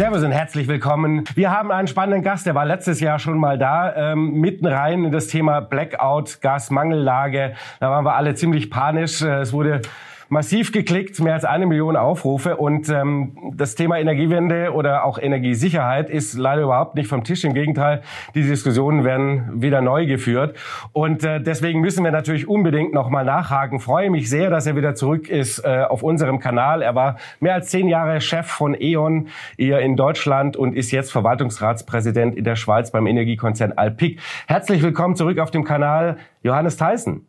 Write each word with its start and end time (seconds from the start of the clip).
Servus 0.00 0.24
und 0.24 0.32
herzlich 0.32 0.66
willkommen. 0.66 1.24
Wir 1.34 1.50
haben 1.50 1.70
einen 1.70 1.86
spannenden 1.86 2.22
Gast, 2.22 2.46
der 2.46 2.54
war 2.54 2.64
letztes 2.64 3.00
Jahr 3.00 3.18
schon 3.18 3.36
mal 3.36 3.58
da, 3.58 4.12
ähm, 4.12 4.32
mitten 4.40 4.64
rein 4.64 5.04
in 5.04 5.12
das 5.12 5.26
Thema 5.26 5.60
Blackout, 5.60 6.40
Gasmangellage. 6.40 7.52
Da 7.80 7.90
waren 7.90 8.06
wir 8.06 8.14
alle 8.14 8.34
ziemlich 8.34 8.70
panisch. 8.70 9.20
Äh, 9.20 9.40
es 9.40 9.52
wurde 9.52 9.82
massiv 10.30 10.70
geklickt, 10.70 11.20
mehr 11.20 11.34
als 11.34 11.44
eine 11.44 11.66
Million 11.66 11.96
Aufrufe. 11.96 12.56
Und 12.56 12.88
ähm, 12.88 13.52
das 13.54 13.74
Thema 13.74 13.98
Energiewende 13.98 14.72
oder 14.72 15.04
auch 15.04 15.18
Energiesicherheit 15.18 16.08
ist 16.08 16.38
leider 16.38 16.62
überhaupt 16.62 16.94
nicht 16.94 17.08
vom 17.08 17.24
Tisch. 17.24 17.44
Im 17.44 17.52
Gegenteil, 17.52 18.02
die 18.34 18.42
Diskussionen 18.42 19.04
werden 19.04 19.60
wieder 19.60 19.80
neu 19.82 20.06
geführt. 20.06 20.56
Und 20.92 21.24
äh, 21.24 21.40
deswegen 21.42 21.80
müssen 21.80 22.04
wir 22.04 22.12
natürlich 22.12 22.48
unbedingt 22.48 22.94
nochmal 22.94 23.24
nachhaken. 23.24 23.80
Freue 23.80 24.08
mich 24.08 24.30
sehr, 24.30 24.50
dass 24.50 24.66
er 24.66 24.76
wieder 24.76 24.94
zurück 24.94 25.28
ist 25.28 25.58
äh, 25.64 25.82
auf 25.88 26.04
unserem 26.04 26.38
Kanal. 26.38 26.80
Er 26.80 26.94
war 26.94 27.18
mehr 27.40 27.54
als 27.54 27.68
zehn 27.68 27.88
Jahre 27.88 28.20
Chef 28.20 28.46
von 28.46 28.80
E.ON 28.80 29.28
hier 29.56 29.80
in 29.80 29.96
Deutschland 29.96 30.56
und 30.56 30.76
ist 30.76 30.92
jetzt 30.92 31.10
Verwaltungsratspräsident 31.10 32.36
in 32.36 32.44
der 32.44 32.54
Schweiz 32.54 32.92
beim 32.92 33.08
Energiekonzern 33.08 33.72
Alpic. 33.72 34.20
Herzlich 34.46 34.80
willkommen 34.80 35.16
zurück 35.16 35.40
auf 35.40 35.50
dem 35.50 35.64
Kanal 35.64 36.18
Johannes 36.44 36.76
Theissen. 36.76 37.26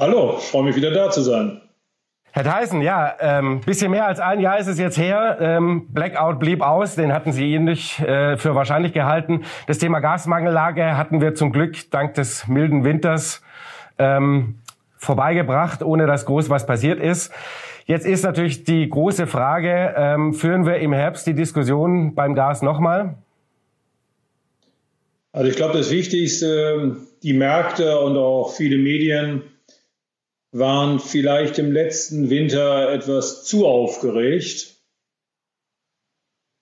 Hallo, 0.00 0.38
freue 0.38 0.64
mich 0.64 0.74
wieder 0.74 0.90
da 0.90 1.10
zu 1.10 1.20
sein. 1.20 1.60
Herr 2.32 2.44
Theissen, 2.44 2.80
ja, 2.80 3.16
ähm, 3.18 3.60
bisschen 3.60 3.90
mehr 3.90 4.06
als 4.06 4.20
ein 4.20 4.38
Jahr 4.38 4.58
ist 4.58 4.68
es 4.68 4.78
jetzt 4.78 4.96
her. 4.96 5.38
Ähm, 5.40 5.88
Blackout 5.88 6.38
blieb 6.38 6.62
aus, 6.62 6.94
den 6.94 7.12
hatten 7.12 7.32
Sie 7.32 7.52
ähnlich 7.52 7.98
äh, 7.98 8.36
für 8.36 8.54
wahrscheinlich 8.54 8.92
gehalten. 8.92 9.42
Das 9.66 9.78
Thema 9.78 9.98
Gasmangellage 9.98 10.96
hatten 10.96 11.20
wir 11.20 11.34
zum 11.34 11.50
Glück 11.50 11.90
dank 11.90 12.14
des 12.14 12.46
milden 12.46 12.84
Winters 12.84 13.42
ähm, 13.98 14.60
vorbeigebracht, 14.96 15.82
ohne 15.82 16.06
dass 16.06 16.24
groß 16.24 16.50
was 16.50 16.66
passiert 16.66 17.00
ist. 17.00 17.32
Jetzt 17.86 18.06
ist 18.06 18.22
natürlich 18.22 18.62
die 18.62 18.88
große 18.88 19.26
Frage, 19.26 19.94
ähm, 19.96 20.32
führen 20.32 20.66
wir 20.66 20.76
im 20.76 20.92
Herbst 20.92 21.26
die 21.26 21.34
Diskussion 21.34 22.14
beim 22.14 22.36
Gas 22.36 22.62
nochmal? 22.62 23.16
Also 25.32 25.50
ich 25.50 25.56
glaube, 25.56 25.76
das 25.76 25.90
Wichtigste, 25.90 26.96
die 27.24 27.32
Märkte 27.32 27.98
und 27.98 28.16
auch 28.16 28.52
viele 28.52 28.78
Medien 28.78 29.42
waren 30.52 30.98
vielleicht 30.98 31.58
im 31.58 31.72
letzten 31.72 32.30
Winter 32.30 32.90
etwas 32.92 33.44
zu 33.44 33.66
aufgeregt, 33.66 34.74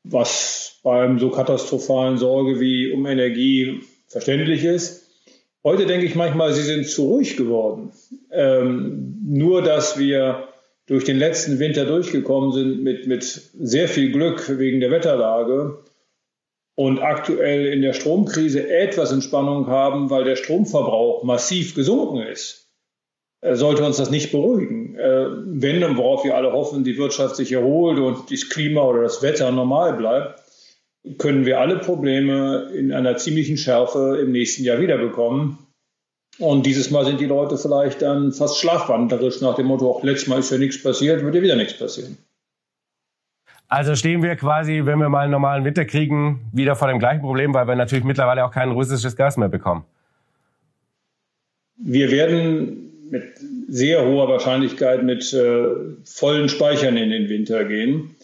was 0.05 0.79
beim 0.83 1.19
so 1.19 1.31
katastrophalen 1.31 2.19
Sorge 2.19 2.61
wie 2.61 2.93
um 2.93 3.07
Energie 3.07 3.81
verständlich 4.07 4.65
ist. 4.65 5.07
Heute 5.65 5.87
denke 5.87 6.07
ich 6.07 6.15
manchmal, 6.15 6.53
sie 6.53 6.63
sind 6.63 6.89
zu 6.89 7.07
ruhig 7.07 7.37
geworden. 7.37 7.93
Ähm, 8.31 9.19
nur, 9.27 9.63
dass 9.63 9.99
wir 9.99 10.49
durch 10.87 11.05
den 11.05 11.19
letzten 11.19 11.59
Winter 11.59 11.85
durchgekommen 11.85 12.53
sind 12.53 12.83
mit, 12.83 13.07
mit 13.07 13.23
sehr 13.25 13.89
viel 13.89 14.11
Glück 14.11 14.59
wegen 14.59 14.81
der 14.81 14.91
Wetterlage 14.91 15.85
und 16.75 17.01
aktuell 17.01 17.67
in 17.67 17.83
der 17.83 17.93
Stromkrise 17.93 18.71
etwas 18.71 19.13
Entspannung 19.13 19.67
haben, 19.67 20.11
weil 20.11 20.25
der 20.25 20.37
Stromverbrauch 20.37 21.25
massiv 21.25 21.75
gesunken 21.75 22.23
ist. 22.23 22.68
Äh, 23.41 23.55
sollte 23.55 23.85
uns 23.85 23.97
das 23.97 24.11
nicht 24.11 24.33
beruhigen. 24.33 24.97
Äh, 24.97 25.27
wenn 25.47 25.83
und 25.85 25.97
worauf 25.97 26.25
wir 26.25 26.35
alle 26.35 26.53
hoffen, 26.53 26.85
die 26.85 26.99
Wirtschaft 26.99 27.37
sich 27.37 27.53
erholt 27.53 27.99
und 27.99 28.31
das 28.31 28.49
Klima 28.49 28.83
oder 28.83 29.03
das 29.03 29.23
Wetter 29.23 29.51
normal 29.53 29.95
bleibt, 29.95 30.43
können 31.19 31.47
wir 31.47 31.61
alle 31.61 31.79
Probleme 31.79 32.71
in 32.75 32.93
einer 32.93 33.17
ziemlichen 33.17 33.57
Schärfe 33.57 34.19
im 34.21 34.33
nächsten 34.33 34.65
Jahr 34.65 34.81
wiederbekommen. 34.81 35.59
Und 36.39 36.67
dieses 36.67 36.91
Mal 36.91 37.05
sind 37.05 37.21
die 37.21 37.27
Leute 37.27 37.57
vielleicht 37.57 38.03
dann 38.03 38.33
fast 38.33 38.59
schlafwandlerisch 38.59 39.41
nach 39.41 39.57
dem 39.57 39.67
Motto, 39.67 39.91
auch 39.91 40.03
letztes 40.03 40.29
Mal 40.29 40.41
ist 40.41 40.51
ja 40.51 40.59
nichts 40.59 40.83
passiert, 40.83 41.25
wird 41.25 41.35
ja 41.35 41.43
wieder 41.43 41.57
nichts 41.57 41.79
passieren. 41.79 42.19
Also 43.69 43.95
stehen 43.95 44.23
wir 44.23 44.35
quasi, 44.37 44.83
wenn 44.85 44.99
wir 44.99 45.09
mal 45.09 45.23
einen 45.23 45.33
normalen 45.33 45.65
Winter 45.65 45.85
kriegen, 45.85 46.49
wieder 46.53 46.75
vor 46.75 46.89
dem 46.89 46.99
gleichen 46.99 47.21
Problem, 47.21 47.53
weil 47.55 47.67
wir 47.67 47.77
natürlich 47.77 48.05
mittlerweile 48.05 48.45
auch 48.45 48.51
kein 48.51 48.71
russisches 48.71 49.15
Gas 49.15 49.37
mehr 49.37 49.49
bekommen. 49.49 49.85
Wir 51.77 52.11
werden 52.11 52.88
mit 53.11 53.25
sehr 53.69 54.07
hoher 54.07 54.29
Wahrscheinlichkeit 54.29 55.03
mit 55.03 55.33
äh, 55.33 55.67
vollen 56.05 56.49
Speichern 56.49 56.97
in 56.97 57.11
den 57.11 57.29
Winter 57.29 57.65
gehen. 57.65 58.17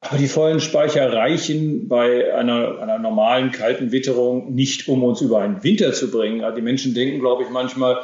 Aber 0.00 0.18
die 0.18 0.28
vollen 0.28 0.60
Speicher 0.60 1.10
reichen 1.12 1.88
bei 1.88 2.34
einer, 2.34 2.78
einer 2.78 2.98
normalen 2.98 3.52
kalten 3.52 3.90
Witterung 3.90 4.54
nicht, 4.54 4.86
um 4.88 5.02
uns 5.02 5.22
über 5.22 5.40
einen 5.40 5.64
Winter 5.64 5.92
zu 5.94 6.10
bringen. 6.10 6.44
Also 6.44 6.56
die 6.56 6.62
Menschen 6.62 6.92
denken, 6.92 7.20
glaube 7.20 7.44
ich, 7.44 7.48
manchmal, 7.48 8.00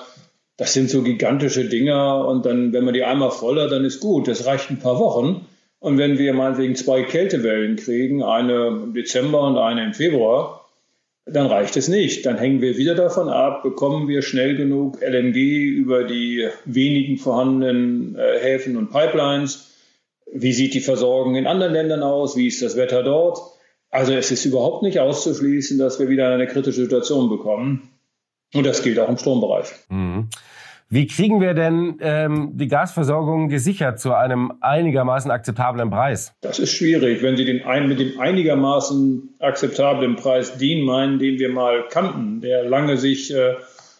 das 0.57 0.73
sind 0.73 0.89
so 0.89 1.03
gigantische 1.03 1.67
Dinger 1.67 2.27
und 2.27 2.47
dann, 2.47 2.73
wenn 2.73 2.85
man 2.85 2.95
die 2.95 3.05
einmal 3.05 3.31
voller, 3.31 3.69
dann 3.69 3.85
ist 3.85 4.01
gut. 4.01 4.29
Das 4.29 4.47
reicht 4.47 4.71
ein 4.71 4.79
paar 4.79 4.99
Wochen. 4.99 5.47
Und 5.79 5.99
wenn 5.99 6.19
wir 6.19 6.33
meinetwegen 6.33 6.75
zwei 6.75 7.03
Kältewellen 7.03 7.77
kriegen, 7.77 8.23
eine 8.23 8.69
im 8.69 8.95
Dezember 8.95 9.43
und 9.43 9.59
eine 9.59 9.85
im 9.85 9.93
Februar, 9.93 10.60
dann 11.33 11.47
reicht 11.47 11.77
es 11.77 11.89
nicht. 11.89 12.27
Dann 12.27 12.39
hängen 12.39 12.61
wir 12.61 12.77
wieder 12.77 12.95
davon 12.95 13.29
ab, 13.29 13.63
bekommen 13.63 14.09
wir 14.09 14.23
schnell 14.23 14.57
genug 14.57 15.01
LNG 15.01 15.37
über 15.37 16.05
die 16.05 16.49
wenigen 16.65 17.17
vorhandenen 17.17 18.17
äh, 18.17 18.39
Häfen 18.39 18.77
und 18.77 18.91
Pipelines. 18.91 19.71
Wie 20.33 20.53
sieht 20.53 20.75
die 20.75 20.81
Versorgung 20.81 21.35
in 21.35 21.47
anderen 21.47 21.73
Ländern 21.73 22.03
aus? 22.03 22.37
Wie 22.37 22.47
ist 22.47 22.63
das 22.63 22.77
Wetter 22.77 23.03
dort? 23.03 23.39
Also 23.91 24.13
es 24.13 24.31
ist 24.31 24.45
überhaupt 24.45 24.83
nicht 24.83 25.01
auszuschließen, 25.01 25.79
dass 25.79 25.99
wir 25.99 26.09
wieder 26.09 26.33
eine 26.33 26.47
kritische 26.47 26.83
Situation 26.83 27.29
bekommen. 27.29 27.91
Und 28.55 28.65
das 28.65 28.83
gilt 28.83 28.99
auch 28.99 29.09
im 29.09 29.19
Strombereich. 29.19 29.69
Mhm. 29.89 30.29
Wie 30.93 31.07
kriegen 31.07 31.41
wir 31.41 31.55
denn 31.55 31.99
ähm, 32.01 32.51
die 32.55 32.67
Gasversorgung 32.67 33.49
gesichert 33.49 34.01
zu 34.01 34.13
einem 34.13 34.55
einigermaßen 34.61 35.31
akzeptablen 35.31 35.89
Preis? 35.89 36.35
Das 36.41 36.59
ist 36.59 36.73
schwierig. 36.73 37.23
Wenn 37.23 37.37
Sie 37.37 37.45
den 37.45 37.63
ein, 37.63 37.89
mit 37.89 38.01
dem 38.01 38.19
einigermaßen 38.19 39.37
akzeptablen 39.39 40.17
Preis 40.17 40.59
den 40.59 40.85
meinen, 40.85 41.21
den 41.21 41.39
wir 41.39 41.49
mal 41.49 41.87
kannten, 41.89 42.41
der 42.41 42.65
lange 42.65 42.97
sich 42.97 43.33
äh, 43.33 43.55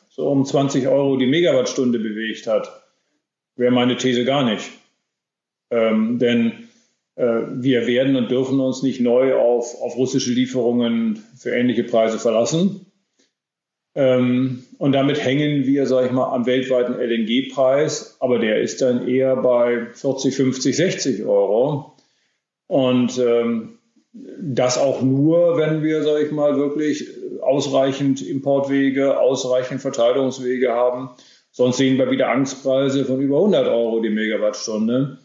so 0.09 0.29
um 0.29 0.45
20 0.45 0.89
Euro 0.89 1.17
die 1.17 1.29
Megawattstunde 1.29 2.01
bewegt 2.01 2.49
hat, 2.49 2.83
wäre 3.55 3.71
meine 3.71 3.97
These 3.97 4.25
gar 4.25 4.43
nicht. 4.43 4.69
Ähm, 5.71 6.19
denn 6.19 6.69
äh, 7.15 7.43
wir 7.53 7.87
werden 7.87 8.17
und 8.17 8.33
dürfen 8.33 8.59
uns 8.59 8.83
nicht 8.83 9.01
neu 9.01 9.37
auf, 9.37 9.81
auf 9.81 9.97
russische 9.97 10.33
Lieferungen 10.33 11.23
für 11.39 11.51
ähnliche 11.51 11.85
Preise 11.85 12.19
verlassen. 12.19 12.87
Ähm, 13.95 14.65
und 14.79 14.93
damit 14.93 15.23
hängen 15.25 15.67
wir, 15.67 15.87
sage 15.87 16.07
ich 16.07 16.13
mal, 16.13 16.33
am 16.33 16.47
weltweiten 16.47 16.95
LNG-Preis, 16.95 18.17
aber 18.21 18.39
der 18.39 18.61
ist 18.61 18.81
dann 18.83 19.09
eher 19.09 19.37
bei 19.37 19.87
40, 19.93 20.35
50, 20.35 20.77
60 20.77 21.25
Euro. 21.25 21.97
Und 22.67 23.19
ähm, 23.19 23.79
das 24.13 24.79
auch 24.79 25.03
nur, 25.03 25.57
wenn 25.57 25.83
wir, 25.83 26.03
sage 26.03 26.25
ich 26.25 26.33
mal, 26.33 26.57
wirklich 26.57 27.09
ausreichend 27.43 28.23
Importwege, 28.23 29.19
ausreichend 29.19 29.81
Verteilungswege 29.81 30.71
haben. 30.71 31.11
Sonst 31.53 31.79
sehen 31.79 31.99
wir 31.99 32.11
wieder 32.11 32.29
Angstpreise 32.29 33.05
von 33.05 33.21
über 33.21 33.37
100 33.37 33.67
Euro 33.69 34.01
die 34.01 34.11
Megawattstunde. 34.11 35.19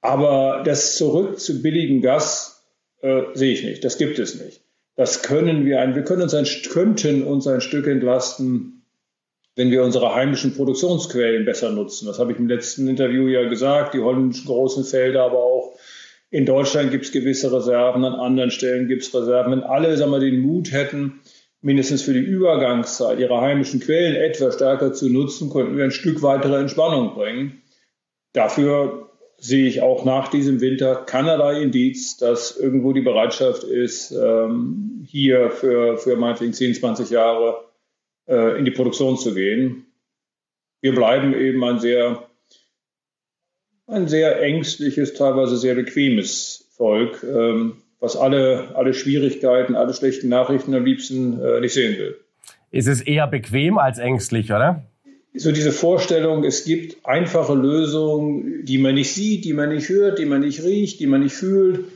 Aber 0.00 0.62
das 0.64 0.96
zurück 0.96 1.40
zu 1.40 1.62
billigen 1.62 2.02
Gas 2.02 2.64
äh, 3.00 3.22
sehe 3.34 3.52
ich 3.52 3.62
nicht. 3.62 3.84
Das 3.84 3.98
gibt 3.98 4.18
es 4.18 4.42
nicht. 4.42 4.60
Das 4.94 5.22
können 5.22 5.64
wir, 5.64 5.80
ein, 5.80 5.94
wir 5.94 6.02
können 6.02 6.22
uns 6.22 6.34
ein, 6.34 6.46
könnten 6.70 7.24
uns 7.24 7.46
ein 7.46 7.60
Stück 7.60 7.86
entlasten, 7.86 8.84
wenn 9.56 9.70
wir 9.70 9.84
unsere 9.84 10.14
heimischen 10.14 10.54
Produktionsquellen 10.54 11.44
besser 11.44 11.70
nutzen. 11.70 12.06
Das 12.06 12.18
habe 12.18 12.32
ich 12.32 12.38
im 12.38 12.48
letzten 12.48 12.88
Interview 12.88 13.28
ja 13.28 13.48
gesagt, 13.48 13.94
die 13.94 14.00
holländischen 14.00 14.46
großen 14.46 14.84
Felder, 14.84 15.24
aber 15.24 15.38
auch 15.38 15.78
in 16.30 16.46
Deutschland 16.46 16.90
gibt 16.90 17.04
es 17.04 17.12
gewisse 17.12 17.52
Reserven, 17.52 18.04
an 18.04 18.14
anderen 18.14 18.50
Stellen 18.50 18.88
gibt 18.88 19.02
es 19.02 19.14
Reserven. 19.14 19.52
Wenn 19.52 19.62
alle 19.62 19.96
sagen 19.96 20.12
wir, 20.12 20.20
den 20.20 20.40
Mut 20.40 20.72
hätten, 20.72 21.20
mindestens 21.60 22.02
für 22.02 22.14
die 22.14 22.20
Übergangszeit 22.20 23.18
ihre 23.18 23.40
heimischen 23.40 23.80
Quellen 23.80 24.16
etwas 24.16 24.54
stärker 24.54 24.92
zu 24.92 25.10
nutzen, 25.10 25.50
könnten 25.50 25.76
wir 25.76 25.84
ein 25.84 25.90
Stück 25.90 26.22
weitere 26.22 26.58
Entspannung 26.58 27.14
bringen. 27.14 27.62
Dafür 28.32 29.11
sehe 29.42 29.66
ich 29.66 29.82
auch 29.82 30.04
nach 30.04 30.28
diesem 30.28 30.60
Winter 30.60 30.94
keinerlei 30.94 31.62
Indiz, 31.62 32.16
dass 32.16 32.56
irgendwo 32.56 32.92
die 32.92 33.00
Bereitschaft 33.00 33.64
ist, 33.64 34.12
ähm, 34.12 35.04
hier 35.04 35.50
für, 35.50 35.98
für 35.98 36.16
meinetwegen 36.16 36.52
10, 36.52 36.76
20 36.76 37.10
Jahre 37.10 37.64
äh, 38.28 38.56
in 38.56 38.64
die 38.64 38.70
Produktion 38.70 39.18
zu 39.18 39.34
gehen. 39.34 39.86
Wir 40.80 40.94
bleiben 40.94 41.34
eben 41.34 41.62
ein 41.64 41.80
sehr, 41.80 42.28
ein 43.88 44.06
sehr 44.06 44.40
ängstliches, 44.40 45.14
teilweise 45.14 45.56
sehr 45.56 45.74
bequemes 45.74 46.70
Volk, 46.76 47.24
ähm, 47.24 47.78
was 47.98 48.16
alle, 48.16 48.76
alle 48.76 48.94
Schwierigkeiten, 48.94 49.74
alle 49.74 49.92
schlechten 49.92 50.28
Nachrichten 50.28 50.72
am 50.72 50.84
liebsten 50.84 51.42
äh, 51.42 51.58
nicht 51.58 51.74
sehen 51.74 51.98
will. 51.98 52.16
Ist 52.70 52.86
es 52.86 53.02
eher 53.02 53.26
bequem 53.26 53.76
als 53.76 53.98
ängstlich, 53.98 54.52
oder? 54.52 54.84
So 55.34 55.50
diese 55.50 55.72
Vorstellung, 55.72 56.44
es 56.44 56.64
gibt 56.64 57.06
einfache 57.06 57.54
Lösungen, 57.54 58.64
die 58.64 58.78
man 58.78 58.94
nicht 58.94 59.14
sieht, 59.14 59.44
die 59.44 59.54
man 59.54 59.70
nicht 59.70 59.88
hört, 59.88 60.18
die 60.18 60.26
man 60.26 60.40
nicht 60.40 60.62
riecht, 60.62 61.00
die 61.00 61.06
man 61.06 61.22
nicht 61.22 61.34
fühlt. 61.34 61.86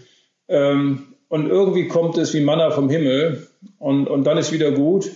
Ähm, 0.49 1.15
und 1.29 1.49
irgendwie 1.49 1.89
kommt 1.89 2.17
es 2.19 2.33
wie 2.35 2.41
Manna 2.41 2.71
vom 2.71 2.89
Himmel 2.89 3.47
und, 3.79 4.07
und 4.07 4.25
dann 4.25 4.39
ist 4.39 4.53
wieder 4.53 4.71
gut. 4.71 5.11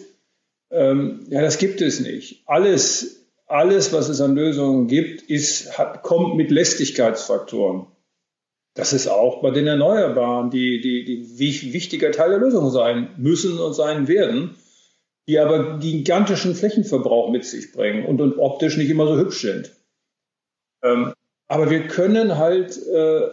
Ähm, 0.71 1.27
ja, 1.29 1.41
das 1.41 1.59
gibt 1.59 1.81
es 1.81 2.01
nicht. 2.01 2.43
Alles, 2.47 3.27
alles, 3.47 3.93
was 3.93 4.09
es 4.09 4.21
an 4.21 4.35
Lösungen 4.35 4.87
gibt, 4.87 5.23
ist, 5.23 5.79
hat, 5.79 6.03
kommt 6.03 6.37
mit 6.37 6.51
Lästigkeitsfaktoren. 6.51 7.87
dass 8.75 8.93
es 8.93 9.09
auch 9.09 9.41
bei 9.41 9.51
den 9.51 9.67
Erneuerbaren 9.67 10.51
die, 10.51 10.81
die, 10.81 11.05
die 11.05 11.39
wichtiger 11.73 12.13
Teil 12.13 12.31
der 12.31 12.39
Lösung 12.39 12.71
sein 12.71 13.09
müssen 13.17 13.59
und 13.59 13.75
sein 13.75 14.09
werden, 14.09 14.57
die 15.31 15.39
aber 15.39 15.79
gigantischen 15.79 16.57
Flächenverbrauch 16.57 17.31
mit 17.31 17.45
sich 17.45 17.71
bringen 17.71 18.05
und, 18.05 18.21
und 18.21 18.37
optisch 18.39 18.77
nicht 18.77 18.91
immer 18.91 19.07
so 19.07 19.17
hübsch 19.17 19.43
sind. 19.43 19.71
Ähm, 20.83 21.13
aber 21.47 21.71
wir 21.71 21.87
können 21.87 22.37
halt 22.37 22.77
äh, 22.85 23.29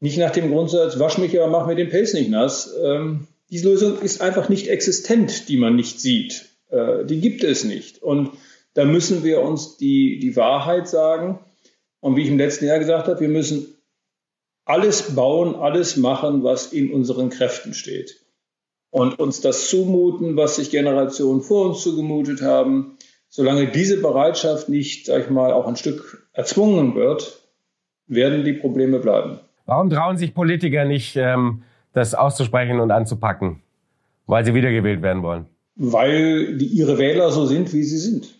nicht 0.00 0.18
nach 0.18 0.32
dem 0.32 0.50
Grundsatz, 0.50 0.98
wasch 0.98 1.18
mich, 1.18 1.40
aber 1.40 1.48
mach 1.48 1.68
mir 1.68 1.76
den 1.76 1.90
Pelz 1.90 2.12
nicht 2.12 2.28
nass. 2.28 2.74
Ähm, 2.82 3.28
diese 3.50 3.68
Lösung 3.68 4.00
ist 4.00 4.20
einfach 4.20 4.48
nicht 4.48 4.66
existent, 4.66 5.48
die 5.48 5.58
man 5.58 5.76
nicht 5.76 6.00
sieht. 6.00 6.46
Äh, 6.70 7.04
die 7.04 7.20
gibt 7.20 7.44
es 7.44 7.62
nicht. 7.62 8.02
Und 8.02 8.32
da 8.74 8.84
müssen 8.84 9.22
wir 9.22 9.42
uns 9.42 9.76
die, 9.76 10.18
die 10.18 10.34
Wahrheit 10.34 10.88
sagen. 10.88 11.38
Und 12.00 12.16
wie 12.16 12.22
ich 12.22 12.30
im 12.30 12.38
letzten 12.38 12.64
Jahr 12.64 12.80
gesagt 12.80 13.06
habe, 13.06 13.20
wir 13.20 13.28
müssen 13.28 13.76
alles 14.64 15.14
bauen, 15.14 15.54
alles 15.54 15.96
machen, 15.96 16.42
was 16.42 16.72
in 16.72 16.92
unseren 16.92 17.30
Kräften 17.30 17.74
steht. 17.74 18.16
Und 18.90 19.18
uns 19.18 19.40
das 19.40 19.68
zumuten, 19.68 20.36
was 20.36 20.56
sich 20.56 20.70
Generationen 20.70 21.42
vor 21.42 21.66
uns 21.66 21.82
zugemutet 21.82 22.42
haben. 22.42 22.96
Solange 23.28 23.68
diese 23.68 24.00
Bereitschaft 24.00 24.68
nicht, 24.68 25.06
sag 25.06 25.24
ich 25.24 25.30
mal, 25.30 25.52
auch 25.52 25.68
ein 25.68 25.76
Stück 25.76 26.26
erzwungen 26.32 26.96
wird, 26.96 27.40
werden 28.08 28.44
die 28.44 28.54
Probleme 28.54 28.98
bleiben. 28.98 29.38
Warum 29.66 29.88
trauen 29.88 30.16
sich 30.16 30.34
Politiker 30.34 30.84
nicht, 30.84 31.14
ähm, 31.14 31.62
das 31.92 32.14
auszusprechen 32.14 32.80
und 32.80 32.90
anzupacken? 32.90 33.62
Weil 34.26 34.44
sie 34.44 34.54
wiedergewählt 34.54 35.02
werden 35.02 35.22
wollen? 35.22 35.46
Weil 35.76 36.56
die, 36.56 36.66
ihre 36.66 36.98
Wähler 36.98 37.30
so 37.30 37.46
sind, 37.46 37.72
wie 37.72 37.84
sie 37.84 37.98
sind. 37.98 38.34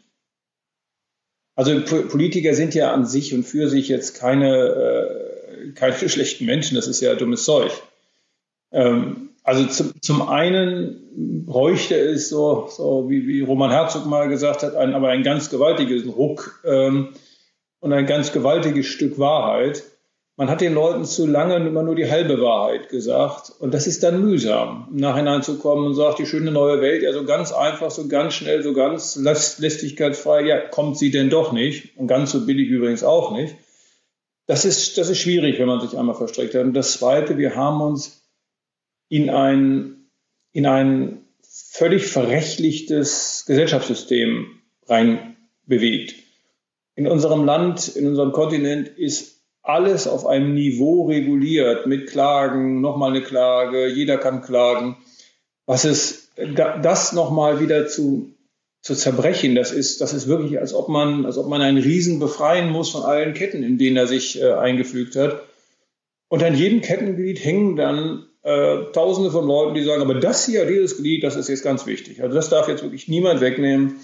Also 1.55 1.81
Politiker 1.83 2.55
sind 2.55 2.75
ja 2.75 2.93
an 2.93 3.07
sich 3.07 3.35
und 3.35 3.45
für 3.45 3.69
sich 3.69 3.89
jetzt 3.89 4.19
keine, 4.19 4.57
äh, 4.57 5.73
keine 5.73 5.95
schlechten 6.09 6.47
Menschen, 6.47 6.75
das 6.75 6.89
ist 6.89 7.01
ja 7.01 7.15
dummes 7.15 7.45
Zeug. 7.45 7.71
Ähm, 8.73 9.30
also 9.43 9.67
zum, 9.67 10.01
zum 10.03 10.29
einen 10.29 11.45
bräuchte 11.47 11.97
es 11.97 12.29
so, 12.29 12.69
so 12.69 13.09
wie, 13.09 13.27
wie 13.27 13.41
Roman 13.41 13.71
Herzog 13.71 14.07
mal 14.07 14.29
gesagt 14.29 14.63
hat, 14.63 14.75
ein, 14.75 14.95
aber 14.95 15.09
ein 15.09 15.23
ganz 15.23 15.51
gewaltiges 15.51 16.07
Ruck 16.07 16.61
ähm, 16.65 17.15
und 17.81 17.93
ein 17.93 18.07
ganz 18.07 18.33
gewaltiges 18.33 18.87
Stück 18.87 19.19
Wahrheit. 19.19 19.83
Man 20.37 20.49
hat 20.49 20.61
den 20.61 20.73
Leuten 20.73 21.05
zu 21.05 21.27
lange 21.27 21.57
immer 21.57 21.83
nur 21.83 21.95
die 21.95 22.11
halbe 22.11 22.41
Wahrheit 22.41 22.89
gesagt. 22.89 23.53
Und 23.59 23.75
das 23.75 23.87
ist 23.87 24.03
dann 24.03 24.23
mühsam, 24.23 24.89
im 24.91 24.97
Nachhinein 24.97 25.43
zu 25.43 25.59
kommen 25.59 25.87
und 25.87 25.95
sagt, 25.95 26.19
die 26.19 26.27
schöne 26.27 26.51
neue 26.51 26.81
Welt, 26.81 27.03
ja, 27.03 27.13
so 27.13 27.25
ganz 27.25 27.53
einfach, 27.53 27.91
so 27.91 28.09
ganz 28.09 28.35
schnell, 28.35 28.63
so 28.63 28.73
ganz 28.73 29.17
lästigkeitsfrei, 29.17 30.43
ja, 30.43 30.61
kommt 30.61 30.99
sie 30.99 31.11
denn 31.11 31.29
doch 31.29 31.53
nicht. 31.53 31.99
Und 31.99 32.07
ganz 32.07 32.33
so 32.33 32.47
billig 32.47 32.69
übrigens 32.69 33.05
auch 33.05 33.33
nicht. 33.33 33.55
Das 34.47 34.65
ist, 34.65 34.97
das 34.97 35.11
ist 35.11 35.19
schwierig, 35.19 35.59
wenn 35.59 35.69
man 35.69 35.81
sich 35.81 35.99
einmal 35.99 36.15
verstrickt 36.15 36.55
hat. 36.55 36.65
Und 36.65 36.75
das 36.75 36.93
Zweite, 36.93 37.37
wir 37.37 37.55
haben 37.55 37.83
uns 37.83 38.20
in 39.11 39.29
ein, 39.29 40.07
in 40.53 40.65
ein 40.65 41.27
völlig 41.43 42.07
verrechtlichtes 42.07 43.45
Gesellschaftssystem 43.47 44.47
reinbewegt. 44.87 46.15
In 46.95 47.07
unserem 47.07 47.45
Land, 47.45 47.89
in 47.89 48.07
unserem 48.07 48.33
Kontinent 48.33 48.89
ist 48.89 49.43
alles 49.63 50.07
auf 50.07 50.27
einem 50.27 50.55
Niveau 50.55 51.07
reguliert 51.07 51.87
mit 51.87 52.09
Klagen, 52.09 52.81
nochmal 52.81 53.11
eine 53.11 53.23
Klage, 53.23 53.89
jeder 53.89 54.17
kann 54.17 54.43
klagen. 54.43 54.97
Was 55.67 55.85
ist 55.85 56.31
das 56.37 57.13
nochmal 57.13 57.61
wieder 57.61 57.87
zu, 57.87 58.35
zu 58.81 58.95
zerbrechen, 58.95 59.55
das 59.55 59.73
ist, 59.73 60.01
das 60.01 60.15
ist 60.15 60.29
wirklich, 60.29 60.59
als 60.59 60.73
ob 60.73 60.89
man, 60.89 61.27
als 61.27 61.37
ob 61.37 61.49
man 61.49 61.63
einen 61.63 61.79
Riesen 61.79 62.19
befreien 62.21 62.71
muss 62.71 62.91
von 62.91 63.03
allen 63.03 63.35
Ketten, 63.35 63.63
in 63.63 63.77
denen 63.77 63.97
er 63.97 64.07
sich 64.07 64.41
äh, 64.41 64.53
eingefügt 64.53 65.17
hat. 65.17 65.43
Und 66.29 66.43
an 66.45 66.55
jedem 66.55 66.81
Kettenglied 66.81 67.45
hängen 67.45 67.77
dann 67.77 68.30
äh, 68.43 68.85
Tausende 68.93 69.31
von 69.31 69.47
Leuten, 69.47 69.75
die 69.75 69.83
sagen, 69.83 70.03
aber 70.03 70.15
das 70.15 70.47
hier, 70.47 70.65
dieses 70.65 70.97
Glied, 70.97 71.23
das 71.23 71.37
ist 71.37 71.49
jetzt 71.49 71.63
ganz 71.63 71.87
wichtig. 71.87 72.23
Also 72.23 72.35
das 72.35 72.49
darf 72.49 72.69
jetzt 72.69 72.83
wirklich 72.83 73.09
niemand 73.09 73.41
wegnehmen. 73.41 73.97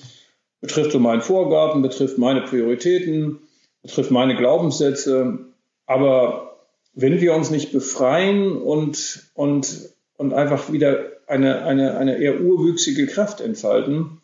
Betrifft 0.61 0.93
so 0.93 0.99
meinen 0.99 1.23
Vorgarten, 1.23 1.83
betrifft 1.83 2.19
meine 2.19 2.43
Prioritäten, 2.43 3.41
betrifft 3.83 4.11
meine 4.11 4.37
Glaubenssätze. 4.37 5.39
Aber 5.87 6.59
wenn 6.95 7.21
wir 7.21 7.35
uns 7.35 7.51
nicht 7.51 7.73
befreien 7.73 8.57
und, 8.57 9.31
und, 9.35 9.91
und 10.17 10.33
einfach 10.33 10.73
wieder 10.73 11.13
eine, 11.27 11.63
eine, 11.65 11.97
eine 11.97 12.19
eher 12.19 12.41
urwüchsige 12.41 13.07
Kraft 13.07 13.41
entfalten, 13.41 14.21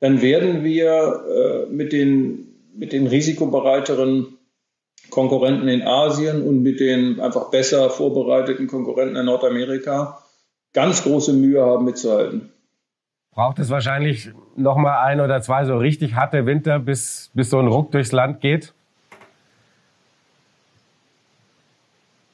dann 0.00 0.20
werden 0.20 0.64
wir 0.64 1.66
äh, 1.68 1.72
mit, 1.72 1.92
den, 1.92 2.54
mit 2.74 2.92
den 2.92 3.06
risikobereiteren 3.06 4.38
Konkurrenten 5.14 5.68
in 5.68 5.82
Asien 5.82 6.42
und 6.42 6.62
mit 6.62 6.80
den 6.80 7.20
einfach 7.20 7.50
besser 7.50 7.88
vorbereiteten 7.88 8.66
Konkurrenten 8.66 9.16
in 9.16 9.24
Nordamerika 9.24 10.18
ganz 10.72 11.04
große 11.04 11.32
Mühe 11.32 11.64
haben 11.64 11.84
mitzuhalten. 11.84 12.50
Braucht 13.30 13.58
es 13.58 13.70
wahrscheinlich 13.70 14.30
noch 14.56 14.76
mal 14.76 15.02
ein 15.02 15.20
oder 15.20 15.40
zwei 15.40 15.64
so 15.64 15.76
richtig 15.76 16.14
harte 16.14 16.46
Winter, 16.46 16.78
bis, 16.78 17.30
bis 17.34 17.50
so 17.50 17.58
ein 17.58 17.68
Ruck 17.68 17.90
durchs 17.92 18.12
Land 18.12 18.40
geht? 18.40 18.74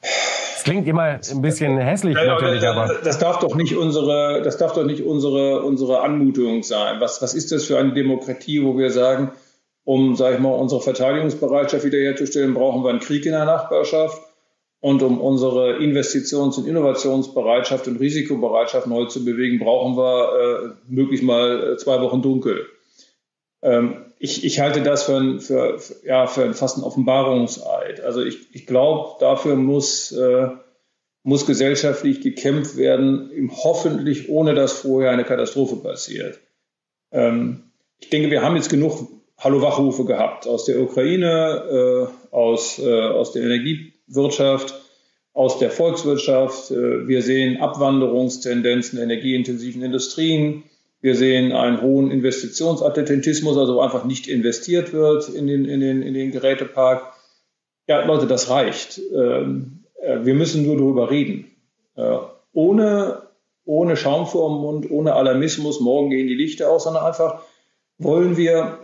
Das 0.02 0.64
klingt 0.64 0.86
immer 0.86 1.02
ein 1.02 1.42
bisschen 1.42 1.78
hässlich 1.78 2.14
ja, 2.14 2.26
natürlich, 2.26 2.66
aber 2.66 2.96
das 3.02 3.18
darf 3.18 3.38
doch 3.38 3.54
nicht 3.54 3.74
unsere, 3.74 4.42
das 4.42 4.58
darf 4.58 4.74
doch 4.74 4.84
nicht 4.84 5.02
unsere, 5.02 5.62
unsere 5.62 6.02
Anmutung 6.02 6.62
sein. 6.62 7.00
Was, 7.00 7.22
was 7.22 7.32
ist 7.32 7.50
das 7.50 7.64
für 7.64 7.78
eine 7.78 7.94
Demokratie, 7.94 8.62
wo 8.62 8.76
wir 8.76 8.90
sagen, 8.90 9.32
um, 9.90 10.14
sage 10.14 10.36
ich 10.36 10.40
mal, 10.40 10.54
unsere 10.54 10.80
Verteidigungsbereitschaft 10.80 11.84
wiederherzustellen, 11.84 12.54
brauchen 12.54 12.84
wir 12.84 12.90
einen 12.90 13.00
Krieg 13.00 13.26
in 13.26 13.32
der 13.32 13.44
Nachbarschaft. 13.44 14.22
Und 14.78 15.02
um 15.02 15.20
unsere 15.20 15.78
Investitions- 15.78 16.56
und 16.58 16.68
Innovationsbereitschaft 16.68 17.88
und 17.88 17.96
Risikobereitschaft 17.96 18.86
neu 18.86 19.06
zu 19.06 19.24
bewegen, 19.24 19.58
brauchen 19.58 19.96
wir 19.96 20.28
äh, 20.32 20.92
möglichst 20.92 21.24
mal 21.24 21.72
äh, 21.72 21.76
zwei 21.76 22.00
Wochen 22.02 22.22
dunkel. 22.22 22.66
Ähm, 23.62 24.06
ich, 24.20 24.44
ich 24.44 24.60
halte 24.60 24.80
das 24.80 25.02
für, 25.02 25.16
ein, 25.16 25.40
für, 25.40 25.80
für, 25.80 26.06
ja, 26.06 26.28
für 26.28 26.54
fast 26.54 26.78
ein 26.78 26.84
Offenbarungseid. 26.84 28.00
Also 28.00 28.22
ich, 28.22 28.54
ich 28.54 28.66
glaube, 28.68 29.16
dafür 29.18 29.56
muss, 29.56 30.12
äh, 30.12 30.50
muss 31.24 31.46
gesellschaftlich 31.46 32.20
gekämpft 32.20 32.76
werden, 32.76 33.50
hoffentlich 33.64 34.28
ohne 34.28 34.54
dass 34.54 34.72
vorher 34.72 35.10
eine 35.10 35.24
Katastrophe 35.24 35.74
passiert. 35.76 36.38
Ähm, 37.10 37.64
ich 37.98 38.08
denke, 38.08 38.30
wir 38.30 38.42
haben 38.42 38.54
jetzt 38.54 38.70
genug 38.70 39.19
Hallo-Wachrufe 39.40 40.04
gehabt 40.04 40.46
aus 40.46 40.66
der 40.66 40.80
Ukraine, 40.82 42.10
äh, 42.30 42.34
aus, 42.34 42.78
äh, 42.78 43.08
aus 43.08 43.32
der 43.32 43.42
Energiewirtschaft, 43.42 44.74
aus 45.32 45.58
der 45.58 45.70
Volkswirtschaft. 45.70 46.70
Äh, 46.70 47.08
wir 47.08 47.22
sehen 47.22 47.58
Abwanderungstendenzen 47.58 48.98
in 48.98 49.04
energieintensiven 49.04 49.82
Industrien. 49.82 50.64
Wir 51.00 51.14
sehen 51.14 51.52
einen 51.52 51.80
hohen 51.80 52.10
Investitionsattentismus, 52.10 53.56
also 53.56 53.80
einfach 53.80 54.04
nicht 54.04 54.28
investiert 54.28 54.92
wird 54.92 55.30
in 55.30 55.46
den, 55.46 55.64
in 55.64 55.80
den, 55.80 56.02
in 56.02 56.12
den 56.12 56.32
Gerätepark. 56.32 57.14
Ja, 57.88 58.04
Leute, 58.04 58.26
das 58.26 58.50
reicht. 58.50 59.00
Ähm, 59.14 59.84
äh, 60.02 60.18
wir 60.22 60.34
müssen 60.34 60.66
nur 60.66 60.76
darüber 60.76 61.10
reden. 61.10 61.50
Äh, 61.96 62.18
ohne, 62.52 63.22
ohne 63.64 63.96
Schaum 63.96 64.26
vor 64.26 64.50
dem 64.50 64.60
Mund, 64.60 64.90
ohne 64.90 65.14
Alarmismus, 65.14 65.80
morgen 65.80 66.10
gehen 66.10 66.26
die 66.26 66.34
Lichter 66.34 66.70
aus, 66.70 66.84
sondern 66.84 67.06
einfach 67.06 67.40
wollen 68.00 68.36
wir, 68.36 68.78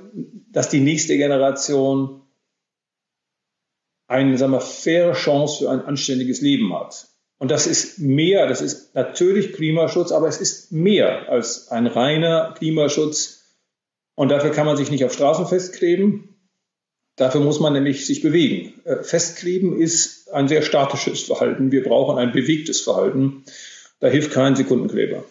dass 0.56 0.70
die 0.70 0.80
nächste 0.80 1.18
Generation 1.18 2.22
eine 4.06 4.38
sagen 4.38 4.52
wir, 4.52 4.62
faire 4.62 5.12
Chance 5.12 5.58
für 5.58 5.70
ein 5.70 5.82
anständiges 5.82 6.40
Leben 6.40 6.72
hat. 6.72 7.08
Und 7.36 7.50
das 7.50 7.66
ist 7.66 7.98
mehr, 7.98 8.48
das 8.48 8.62
ist 8.62 8.94
natürlich 8.94 9.52
Klimaschutz, 9.52 10.12
aber 10.12 10.28
es 10.28 10.40
ist 10.40 10.72
mehr 10.72 11.28
als 11.28 11.68
ein 11.68 11.86
reiner 11.86 12.54
Klimaschutz. 12.56 13.44
Und 14.14 14.30
dafür 14.30 14.50
kann 14.50 14.64
man 14.64 14.78
sich 14.78 14.90
nicht 14.90 15.04
auf 15.04 15.12
Straßen 15.12 15.46
festkleben. 15.46 16.34
Dafür 17.16 17.42
muss 17.42 17.60
man 17.60 17.74
nämlich 17.74 18.06
sich 18.06 18.22
bewegen. 18.22 18.80
Äh, 18.84 19.02
festkleben 19.02 19.78
ist 19.78 20.32
ein 20.32 20.48
sehr 20.48 20.62
statisches 20.62 21.24
Verhalten. 21.24 21.70
Wir 21.70 21.82
brauchen 21.82 22.16
ein 22.16 22.32
bewegtes 22.32 22.80
Verhalten. 22.80 23.44
Da 24.00 24.08
hilft 24.08 24.32
kein 24.32 24.56
Sekundenkleber. 24.56 25.22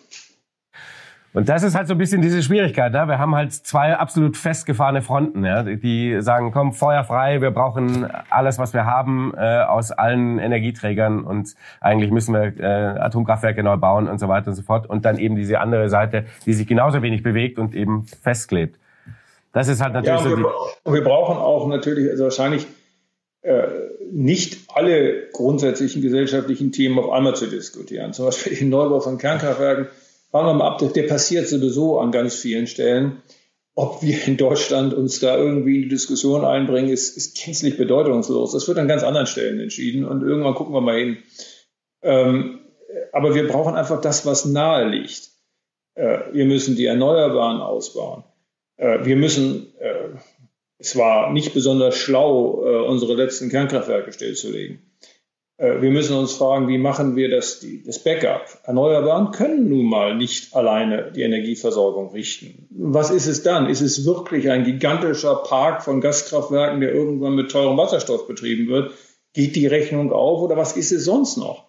Und 1.35 1.49
das 1.49 1.63
ist 1.63 1.75
halt 1.75 1.89
so 1.89 1.95
ein 1.95 1.97
bisschen 1.97 2.21
diese 2.21 2.41
Schwierigkeit. 2.41 2.93
Ne? 2.93 3.09
Wir 3.09 3.19
haben 3.19 3.35
halt 3.35 3.51
zwei 3.51 3.93
absolut 3.93 4.37
festgefahrene 4.37 5.01
Fronten, 5.01 5.43
ja? 5.43 5.63
die 5.63 6.21
sagen, 6.21 6.51
komm, 6.53 6.71
Feuer 6.71 7.03
frei, 7.03 7.41
wir 7.41 7.51
brauchen 7.51 8.09
alles, 8.29 8.57
was 8.57 8.73
wir 8.73 8.85
haben 8.85 9.33
äh, 9.35 9.63
aus 9.63 9.91
allen 9.91 10.39
Energieträgern 10.39 11.25
und 11.25 11.55
eigentlich 11.81 12.09
müssen 12.09 12.33
wir 12.33 12.57
äh, 12.57 12.99
Atomkraftwerke 12.99 13.63
neu 13.63 13.75
bauen 13.75 14.07
und 14.07 14.17
so 14.17 14.29
weiter 14.29 14.47
und 14.47 14.55
so 14.55 14.61
fort. 14.61 14.89
Und 14.89 15.03
dann 15.03 15.17
eben 15.17 15.35
diese 15.35 15.59
andere 15.59 15.89
Seite, 15.89 16.23
die 16.45 16.53
sich 16.53 16.67
genauso 16.67 17.01
wenig 17.01 17.21
bewegt 17.21 17.59
und 17.59 17.75
eben 17.75 18.05
festklebt. 18.21 18.79
Das 19.51 19.67
ist 19.67 19.81
halt 19.81 19.91
natürlich 19.91 20.21
ja, 20.21 20.25
und 20.25 20.31
so. 20.31 20.37
Wir, 20.37 20.53
und 20.83 20.93
wir 20.93 21.03
brauchen 21.03 21.35
auch 21.35 21.67
natürlich, 21.67 22.11
also 22.11 22.23
wahrscheinlich 22.23 22.65
äh, 23.41 23.63
nicht 24.09 24.69
alle 24.73 25.27
grundsätzlichen 25.33 26.01
gesellschaftlichen 26.01 26.71
Themen 26.71 26.97
auf 26.97 27.11
einmal 27.11 27.35
zu 27.35 27.47
diskutieren. 27.47 28.13
Zum 28.13 28.25
Beispiel 28.25 28.55
den 28.55 28.69
Neubau 28.69 29.01
von 29.01 29.17
Kernkraftwerken 29.17 29.87
Fangen 30.35 30.47
wir 30.47 30.53
mal 30.53 30.67
ab, 30.67 30.93
der 30.93 31.03
passiert 31.03 31.47
sowieso 31.47 31.97
an 31.97 32.11
ganz 32.11 32.35
vielen 32.35 32.67
Stellen. 32.67 33.21
ob 33.73 34.01
wir 34.01 34.27
in 34.27 34.35
Deutschland 34.35 34.93
uns 34.93 35.21
da 35.21 35.37
irgendwie 35.37 35.77
in 35.77 35.81
die 35.83 35.87
Diskussion 35.87 36.43
einbringen, 36.43 36.89
ist, 36.89 37.15
ist 37.15 37.41
gänzlich 37.41 37.77
bedeutungslos. 37.77 38.51
Das 38.51 38.67
wird 38.67 38.77
an 38.77 38.89
ganz 38.89 39.03
anderen 39.03 39.27
Stellen 39.27 39.61
entschieden 39.61 40.03
und 40.03 40.23
irgendwann 40.23 40.55
gucken 40.55 40.73
wir 40.73 40.81
mal 40.81 40.97
hin. 40.97 41.17
Ähm, 42.01 42.59
aber 43.13 43.33
wir 43.33 43.47
brauchen 43.47 43.75
einfach 43.75 44.01
das, 44.01 44.25
was 44.25 44.43
nahe 44.43 44.89
liegt. 44.89 45.29
Äh, 45.93 46.19
wir 46.33 46.43
müssen 46.43 46.75
die 46.75 46.85
Erneuerbaren 46.85 47.61
ausbauen. 47.61 48.25
Äh, 48.75 49.05
wir 49.05 49.15
müssen, 49.15 49.73
äh, 49.79 50.17
es 50.79 50.97
war 50.97 51.31
nicht 51.31 51.53
besonders 51.53 51.95
schlau, 51.95 52.61
äh, 52.65 52.87
unsere 52.87 53.13
letzten 53.13 53.47
Kernkraftwerke 53.47 54.11
stillzulegen. 54.11 54.81
Äh, 55.57 55.81
wir 55.81 55.91
müssen 55.91 56.17
uns 56.17 56.33
fragen, 56.33 56.67
wie 56.67 56.77
machen 56.77 57.15
wir 57.15 57.29
das, 57.29 57.65
das 57.85 57.99
Backup? 57.99 58.45
Erneuerbaren 58.63 59.31
können 59.31 59.69
nun 59.69 59.85
mal 59.85 60.15
nicht 60.15 60.55
alleine 60.55 61.11
die 61.11 61.21
Energieversorgung 61.21 62.11
richten. 62.11 62.67
Was 62.71 63.11
ist 63.11 63.27
es 63.27 63.43
dann? 63.43 63.69
Ist 63.69 63.81
es 63.81 64.05
wirklich 64.05 64.49
ein 64.49 64.63
gigantischer 64.63 65.35
Park 65.35 65.83
von 65.83 66.01
Gaskraftwerken, 66.01 66.81
der 66.81 66.93
irgendwann 66.93 67.35
mit 67.35 67.51
teurem 67.51 67.77
Wasserstoff 67.77 68.27
betrieben 68.27 68.67
wird? 68.67 68.91
Geht 69.33 69.55
die 69.55 69.67
Rechnung 69.67 70.11
auf 70.11 70.41
oder 70.41 70.57
was 70.57 70.77
ist 70.77 70.91
es 70.91 71.05
sonst 71.05 71.37
noch? 71.37 71.65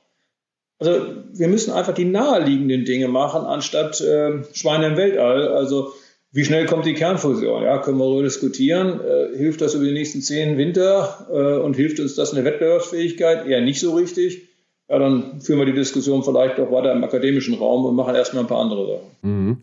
Also 0.79 1.07
wir 1.33 1.49
müssen 1.49 1.73
einfach 1.73 1.95
die 1.95 2.05
naheliegenden 2.05 2.85
Dinge 2.85 3.09
machen, 3.09 3.47
anstatt 3.47 4.01
äh, 4.01 4.45
Schweine 4.53 4.89
im 4.89 4.97
Weltall. 4.97 5.49
Also 5.49 5.95
wie 6.37 6.45
schnell 6.45 6.67
kommt 6.67 6.85
die 6.85 6.93
Kernfusion? 6.93 7.63
Ja, 7.63 7.79
können 7.79 7.97
wir 7.97 8.05
darüber 8.05 8.23
diskutieren. 8.23 9.01
Äh, 9.01 9.39
hilft 9.39 9.63
das 9.63 9.73
über 9.73 9.87
die 9.87 9.93
nächsten 9.93 10.21
zehn 10.21 10.59
Winter 10.59 11.27
äh, 11.33 11.65
und 11.65 11.77
hilft 11.77 11.99
uns 11.99 12.15
das 12.15 12.29
in 12.31 12.37
der 12.37 12.45
Wettbewerbsfähigkeit? 12.45 13.47
Eher 13.47 13.63
nicht 13.63 13.81
so 13.81 13.95
richtig. 13.95 14.43
Ja, 14.87 14.99
dann 14.99 15.41
führen 15.41 15.61
wir 15.61 15.65
die 15.65 15.73
Diskussion 15.73 16.23
vielleicht 16.23 16.61
auch 16.61 16.71
weiter 16.71 16.93
im 16.93 17.03
akademischen 17.03 17.55
Raum 17.55 17.87
und 17.87 17.97
machen 17.97 18.15
erstmal 18.15 18.45
ein 18.45 18.49
paar 18.49 18.61
andere 18.61 18.87
Sachen. 18.87 19.17
Mhm. 19.23 19.57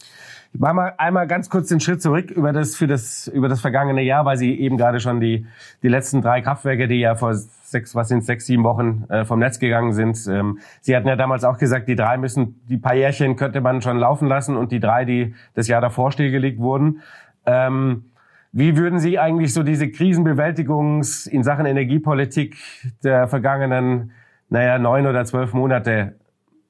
Ich 0.54 0.60
mache 0.60 0.76
mal 0.76 0.94
einmal 1.00 1.26
ganz 1.26 1.50
kurz 1.50 1.70
den 1.70 1.80
Schritt 1.80 2.04
zurück 2.04 2.30
über 2.30 2.54
das, 2.54 2.76
für 2.76 2.86
das, 2.86 3.28
über 3.28 3.50
das 3.50 3.60
vergangene 3.60 4.04
Jahr, 4.04 4.24
weil 4.26 4.38
Sie 4.38 4.60
eben 4.60 4.78
gerade 4.78 5.00
schon 5.00 5.20
die, 5.20 5.48
die 5.82 5.88
letzten 5.88 6.22
drei 6.22 6.42
Kraftwerke, 6.42 6.88
die 6.88 7.00
ja 7.00 7.16
vor 7.16 7.34
sechs, 7.34 7.96
was 7.96 8.10
sind 8.10 8.24
sechs, 8.24 8.46
sieben 8.46 8.64
Wochen 8.64 9.06
äh, 9.10 9.26
vom 9.26 9.40
Netz 9.40 9.58
gegangen 9.58 9.94
sind. 9.94 10.28
Ähm, 10.28 10.60
Sie 10.82 10.96
hatten 10.96 11.08
ja 11.08 11.16
damals 11.16 11.44
auch 11.44 11.58
gesagt, 11.58 11.88
die 11.88 11.96
drei 11.96 12.18
müssen, 12.20 12.62
die 12.70 12.78
paar 12.78 12.94
Jährchen 12.94 13.36
könnte 13.36 13.62
man 13.62 13.82
schon 13.82 13.98
laufen 13.98 14.28
lassen 14.28 14.56
und 14.56 14.72
die 14.72 14.80
drei, 14.80 15.06
die 15.06 15.34
das 15.56 15.68
Jahr 15.68 15.82
davor 15.82 16.12
stillgelegt 16.12 16.60
wurden. 16.60 17.02
Ähm, 17.48 18.12
wie 18.52 18.78
würden 18.78 19.00
Sie 19.00 19.18
eigentlich 19.18 19.54
so 19.56 19.64
diese 19.64 19.90
Krisenbewältigungs 19.90 21.26
in 21.26 21.44
Sachen 21.44 21.66
Energiepolitik 21.66 22.58
der 23.04 23.28
vergangenen, 23.28 24.12
naja, 24.50 24.78
neun 24.78 25.08
oder 25.08 25.26
zwölf 25.26 25.54
Monate 25.54 26.14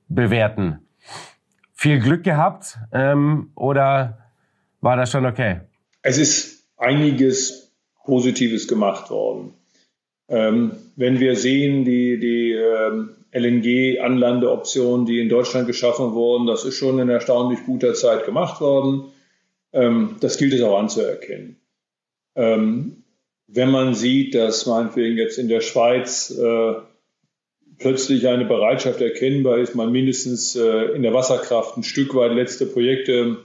bewerten? 0.07 0.79
Viel 1.83 1.99
Glück 1.99 2.23
gehabt 2.23 2.77
ähm, 2.93 3.51
oder 3.55 4.19
war 4.79 4.95
das 4.95 5.11
schon 5.11 5.25
okay? 5.25 5.59
Es 6.01 6.17
ist 6.17 6.63
einiges 6.77 7.73
Positives 8.05 8.69
gemacht 8.69 9.09
worden. 9.09 9.53
Ähm, 10.29 10.77
wenn 10.95 11.19
wir 11.19 11.35
sehen, 11.35 11.83
die, 11.83 12.21
die 12.21 12.53
ähm, 12.53 13.15
LNG-Anlandeoptionen, 13.33 15.05
die 15.05 15.19
in 15.19 15.27
Deutschland 15.27 15.67
geschaffen 15.67 16.13
wurden, 16.13 16.47
das 16.47 16.63
ist 16.63 16.77
schon 16.77 16.99
in 16.99 17.09
erstaunlich 17.09 17.65
guter 17.65 17.93
Zeit 17.95 18.25
gemacht 18.25 18.61
worden. 18.61 19.11
Ähm, 19.73 20.15
das 20.21 20.37
gilt 20.37 20.53
es 20.53 20.61
auch 20.61 20.79
anzuerkennen. 20.79 21.57
Ähm, 22.35 23.03
wenn 23.47 23.69
man 23.69 23.93
sieht, 23.93 24.35
dass 24.35 24.67
meinetwegen 24.67 25.17
jetzt 25.17 25.37
in 25.37 25.49
der 25.49 25.59
Schweiz 25.59 26.31
äh, 26.31 26.75
plötzlich 27.77 28.27
eine 28.27 28.45
Bereitschaft 28.45 29.01
erkennbar 29.01 29.57
ist, 29.57 29.75
mal 29.75 29.89
mindestens 29.89 30.55
äh, 30.55 30.95
in 30.95 31.03
der 31.03 31.13
Wasserkraft 31.13 31.77
ein 31.77 31.83
Stück 31.83 32.15
weit 32.15 32.33
letzte 32.33 32.65
Projekte 32.65 33.37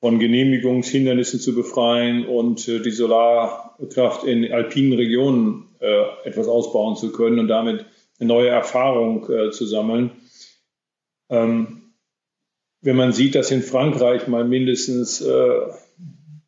von 0.00 0.18
Genehmigungshindernissen 0.18 1.40
zu 1.40 1.54
befreien 1.54 2.26
und 2.26 2.66
äh, 2.68 2.80
die 2.80 2.90
Solarkraft 2.90 4.24
in 4.24 4.52
alpinen 4.52 4.94
Regionen 4.94 5.68
äh, 5.80 6.02
etwas 6.24 6.48
ausbauen 6.48 6.96
zu 6.96 7.12
können 7.12 7.38
und 7.38 7.48
damit 7.48 7.84
eine 8.18 8.28
neue 8.28 8.48
Erfahrung 8.48 9.26
zu 9.50 9.66
sammeln. 9.66 10.12
Ähm, 11.28 11.94
wenn 12.80 12.96
man 12.96 13.12
sieht, 13.12 13.34
dass 13.34 13.50
in 13.50 13.62
Frankreich 13.62 14.28
mal 14.28 14.44
mindestens 14.44 15.24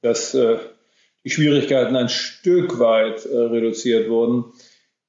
dass, 0.03 0.33
die 0.33 1.31
Schwierigkeiten 1.31 1.97
ein 1.97 2.09
Stück 2.09 2.79
weit 2.79 3.25
reduziert 3.26 4.11
wurden, 4.11 4.53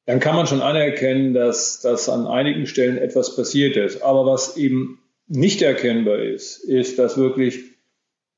dann 0.05 0.19
kann 0.19 0.35
man 0.35 0.47
schon 0.47 0.61
anerkennen, 0.61 1.33
dass, 1.33 1.81
dass 1.81 2.09
an 2.09 2.27
einigen 2.27 2.67
Stellen 2.67 2.97
etwas 2.97 3.35
passiert 3.35 3.75
ist. 3.75 4.01
Aber 4.01 4.25
was 4.25 4.55
eben 4.57 4.99
nicht 5.27 5.61
erkennbar 5.61 6.19
ist, 6.19 6.57
ist, 6.57 6.99
dass 6.99 7.17
wirklich 7.17 7.61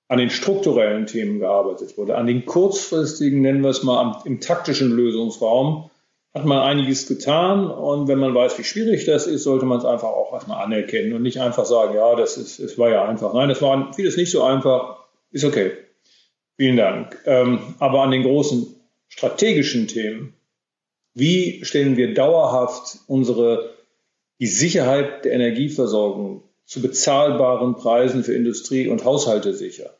an 0.07 0.19
den 0.19 0.29
strukturellen 0.29 1.05
Themen 1.05 1.39
gearbeitet 1.39 1.97
wurde. 1.97 2.15
An 2.15 2.27
den 2.27 2.45
kurzfristigen, 2.45 3.41
nennen 3.41 3.61
wir 3.61 3.69
es 3.69 3.83
mal, 3.83 4.21
im 4.23 4.39
taktischen 4.39 4.91
Lösungsraum 4.95 5.89
hat 6.33 6.45
man 6.45 6.59
einiges 6.59 7.07
getan. 7.07 7.69
Und 7.69 8.07
wenn 8.07 8.19
man 8.19 8.33
weiß, 8.33 8.57
wie 8.57 8.63
schwierig 8.63 9.05
das 9.05 9.27
ist, 9.27 9.43
sollte 9.43 9.65
man 9.65 9.79
es 9.79 9.85
einfach 9.85 10.07
auch 10.07 10.33
erstmal 10.33 10.63
anerkennen 10.63 11.13
und 11.13 11.23
nicht 11.23 11.41
einfach 11.41 11.65
sagen, 11.65 11.95
ja, 11.95 12.15
das 12.15 12.37
ist, 12.37 12.59
es 12.59 12.77
war 12.77 12.89
ja 12.89 13.03
einfach. 13.05 13.33
Nein, 13.33 13.49
es 13.49 13.61
war 13.61 13.93
vieles 13.93 14.15
nicht 14.15 14.31
so 14.31 14.43
einfach. 14.43 15.03
Ist 15.31 15.43
okay. 15.43 15.71
Vielen 16.55 16.77
Dank. 16.77 17.17
Ähm, 17.25 17.59
aber 17.79 18.01
an 18.03 18.11
den 18.11 18.23
großen 18.23 18.75
strategischen 19.09 19.87
Themen, 19.87 20.33
wie 21.17 21.65
stellen 21.65 21.97
wir 21.97 22.13
dauerhaft 22.13 22.99
unsere, 23.07 23.71
die 24.39 24.47
Sicherheit 24.47 25.25
der 25.25 25.33
Energieversorgung 25.33 26.43
zu 26.65 26.81
bezahlbaren 26.81 27.75
Preisen 27.75 28.23
für 28.23 28.35
Industrie 28.35 28.87
und 28.87 29.03
Haushalte 29.03 29.53
sicher? 29.53 29.97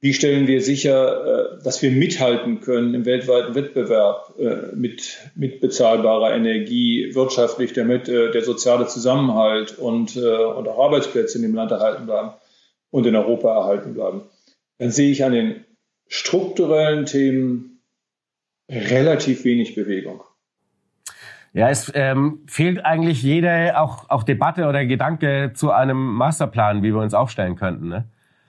Wie 0.00 0.14
stellen 0.14 0.46
wir 0.46 0.62
sicher, 0.62 1.58
äh, 1.58 1.62
dass 1.64 1.82
wir 1.82 1.90
mithalten 1.90 2.60
können 2.60 2.94
im 2.94 3.04
weltweiten 3.04 3.54
Wettbewerb 3.54 4.32
äh, 4.38 4.74
mit, 4.74 5.18
mit 5.34 5.60
bezahlbarer 5.60 6.34
Energie, 6.34 7.14
wirtschaftlich, 7.14 7.72
damit 7.72 8.08
äh, 8.08 8.30
der 8.30 8.42
soziale 8.42 8.86
Zusammenhalt 8.86 9.76
und, 9.76 10.16
und 10.16 10.68
auch 10.68 10.84
Arbeitsplätze 10.84 11.38
in 11.38 11.42
dem 11.42 11.54
Land 11.54 11.72
erhalten 11.72 12.06
bleiben 12.06 12.30
und 12.90 13.06
in 13.06 13.16
Europa 13.16 13.54
erhalten 13.54 13.92
bleiben? 13.92 14.22
Dann 14.78 14.92
sehe 14.92 15.10
ich 15.10 15.24
an 15.24 15.32
den 15.32 15.64
strukturellen 16.06 17.04
Themen 17.04 17.82
relativ 18.70 19.44
wenig 19.44 19.74
Bewegung. 19.74 20.22
Ja, 21.52 21.68
es 21.70 21.90
ähm, 21.94 22.42
fehlt 22.46 22.84
eigentlich 22.84 23.22
jede 23.22 23.78
auch, 23.80 24.10
auch 24.10 24.22
Debatte 24.22 24.66
oder 24.66 24.84
Gedanke 24.84 25.52
zu 25.54 25.70
einem 25.70 26.14
Masterplan, 26.14 26.82
wie 26.82 26.92
wir 26.92 27.00
uns 27.00 27.14
aufstellen 27.14 27.56
könnten. 27.56 27.88
Ne? 27.88 28.04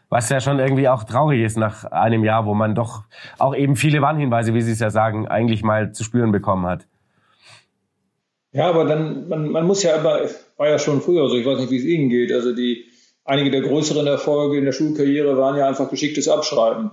Was 0.10 0.30
ja 0.30 0.42
schon 0.42 0.60
irgendwie 0.60 0.90
auch 0.90 1.04
traurig 1.04 1.42
ist 1.42 1.58
nach 1.58 1.86
einem 1.86 2.24
Jahr, 2.24 2.46
wo 2.46 2.54
man 2.54 2.76
doch 2.76 3.04
auch 3.38 3.56
eben 3.56 3.76
viele 3.76 4.02
Warnhinweise, 4.02 4.54
wie 4.54 4.62
Sie 4.62 4.72
es 4.72 4.80
ja 4.80 4.90
sagen, 4.90 5.28
eigentlich 5.28 5.64
mal 5.64 5.92
zu 5.92 6.04
spüren 6.04 6.32
bekommen 6.32 6.66
hat. 6.66 6.88
Ja, 8.52 8.68
aber 8.68 8.86
dann, 8.86 9.30
man, 9.30 9.50
man 9.50 9.66
muss 9.66 9.84
ja 9.84 9.96
immer, 9.96 10.20
war 10.58 10.68
ja 10.68 10.80
schon 10.80 11.02
früher 11.02 11.30
so, 11.30 11.38
ich 11.38 11.46
weiß 11.46 11.60
nicht, 11.60 11.72
wie 11.72 11.78
es 11.78 11.86
Ihnen 11.86 12.10
geht, 12.10 12.32
also 12.34 12.56
die, 12.56 12.86
einige 13.24 13.52
der 13.52 13.62
größeren 13.62 14.08
Erfolge 14.08 14.58
in 14.58 14.66
der 14.66 14.72
Schulkarriere 14.72 15.38
waren 15.38 15.56
ja 15.56 15.68
einfach 15.68 15.90
geschicktes 15.90 16.28
Abschreiben. 16.28 16.92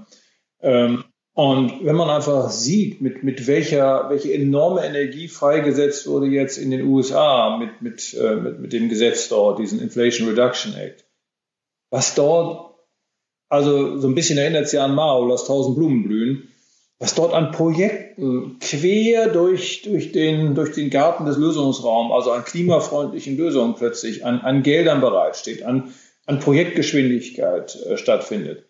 Ähm, 0.61 1.05
und 1.37 1.85
wenn 1.85 1.97
man 1.97 2.09
einfach 2.09 2.51
sieht, 2.51 3.03
mit, 3.03 3.23
mit 3.23 3.47
welcher, 3.47 4.09
welche 4.09 4.33
enorme 4.33 4.87
Energie 4.87 5.29
freigesetzt 5.29 6.07
wurde 6.07 6.29
jetzt 6.29 6.57
in 6.57 6.71
den 6.71 6.87
USA 6.87 7.59
mit, 7.59 7.83
mit, 7.83 8.15
äh, 8.15 8.37
mit, 8.37 8.59
mit 8.59 8.73
dem 8.73 8.89
Gesetz 8.89 9.29
dort, 9.29 9.59
diesen 9.59 9.79
Inflation 9.79 10.29
Reduction 10.29 10.75
Act, 10.75 11.05
was 11.91 12.15
dort 12.15 12.75
also 13.51 13.99
so 13.99 14.09
ein 14.09 14.15
bisschen 14.15 14.39
erinnert 14.39 14.65
es 14.65 14.73
ja 14.73 14.87
an 14.87 14.95
Mao, 14.95 15.27
lass 15.27 15.47
tausend 15.47 15.77
Blumen 15.77 16.05
blühen, 16.05 16.49
was 16.99 17.15
dort 17.15 17.35
an 17.35 17.53
Projekten 17.53 18.59
quer 18.59 19.29
durch, 19.29 19.83
durch, 19.83 20.13
den, 20.13 20.55
durch 20.55 20.73
den 20.73 20.89
Garten 20.89 21.27
des 21.27 21.37
Lösungsraums, 21.37 22.15
also 22.15 22.31
an 22.31 22.47
klimafreundlichen 22.47 23.37
Lösungen 23.37 23.75
plötzlich, 23.75 24.25
an, 24.25 24.41
an 24.41 24.63
Geldern 24.63 25.03
bereitsteht, 25.03 25.63
an, 25.65 25.93
an 26.25 26.41
Projektgeschwindigkeit 26.41 27.77
äh, 27.85 27.99
stattfindet. 27.99 28.66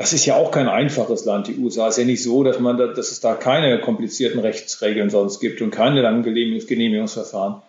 Das 0.00 0.14
ist 0.14 0.24
ja 0.24 0.34
auch 0.34 0.50
kein 0.50 0.66
einfaches 0.66 1.26
Land. 1.26 1.48
Die 1.48 1.58
USA 1.58 1.88
ist 1.88 1.98
ja 1.98 2.04
nicht 2.04 2.22
so, 2.22 2.42
dass, 2.42 2.58
man 2.58 2.78
da, 2.78 2.86
dass 2.86 3.10
es 3.10 3.20
da 3.20 3.34
keine 3.34 3.82
komplizierten 3.82 4.40
Rechtsregeln 4.40 5.10
sonst 5.10 5.40
gibt 5.40 5.60
und 5.60 5.72
keine 5.72 6.00
langen 6.00 6.22
Genehmigungsverfahren. 6.22 7.60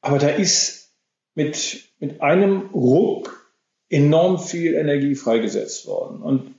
Aber 0.00 0.18
da 0.18 0.26
ist 0.26 0.90
mit, 1.36 1.84
mit 2.00 2.20
einem 2.20 2.70
Ruck 2.74 3.48
enorm 3.88 4.40
viel 4.40 4.74
Energie 4.74 5.14
freigesetzt 5.14 5.86
worden. 5.86 6.20
Und 6.20 6.56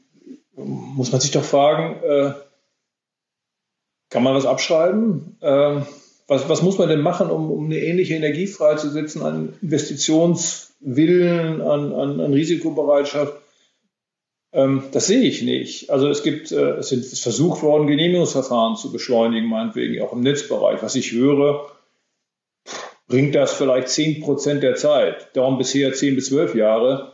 muss 0.56 1.12
man 1.12 1.20
sich 1.20 1.32
doch 1.32 1.44
fragen, 1.44 2.02
äh, 2.02 2.32
kann 4.10 4.24
man 4.24 4.36
was 4.36 4.46
abschreiben? 4.46 5.36
Äh, 5.42 5.82
was, 6.28 6.48
was, 6.48 6.62
muss 6.62 6.78
man 6.78 6.88
denn 6.88 7.02
machen, 7.02 7.30
um, 7.30 7.52
um, 7.52 7.66
eine 7.66 7.80
ähnliche 7.80 8.16
Energie 8.16 8.48
freizusetzen 8.48 9.22
an 9.22 9.54
Investitionswillen, 9.62 11.62
an, 11.62 11.92
an, 11.92 12.22
an 12.22 12.32
Risikobereitschaft? 12.32 13.41
Ähm, 14.54 14.84
das 14.92 15.08
sehe 15.08 15.22
ich 15.22 15.42
nicht. 15.44 15.90
Also 15.90 16.10
es 16.10 16.24
gibt, 16.24 16.52
äh, 16.52 16.78
es 16.78 16.90
sind 16.90 17.06
ist 17.06 17.24
versucht 17.24 17.62
worden, 17.64 17.88
Genehmigungsverfahren 17.88 18.76
zu 18.76 18.92
beschleunigen, 18.92 19.48
meinetwegen 19.48 20.02
auch 20.02 20.14
im 20.14 20.22
Netzbereich. 20.22 20.82
Was 20.82 20.96
ich 20.96 21.12
höre, 21.14 21.72
bringt 23.08 23.36
das 23.36 23.54
vielleicht 23.54 23.90
10 23.90 24.22
Prozent 24.22 24.64
der 24.64 24.76
Zeit. 24.76 25.36
Dauern 25.36 25.58
bisher 25.58 25.94
10 25.94 26.16
bis 26.16 26.28
12 26.28 26.56
Jahre. 26.56 27.14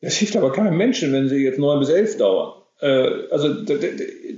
Das 0.00 0.14
hilft 0.14 0.36
aber 0.36 0.52
keinem 0.52 0.76
Menschen, 0.76 1.12
wenn 1.12 1.28
sie 1.28 1.42
jetzt 1.42 1.58
neun 1.58 1.80
bis 1.80 1.88
elf 1.88 2.18
dauern. 2.18 2.62
Äh, 2.80 3.28
also, 3.30 3.52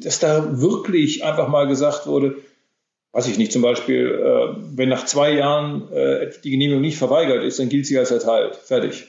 dass 0.01 0.21
da 0.21 0.61
wirklich 0.61 1.25
einfach 1.25 1.49
mal 1.49 1.67
gesagt 1.67 2.07
wurde, 2.07 2.37
weiß 3.13 3.29
ich 3.29 3.37
nicht, 3.37 3.53
zum 3.53 3.63
Beispiel, 3.63 4.07
äh, 4.07 4.57
wenn 4.75 4.89
nach 4.89 5.05
zwei 5.05 5.33
Jahren 5.33 5.89
die 6.45 6.51
Genehmigung 6.51 6.81
nicht 6.81 6.99
verweigert 6.99 7.45
ist, 7.45 7.59
dann 7.59 7.69
gilt 7.69 7.87
sie 7.87 7.99
als 7.99 8.11
erteilt. 8.11 8.57
Fertig. 8.57 9.09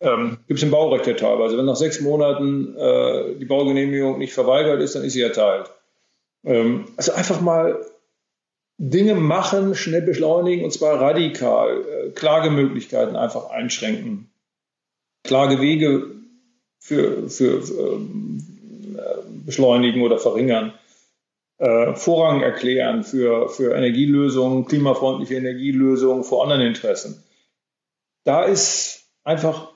Ähm, 0.00 0.38
Gibt 0.46 0.58
es 0.58 0.62
im 0.62 0.70
Baurecht 0.70 1.06
ja 1.06 1.14
teilweise. 1.14 1.56
Wenn 1.56 1.64
nach 1.64 1.76
sechs 1.76 2.00
Monaten 2.00 2.76
äh, 2.76 3.34
die 3.36 3.46
Baugenehmigung 3.46 4.18
nicht 4.18 4.34
verweigert 4.34 4.80
ist, 4.80 4.94
dann 4.94 5.04
ist 5.04 5.14
sie 5.14 5.22
erteilt. 5.22 5.70
Ähm, 6.44 6.86
also 6.96 7.12
einfach 7.12 7.40
mal 7.40 7.84
Dinge 8.78 9.14
machen, 9.14 9.74
schnell 9.74 10.02
beschleunigen 10.02 10.64
und 10.64 10.70
zwar 10.70 11.00
radikal. 11.00 11.80
Äh, 11.80 12.10
Klagemöglichkeiten 12.10 13.16
einfach 13.16 13.48
einschränken. 13.50 14.30
Klagewege 15.24 16.10
für, 16.78 17.28
für, 17.30 17.62
für 17.62 17.92
ähm, 17.92 18.96
äh, 18.98 19.22
beschleunigen 19.44 20.02
oder 20.02 20.18
verringern. 20.18 20.74
Äh, 21.58 21.94
Vorrang 21.94 22.42
erklären 22.42 23.02
für, 23.02 23.48
für 23.48 23.74
Energielösungen, 23.74 24.66
klimafreundliche 24.66 25.36
Energielösungen 25.36 26.22
vor 26.22 26.42
anderen 26.42 26.62
Interessen. 26.62 27.24
Da 28.24 28.44
ist 28.44 29.06
einfach 29.24 29.72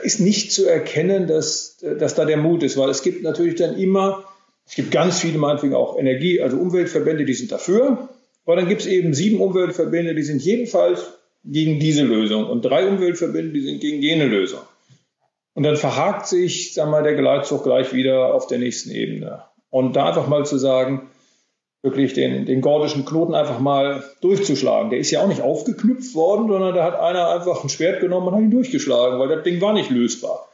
ist 0.00 0.20
nicht 0.20 0.52
zu 0.52 0.66
erkennen, 0.66 1.26
dass, 1.26 1.76
dass 1.78 2.14
da 2.14 2.24
der 2.24 2.38
Mut 2.38 2.62
ist, 2.62 2.76
weil 2.76 2.90
es 2.90 3.02
gibt 3.02 3.22
natürlich 3.22 3.56
dann 3.56 3.78
immer, 3.78 4.24
es 4.66 4.74
gibt 4.74 4.90
ganz 4.90 5.20
viele, 5.20 5.38
meinetwegen 5.38 5.74
auch 5.74 5.98
Energie, 5.98 6.40
also 6.40 6.56
Umweltverbände, 6.56 7.24
die 7.24 7.34
sind 7.34 7.52
dafür, 7.52 8.08
aber 8.44 8.56
dann 8.56 8.68
gibt 8.68 8.82
es 8.82 8.86
eben 8.86 9.14
sieben 9.14 9.40
Umweltverbände, 9.40 10.14
die 10.14 10.22
sind 10.22 10.42
jedenfalls 10.42 11.02
gegen 11.44 11.78
diese 11.78 12.04
Lösung 12.04 12.46
und 12.46 12.64
drei 12.64 12.86
Umweltverbände, 12.86 13.52
die 13.52 13.60
sind 13.60 13.80
gegen 13.80 14.00
jene 14.00 14.26
Lösung. 14.26 14.60
Und 15.54 15.64
dann 15.64 15.76
verhakt 15.76 16.26
sich, 16.26 16.74
wir 16.76 16.86
mal, 16.86 17.02
der 17.02 17.14
Geleitzug 17.14 17.62
gleich 17.64 17.92
wieder 17.92 18.34
auf 18.34 18.46
der 18.46 18.58
nächsten 18.58 18.90
Ebene. 18.90 19.44
Und 19.68 19.96
da 19.96 20.08
einfach 20.08 20.26
mal 20.26 20.46
zu 20.46 20.56
sagen, 20.56 21.10
wirklich 21.82 22.14
den, 22.14 22.46
den 22.46 22.60
gordischen 22.60 23.04
Knoten 23.04 23.34
einfach 23.34 23.58
mal 23.58 24.04
durchzuschlagen. 24.20 24.90
Der 24.90 25.00
ist 25.00 25.10
ja 25.10 25.22
auch 25.22 25.28
nicht 25.28 25.42
aufgeknüpft 25.42 26.14
worden, 26.14 26.48
sondern 26.48 26.74
da 26.74 26.84
hat 26.84 26.98
einer 26.98 27.28
einfach 27.28 27.62
ein 27.62 27.68
Schwert 27.68 28.00
genommen 28.00 28.28
und 28.28 28.34
hat 28.34 28.42
ihn 28.42 28.50
durchgeschlagen, 28.50 29.18
weil 29.18 29.28
das 29.28 29.42
Ding 29.42 29.60
war 29.60 29.72
nicht 29.72 29.90
lösbar. 29.90 30.48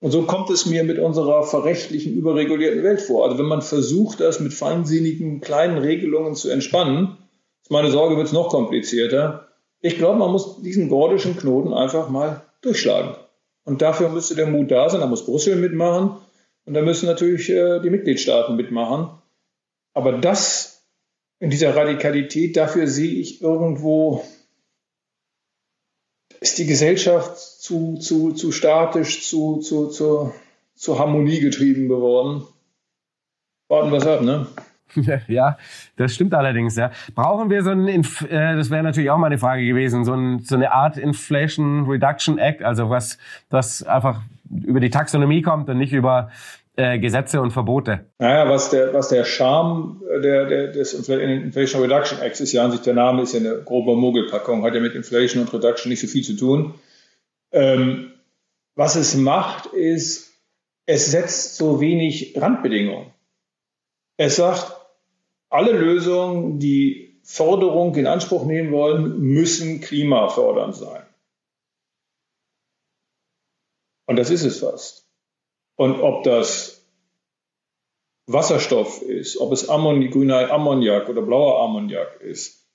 Und 0.00 0.10
so 0.10 0.22
kommt 0.22 0.50
es 0.50 0.66
mir 0.66 0.82
mit 0.82 0.98
unserer 0.98 1.44
verrechtlichen, 1.44 2.14
überregulierten 2.14 2.82
Welt 2.82 3.00
vor. 3.00 3.24
Also 3.24 3.38
wenn 3.38 3.46
man 3.46 3.62
versucht, 3.62 4.18
das 4.18 4.40
mit 4.40 4.52
feinsinnigen 4.52 5.40
kleinen 5.40 5.78
Regelungen 5.78 6.34
zu 6.34 6.50
entspannen, 6.50 7.16
ist 7.62 7.70
meine 7.70 7.92
Sorge, 7.92 8.16
wird 8.16 8.26
es 8.26 8.32
noch 8.32 8.48
komplizierter. 8.48 9.46
Ich 9.80 9.98
glaube, 9.98 10.18
man 10.18 10.32
muss 10.32 10.60
diesen 10.62 10.88
gordischen 10.88 11.36
Knoten 11.36 11.72
einfach 11.72 12.08
mal 12.08 12.42
durchschlagen. 12.62 13.14
Und 13.64 13.80
dafür 13.80 14.08
müsste 14.08 14.34
der 14.34 14.48
Mut 14.48 14.72
da 14.72 14.90
sein, 14.90 15.00
da 15.00 15.06
muss 15.06 15.24
Brüssel 15.24 15.54
mitmachen 15.54 16.16
und 16.64 16.74
da 16.74 16.82
müssen 16.82 17.06
natürlich 17.06 17.48
äh, 17.48 17.78
die 17.78 17.90
Mitgliedstaaten 17.90 18.56
mitmachen. 18.56 19.10
Aber 19.94 20.12
das 20.12 20.71
in 21.42 21.50
dieser 21.50 21.74
Radikalität, 21.74 22.56
dafür 22.56 22.86
sehe 22.86 23.14
ich 23.14 23.42
irgendwo, 23.42 24.24
ist 26.40 26.56
die 26.58 26.66
Gesellschaft 26.66 27.36
zu, 27.36 27.96
zu, 27.96 28.30
zu 28.30 28.52
statisch, 28.52 29.28
zu, 29.28 29.56
zu, 29.56 29.88
zu, 29.88 30.32
zu 30.76 30.98
Harmonie 31.00 31.40
getrieben 31.40 31.88
geworden. 31.88 32.46
Warten 33.68 33.90
wir 33.90 33.98
es 33.98 34.06
ab, 34.06 34.22
ne? 34.22 34.46
Ja, 35.26 35.58
das 35.96 36.14
stimmt 36.14 36.34
allerdings, 36.34 36.76
ja. 36.76 36.92
Brauchen 37.16 37.50
wir 37.50 37.64
so 37.64 37.70
ein, 37.70 37.88
Inf 37.88 38.22
äh, 38.22 38.54
das 38.54 38.70
wäre 38.70 38.84
natürlich 38.84 39.10
auch 39.10 39.18
mal 39.18 39.26
eine 39.26 39.38
Frage 39.38 39.66
gewesen, 39.66 40.04
so, 40.04 40.12
ein, 40.12 40.40
so 40.40 40.54
eine 40.54 40.70
Art 40.70 40.96
Inflation 40.96 41.86
Reduction 41.86 42.38
Act, 42.38 42.62
also 42.62 42.88
was, 42.88 43.18
das 43.48 43.82
einfach 43.82 44.20
über 44.48 44.78
die 44.78 44.90
Taxonomie 44.90 45.42
kommt 45.42 45.68
und 45.68 45.78
nicht 45.78 45.92
über 45.92 46.30
äh, 46.76 46.98
Gesetze 46.98 47.40
und 47.40 47.52
Verbote. 47.52 48.12
Naja, 48.18 48.48
was 48.48 48.70
der, 48.70 48.94
was 48.94 49.08
der 49.08 49.24
Charme 49.24 50.00
der, 50.22 50.46
der, 50.46 50.68
des 50.68 50.94
Inflation 50.94 51.82
Reduction 51.82 52.20
Acts 52.20 52.40
ist, 52.40 52.52
ja 52.52 52.64
an 52.64 52.72
sich 52.72 52.80
der 52.80 52.94
Name 52.94 53.22
ist 53.22 53.34
ja 53.34 53.40
eine 53.40 53.62
grobe 53.62 53.94
Mogelpackung, 53.94 54.64
hat 54.64 54.74
ja 54.74 54.80
mit 54.80 54.94
Inflation 54.94 55.42
und 55.42 55.52
Reduction 55.52 55.90
nicht 55.90 56.00
so 56.00 56.06
viel 56.06 56.24
zu 56.24 56.36
tun. 56.36 56.74
Ähm, 57.52 58.12
was 58.74 58.96
es 58.96 59.14
macht, 59.14 59.66
ist, 59.66 60.32
es 60.86 61.10
setzt 61.10 61.56
so 61.56 61.80
wenig 61.80 62.34
Randbedingungen. 62.40 63.12
Es 64.16 64.36
sagt, 64.36 64.74
alle 65.50 65.72
Lösungen, 65.72 66.58
die 66.58 67.20
Förderung 67.22 67.94
in 67.96 68.06
Anspruch 68.06 68.46
nehmen 68.46 68.72
wollen, 68.72 69.20
müssen 69.20 69.80
klimafördernd 69.80 70.74
sein. 70.74 71.02
Und 74.06 74.16
das 74.16 74.30
ist 74.30 74.44
es 74.44 74.60
fast. 74.60 75.11
Und 75.76 76.00
ob 76.00 76.24
das 76.24 76.86
Wasserstoff 78.26 79.02
ist, 79.02 79.38
ob 79.38 79.52
es 79.52 79.68
Ammoni 79.68 80.08
grüner 80.08 80.50
Ammoniak 80.50 81.08
oder 81.08 81.22
blauer 81.22 81.62
Ammoniak 81.62 82.20
ist, 82.20 82.66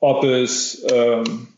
ob 0.00 0.24
es 0.24 0.84
ähm, 0.90 1.48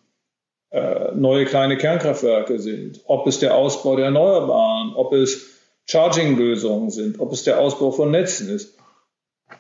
äh, 0.71 1.12
neue 1.14 1.45
kleine 1.45 1.77
Kernkraftwerke 1.77 2.59
sind, 2.59 3.01
ob 3.07 3.27
es 3.27 3.38
der 3.38 3.55
Ausbau 3.55 3.97
der 3.97 4.07
Erneuerbaren, 4.07 4.95
ob 4.95 5.12
es 5.12 5.51
Charging-Lösungen 5.87 6.90
sind, 6.90 7.21
ob 7.21 7.33
es 7.33 7.45
der 7.45 7.61
Ausbau 7.61 7.90
von 7.90 8.11
Netzen 8.11 8.49
ist. 8.49 8.79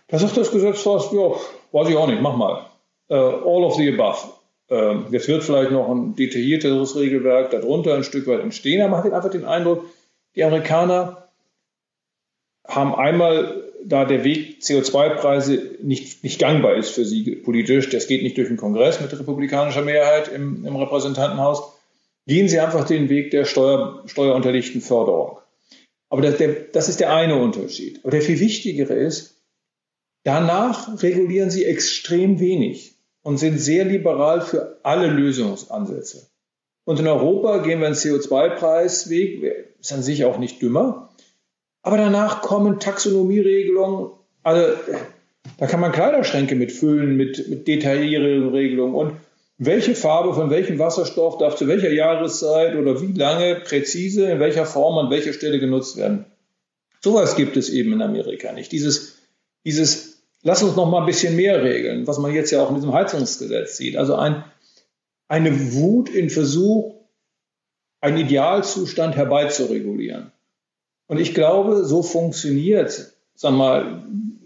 Da 0.08 0.18
sagt 0.18 0.36
das 0.36 0.50
Gesetz 0.50 0.80
fast, 0.80 1.12
ja, 1.12 1.32
weiß 1.72 1.88
ich 1.88 1.96
auch 1.96 2.06
nicht, 2.06 2.22
mach 2.22 2.36
mal. 2.36 2.66
Uh, 3.10 3.14
all 3.14 3.64
of 3.64 3.74
the 3.74 3.92
above. 3.92 4.18
Uh, 4.70 5.04
jetzt 5.10 5.28
wird 5.28 5.44
vielleicht 5.44 5.70
noch 5.70 5.90
ein 5.90 6.14
detaillierteres 6.14 6.96
Regelwerk 6.96 7.50
darunter 7.50 7.94
ein 7.94 8.04
Stück 8.04 8.26
weit 8.26 8.40
entstehen, 8.40 8.80
aber 8.80 8.90
man 8.92 9.04
hat 9.04 9.12
einfach 9.12 9.30
den 9.30 9.44
Eindruck, 9.44 9.84
die 10.36 10.44
Amerikaner 10.44 11.28
haben 12.66 12.94
einmal, 12.94 13.70
da 13.84 14.04
der 14.04 14.24
Weg 14.24 14.60
CO2-Preise 14.60 15.76
nicht, 15.82 16.22
nicht 16.22 16.38
gangbar 16.38 16.76
ist 16.76 16.90
für 16.90 17.04
sie 17.04 17.36
politisch, 17.36 17.90
das 17.90 18.06
geht 18.06 18.22
nicht 18.22 18.36
durch 18.38 18.48
den 18.48 18.56
Kongress 18.56 19.00
mit 19.00 19.12
republikanischer 19.18 19.82
Mehrheit 19.82 20.28
im, 20.28 20.64
im 20.64 20.76
Repräsentantenhaus, 20.76 21.72
gehen 22.26 22.48
sie 22.48 22.60
einfach 22.60 22.84
den 22.84 23.08
Weg 23.08 23.30
der 23.32 23.44
Steuer, 23.44 24.02
steuerunterlegten 24.06 24.80
Förderung. 24.80 25.38
Aber 26.08 26.22
das, 26.22 26.36
der, 26.36 26.52
das 26.72 26.88
ist 26.88 27.00
der 27.00 27.14
eine 27.14 27.40
Unterschied. 27.40 28.00
Aber 28.02 28.10
der 28.12 28.22
viel 28.22 28.38
wichtigere 28.38 28.94
ist, 28.94 29.40
danach 30.24 31.02
regulieren 31.02 31.50
sie 31.50 31.64
extrem 31.64 32.38
wenig 32.38 32.94
und 33.22 33.38
sind 33.38 33.58
sehr 33.58 33.84
liberal 33.84 34.40
für 34.40 34.78
alle 34.82 35.08
Lösungsansätze. 35.08 36.28
Und 36.84 36.98
in 36.98 37.06
Europa 37.06 37.58
gehen 37.58 37.80
wir 37.80 37.86
einen 37.86 37.94
CO2-Preisweg, 37.94 39.42
ist 39.80 39.92
an 39.92 40.02
sich 40.02 40.24
auch 40.24 40.38
nicht 40.38 40.60
dümmer. 40.60 41.10
Aber 41.82 41.96
danach 41.96 42.42
kommen 42.42 42.80
Taxonomieregelungen, 42.80 44.10
also 44.42 44.74
da 45.58 45.66
kann 45.66 45.80
man 45.80 45.92
Kleiderschränke 45.92 46.54
mitfüllen 46.54 47.16
mit, 47.16 47.48
mit 47.48 47.68
detaillierten 47.68 48.48
Regelungen. 48.48 48.94
Und 48.94 49.16
welche 49.58 49.94
Farbe 49.94 50.34
von 50.34 50.50
welchem 50.50 50.78
Wasserstoff 50.78 51.38
darf 51.38 51.56
zu 51.56 51.68
welcher 51.68 51.90
Jahreszeit 51.92 52.76
oder 52.76 53.00
wie 53.00 53.12
lange 53.12 53.56
präzise 53.56 54.30
in 54.30 54.40
welcher 54.40 54.66
Form 54.66 54.98
an 54.98 55.10
welcher 55.10 55.32
Stelle 55.32 55.60
genutzt 55.60 55.96
werden. 55.96 56.26
Sowas 57.00 57.36
gibt 57.36 57.56
es 57.56 57.68
eben 57.68 57.92
in 57.92 58.02
Amerika 58.02 58.52
nicht. 58.52 58.72
Dieses, 58.72 59.18
dieses, 59.64 60.22
lass 60.42 60.62
uns 60.62 60.76
noch 60.76 60.88
mal 60.88 61.00
ein 61.00 61.06
bisschen 61.06 61.36
mehr 61.36 61.62
regeln, 61.62 62.06
was 62.06 62.18
man 62.18 62.32
jetzt 62.32 62.50
ja 62.50 62.62
auch 62.62 62.70
in 62.70 62.76
diesem 62.76 62.92
Heizungsgesetz 62.92 63.76
sieht. 63.76 63.96
Also 63.96 64.14
ein, 64.14 64.44
eine 65.32 65.72
Wut 65.72 66.10
in 66.10 66.28
Versuch, 66.28 66.94
einen 68.02 68.18
Idealzustand 68.18 69.16
herbeizuregulieren. 69.16 70.30
Und 71.06 71.18
ich 71.18 71.32
glaube, 71.32 71.86
so 71.86 72.02
funktioniert, 72.02 73.14
wir 73.56 73.64
mal, 73.64 74.04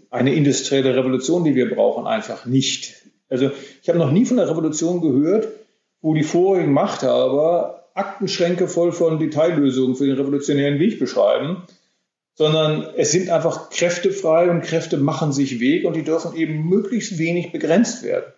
eine 0.09 0.33
industrielle 0.33 0.95
Revolution, 0.95 1.43
die 1.43 1.55
wir 1.55 1.69
brauchen, 1.75 2.07
einfach 2.07 2.45
nicht. 2.45 3.03
Also 3.27 3.51
ich 3.81 3.89
habe 3.89 3.99
noch 3.99 4.11
nie 4.11 4.23
von 4.23 4.39
einer 4.39 4.49
Revolution 4.49 5.01
gehört, 5.01 5.49
wo 5.99 6.13
die 6.13 6.23
vorigen 6.23 6.71
Machthaber 6.71 7.89
Aktenschränke 7.93 8.69
voll 8.69 8.93
von 8.93 9.19
Detaillösungen 9.19 9.97
für 9.97 10.05
den 10.05 10.15
revolutionären 10.15 10.79
Weg 10.79 10.99
beschreiben, 10.99 11.63
sondern 12.35 12.87
es 12.95 13.11
sind 13.11 13.29
einfach 13.29 13.71
Kräfte 13.71 14.11
frei 14.11 14.49
und 14.49 14.61
Kräfte 14.61 14.95
machen 14.95 15.33
sich 15.33 15.59
Weg 15.59 15.83
und 15.83 15.97
die 15.97 16.03
dürfen 16.03 16.33
eben 16.33 16.69
möglichst 16.69 17.19
wenig 17.19 17.51
begrenzt 17.51 18.03
werden. 18.03 18.31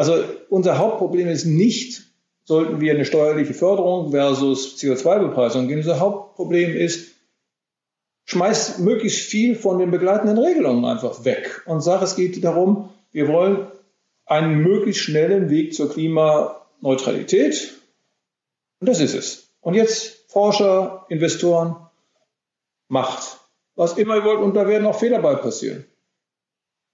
Also 0.00 0.24
unser 0.48 0.78
Hauptproblem 0.78 1.28
ist 1.28 1.44
nicht, 1.44 2.04
sollten 2.44 2.80
wir 2.80 2.94
eine 2.94 3.04
steuerliche 3.04 3.52
Förderung 3.52 4.12
versus 4.12 4.78
CO2-Bepreisung 4.78 5.68
gehen. 5.68 5.80
Unser 5.80 6.00
Hauptproblem 6.00 6.74
ist, 6.74 7.16
schmeißt 8.24 8.78
möglichst 8.78 9.28
viel 9.28 9.56
von 9.56 9.78
den 9.78 9.90
begleitenden 9.90 10.38
Regelungen 10.38 10.86
einfach 10.86 11.26
weg 11.26 11.60
und 11.66 11.82
sag, 11.82 12.00
es 12.00 12.16
geht 12.16 12.42
darum, 12.42 12.88
wir 13.12 13.28
wollen 13.28 13.66
einen 14.24 14.62
möglichst 14.62 15.02
schnellen 15.02 15.50
Weg 15.50 15.74
zur 15.74 15.92
Klimaneutralität. 15.92 17.74
Und 18.80 18.88
das 18.88 19.00
ist 19.00 19.12
es. 19.12 19.50
Und 19.60 19.74
jetzt 19.74 20.24
Forscher, 20.28 21.04
Investoren, 21.10 21.76
Macht. 22.88 23.36
Was 23.76 23.98
immer 23.98 24.16
ihr 24.16 24.24
wollt, 24.24 24.40
und 24.40 24.54
da 24.54 24.66
werden 24.66 24.86
auch 24.86 24.98
Fehler 24.98 25.20
bei 25.20 25.34
passieren. 25.34 25.84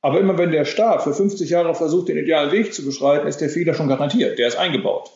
Aber 0.06 0.20
immer 0.20 0.38
wenn 0.38 0.52
der 0.52 0.64
Staat 0.64 1.02
für 1.02 1.12
50 1.12 1.50
Jahre 1.50 1.74
versucht, 1.74 2.06
den 2.06 2.16
idealen 2.16 2.52
Weg 2.52 2.72
zu 2.72 2.84
beschreiten, 2.84 3.26
ist 3.26 3.40
der 3.40 3.48
Fehler 3.48 3.74
schon 3.74 3.88
garantiert. 3.88 4.38
Der 4.38 4.46
ist 4.46 4.56
eingebaut. 4.56 5.10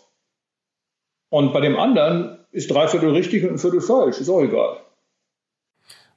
Und 1.29 1.53
bei 1.53 1.61
dem 1.61 1.79
anderen 1.79 2.39
ist 2.51 2.73
drei 2.73 2.89
Viertel 2.89 3.11
richtig 3.11 3.45
und 3.45 3.51
ein 3.51 3.59
Viertel 3.59 3.81
falsch. 3.81 4.19
Ist 4.19 4.29
auch 4.29 4.43
egal. 4.43 4.79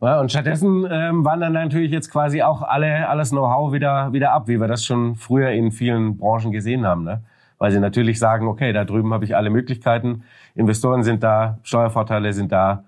Ja, 0.01 0.19
und 0.19 0.31
stattdessen 0.31 0.87
ähm, 0.89 1.23
wandern 1.23 1.53
natürlich 1.53 1.91
jetzt 1.91 2.09
quasi 2.09 2.41
auch 2.41 2.63
alle 2.63 3.07
alles 3.07 3.29
Know-how 3.29 3.73
wieder 3.73 4.11
wieder 4.11 4.31
ab, 4.31 4.47
wie 4.47 4.59
wir 4.59 4.67
das 4.67 4.83
schon 4.83 5.17
früher 5.17 5.51
in 5.51 5.71
vielen 5.71 6.17
Branchen 6.17 6.51
gesehen 6.51 6.83
haben, 6.83 7.03
ne? 7.03 7.21
Weil 7.59 7.69
sie 7.71 7.79
natürlich 7.79 8.17
sagen, 8.17 8.47
okay, 8.47 8.73
da 8.73 8.85
drüben 8.85 9.13
habe 9.13 9.23
ich 9.23 9.35
alle 9.35 9.51
Möglichkeiten, 9.51 10.23
Investoren 10.55 11.03
sind 11.03 11.21
da, 11.21 11.59
Steuervorteile 11.61 12.33
sind 12.33 12.51
da, 12.51 12.85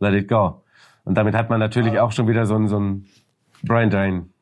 let 0.00 0.14
it 0.14 0.26
go. 0.26 0.62
Und 1.04 1.14
damit 1.14 1.36
hat 1.36 1.48
man 1.48 1.60
natürlich 1.60 2.00
auch 2.00 2.10
schon 2.10 2.26
wieder 2.26 2.44
so 2.44 2.56
ein 2.56 2.66
so 2.66 2.80
ein 2.80 3.06
Brain 3.62 3.88
Drain. 3.88 4.32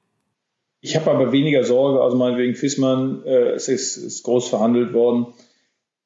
Ich 0.87 0.94
habe 0.94 1.11
aber 1.11 1.33
weniger 1.33 1.64
Sorge, 1.64 2.01
also 2.01 2.16
meinetwegen 2.16 2.55
Fissmann, 2.55 3.25
äh, 3.25 3.55
es 3.55 3.66
ist, 3.66 3.96
ist 3.96 4.22
groß 4.22 4.49
verhandelt 4.49 4.92
worden. 4.92 5.35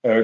Äh, 0.00 0.22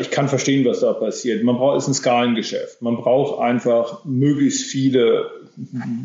ich 0.00 0.10
kann 0.10 0.26
verstehen, 0.26 0.64
was 0.64 0.80
da 0.80 0.94
passiert. 0.94 1.44
Man 1.44 1.56
braucht, 1.56 1.76
ist 1.76 1.88
ein 1.88 1.92
Skalengeschäft. 1.92 2.80
Man 2.80 2.96
braucht 2.96 3.40
einfach 3.40 4.06
möglichst 4.06 4.62
viele, 4.62 5.30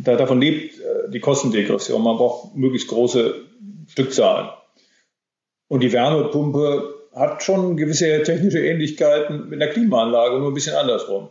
da, 0.04 0.18
davon 0.18 0.42
lebt 0.42 0.78
äh, 0.78 1.10
die 1.10 1.22
Kostendegression. 1.22 2.04
Man 2.04 2.18
braucht 2.18 2.54
möglichst 2.58 2.90
große 2.90 3.36
Stückzahlen. 3.88 4.50
Und 5.70 5.82
die 5.82 5.94
Wärmepumpe 5.94 6.96
hat 7.14 7.44
schon 7.44 7.78
gewisse 7.78 8.24
technische 8.24 8.60
Ähnlichkeiten 8.60 9.48
mit 9.48 9.62
einer 9.62 9.72
Klimaanlage, 9.72 10.38
nur 10.40 10.50
ein 10.50 10.54
bisschen 10.54 10.76
andersrum. 10.76 11.30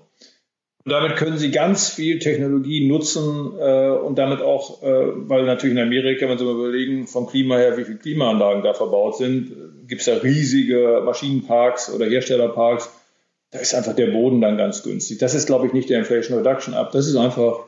Und 0.84 0.92
damit 0.92 1.16
können 1.16 1.38
Sie 1.38 1.50
ganz 1.50 1.88
viel 1.88 2.18
Technologie 2.18 2.86
nutzen 2.86 3.54
äh, 3.58 3.88
und 3.88 4.18
damit 4.18 4.42
auch, 4.42 4.82
äh, 4.82 4.86
weil 5.28 5.44
natürlich 5.44 5.74
in 5.76 5.82
Amerika, 5.82 6.28
wenn 6.28 6.36
Sie 6.36 6.44
mal 6.44 6.54
überlegen, 6.54 7.06
vom 7.06 7.26
Klima 7.26 7.56
her, 7.56 7.78
wie 7.78 7.84
viele 7.84 7.96
Klimaanlagen 7.96 8.62
da 8.62 8.74
verbaut 8.74 9.16
sind, 9.16 9.50
gibt 9.88 10.02
es 10.02 10.06
da 10.06 10.16
riesige 10.18 11.00
Maschinenparks 11.02 11.90
oder 11.90 12.04
Herstellerparks. 12.04 12.90
Da 13.50 13.60
ist 13.60 13.74
einfach 13.74 13.94
der 13.94 14.08
Boden 14.08 14.42
dann 14.42 14.58
ganz 14.58 14.82
günstig. 14.82 15.18
Das 15.18 15.34
ist, 15.34 15.46
glaube 15.46 15.66
ich, 15.66 15.72
nicht 15.72 15.88
der 15.88 16.00
Inflation 16.00 16.36
Reduction 16.36 16.74
Act. 16.74 16.94
Das 16.94 17.06
ist 17.06 17.16
einfach 17.16 17.60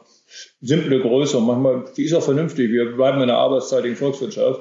simple 0.61 1.01
Größe 1.01 1.39
und 1.39 1.47
manchmal, 1.47 1.85
die 1.97 2.05
ist 2.05 2.13
auch 2.13 2.23
vernünftig. 2.23 2.71
Wir 2.71 2.97
bleiben 2.97 3.23
in 3.23 3.29
der 3.29 3.39
arbeitszeitigen 3.39 3.97
Volkswirtschaft. 3.97 4.61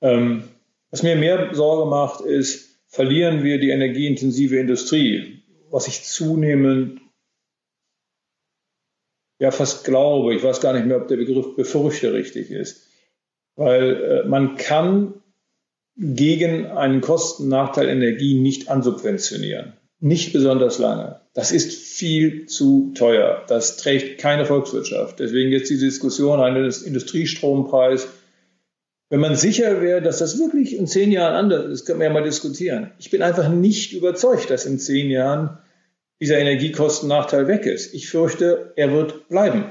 Ähm, 0.00 0.44
was 0.90 1.02
mir 1.02 1.16
mehr 1.16 1.50
Sorge 1.52 1.90
macht, 1.90 2.22
ist, 2.22 2.78
verlieren 2.86 3.42
wir 3.42 3.58
die 3.58 3.70
energieintensive 3.70 4.56
Industrie, 4.56 5.42
was 5.70 5.88
ich 5.88 6.04
zunehmend 6.04 7.00
ja 9.38 9.50
fast 9.50 9.84
glaube, 9.84 10.34
ich 10.34 10.42
weiß 10.42 10.60
gar 10.60 10.72
nicht 10.72 10.86
mehr, 10.86 10.96
ob 10.96 11.08
der 11.08 11.16
Begriff 11.16 11.56
befürchte 11.56 12.12
richtig 12.12 12.50
ist, 12.50 12.86
weil 13.56 14.02
äh, 14.02 14.28
man 14.28 14.56
kann 14.56 15.14
gegen 15.96 16.66
einen 16.66 17.00
Kostennachteil 17.00 17.88
Energie 17.88 18.34
nicht 18.34 18.68
ansubventionieren. 18.68 19.74
Nicht 20.00 20.32
besonders 20.32 20.78
lange. 20.78 21.20
Das 21.34 21.50
ist 21.50 21.72
viel 21.72 22.46
zu 22.46 22.92
teuer. 22.94 23.42
Das 23.46 23.76
trägt 23.76 24.20
keine 24.20 24.44
Volkswirtschaft. 24.44 25.18
Deswegen 25.18 25.50
jetzt 25.50 25.70
die 25.70 25.78
Diskussion 25.78 26.40
eines 26.40 26.82
Industriestrompreis. 26.82 28.08
Wenn 29.08 29.20
man 29.20 29.36
sicher 29.36 29.80
wäre, 29.80 30.02
dass 30.02 30.18
das 30.18 30.38
wirklich 30.38 30.76
in 30.76 30.86
zehn 30.86 31.12
Jahren 31.12 31.34
anders 31.34 31.66
ist, 31.66 31.86
können 31.86 32.00
wir 32.00 32.08
ja 32.08 32.12
mal 32.12 32.24
diskutieren. 32.24 32.90
Ich 32.98 33.10
bin 33.10 33.22
einfach 33.22 33.48
nicht 33.48 33.92
überzeugt, 33.92 34.50
dass 34.50 34.66
in 34.66 34.78
zehn 34.78 35.10
Jahren 35.10 35.58
dieser 36.20 36.38
Energiekostennachteil 36.38 37.48
weg 37.48 37.66
ist. 37.66 37.94
Ich 37.94 38.08
fürchte, 38.08 38.72
er 38.76 38.92
wird 38.92 39.28
bleiben. 39.28 39.64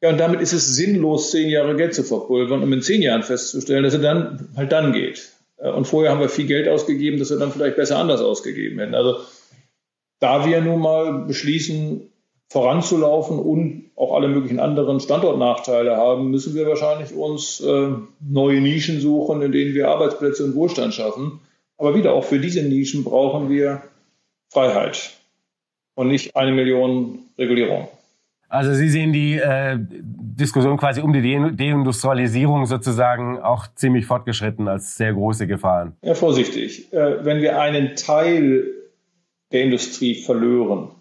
Ja, 0.00 0.10
und 0.10 0.18
damit 0.18 0.40
ist 0.40 0.52
es 0.52 0.76
sinnlos, 0.76 1.32
zehn 1.32 1.48
Jahre 1.48 1.76
Geld 1.76 1.94
zu 1.94 2.04
verpulvern, 2.04 2.62
um 2.62 2.72
in 2.72 2.82
zehn 2.82 3.02
Jahren 3.02 3.24
festzustellen, 3.24 3.82
dass 3.82 3.94
er 3.94 4.00
dann 4.00 4.48
halt 4.56 4.70
dann 4.70 4.92
geht. 4.92 5.32
Äh, 5.56 5.70
und 5.70 5.86
vorher 5.86 6.12
haben 6.12 6.20
wir 6.20 6.28
viel 6.28 6.46
Geld 6.46 6.68
ausgegeben, 6.68 7.18
dass 7.18 7.30
wir 7.30 7.38
dann 7.38 7.52
vielleicht 7.52 7.76
besser 7.76 7.98
anders 7.98 8.20
ausgegeben 8.20 8.78
hätten. 8.78 8.94
Also 8.94 9.16
da 10.20 10.46
wir 10.46 10.60
nun 10.60 10.80
mal 10.80 11.24
beschließen, 11.26 12.12
voranzulaufen 12.48 13.38
und 13.38 13.90
auch 13.94 14.14
alle 14.14 14.28
möglichen 14.28 14.60
anderen 14.60 15.00
Standortnachteile 15.00 15.96
haben, 15.96 16.30
müssen 16.30 16.54
wir 16.54 16.66
wahrscheinlich 16.66 17.12
uns 17.12 17.60
äh, 17.60 17.90
neue 18.20 18.60
Nischen 18.60 19.00
suchen, 19.00 19.42
in 19.42 19.52
denen 19.52 19.74
wir 19.74 19.88
Arbeitsplätze 19.88 20.44
und 20.44 20.54
Wohlstand 20.54 20.94
schaffen. 20.94 21.40
Aber 21.76 21.94
wieder, 21.94 22.14
auch 22.14 22.24
für 22.24 22.38
diese 22.38 22.62
Nischen 22.62 23.04
brauchen 23.04 23.50
wir 23.50 23.82
Freiheit 24.50 25.17
und 25.98 26.06
nicht 26.06 26.36
eine 26.36 26.52
Million 26.52 27.18
Regulierung. 27.36 27.88
Also 28.48 28.72
Sie 28.72 28.88
sehen 28.88 29.12
die 29.12 29.34
äh, 29.34 29.76
Diskussion 29.78 30.76
quasi 30.76 31.00
um 31.00 31.12
die 31.12 31.20
Deindustrialisierung 31.20 32.66
sozusagen 32.66 33.38
auch 33.40 33.66
ziemlich 33.74 34.06
fortgeschritten 34.06 34.68
als 34.68 34.96
sehr 34.96 35.12
große 35.12 35.48
Gefahren. 35.48 35.96
Ja, 36.02 36.14
vorsichtig. 36.14 36.92
Äh, 36.92 37.24
wenn 37.24 37.42
wir 37.42 37.60
einen 37.60 37.96
Teil 37.96 38.64
der 39.50 39.64
Industrie 39.64 40.14
verlören, 40.14 40.92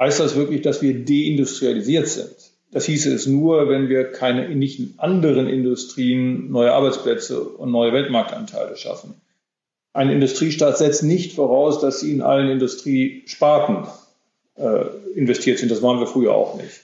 heißt 0.00 0.20
das 0.20 0.36
wirklich, 0.36 0.62
dass 0.62 0.80
wir 0.80 1.04
deindustrialisiert 1.04 2.06
sind. 2.06 2.36
Das 2.70 2.86
hieße 2.86 3.12
es 3.12 3.26
nur, 3.26 3.68
wenn 3.68 3.88
wir 3.88 4.12
keine, 4.12 4.48
nicht 4.54 4.78
in 4.78 4.94
anderen 4.98 5.48
Industrien 5.48 6.52
neue 6.52 6.72
Arbeitsplätze 6.72 7.42
und 7.42 7.72
neue 7.72 7.92
Weltmarktanteile 7.92 8.76
schaffen. 8.76 9.14
Ein 9.98 10.10
Industriestaat 10.10 10.78
setzt 10.78 11.02
nicht 11.02 11.32
voraus, 11.32 11.80
dass 11.80 11.98
sie 11.98 12.12
in 12.12 12.22
allen 12.22 12.50
Industriesparten 12.50 13.88
äh, 14.54 14.84
investiert 15.16 15.58
sind. 15.58 15.72
Das 15.72 15.82
waren 15.82 15.98
wir 15.98 16.06
früher 16.06 16.36
auch 16.36 16.54
nicht. 16.54 16.82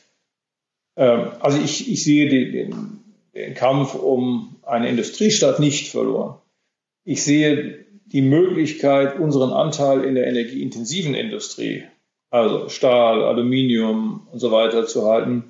Ähm, 0.96 1.28
also 1.38 1.60
ich, 1.62 1.88
ich 1.92 2.02
sehe 2.02 2.28
den, 2.28 2.50
den, 2.50 2.98
den 3.36 3.54
Kampf 3.54 3.94
um 3.94 4.56
eine 4.64 4.88
Industriestadt 4.88 5.60
nicht 5.60 5.92
verloren. 5.92 6.38
Ich 7.04 7.22
sehe 7.22 7.86
die 8.06 8.20
Möglichkeit, 8.20 9.20
unseren 9.20 9.52
Anteil 9.52 10.02
in 10.02 10.16
der 10.16 10.26
energieintensiven 10.26 11.14
Industrie, 11.14 11.84
also 12.30 12.68
Stahl, 12.68 13.22
Aluminium 13.22 14.26
und 14.32 14.40
so 14.40 14.50
weiter 14.50 14.88
zu 14.88 15.06
halten. 15.06 15.44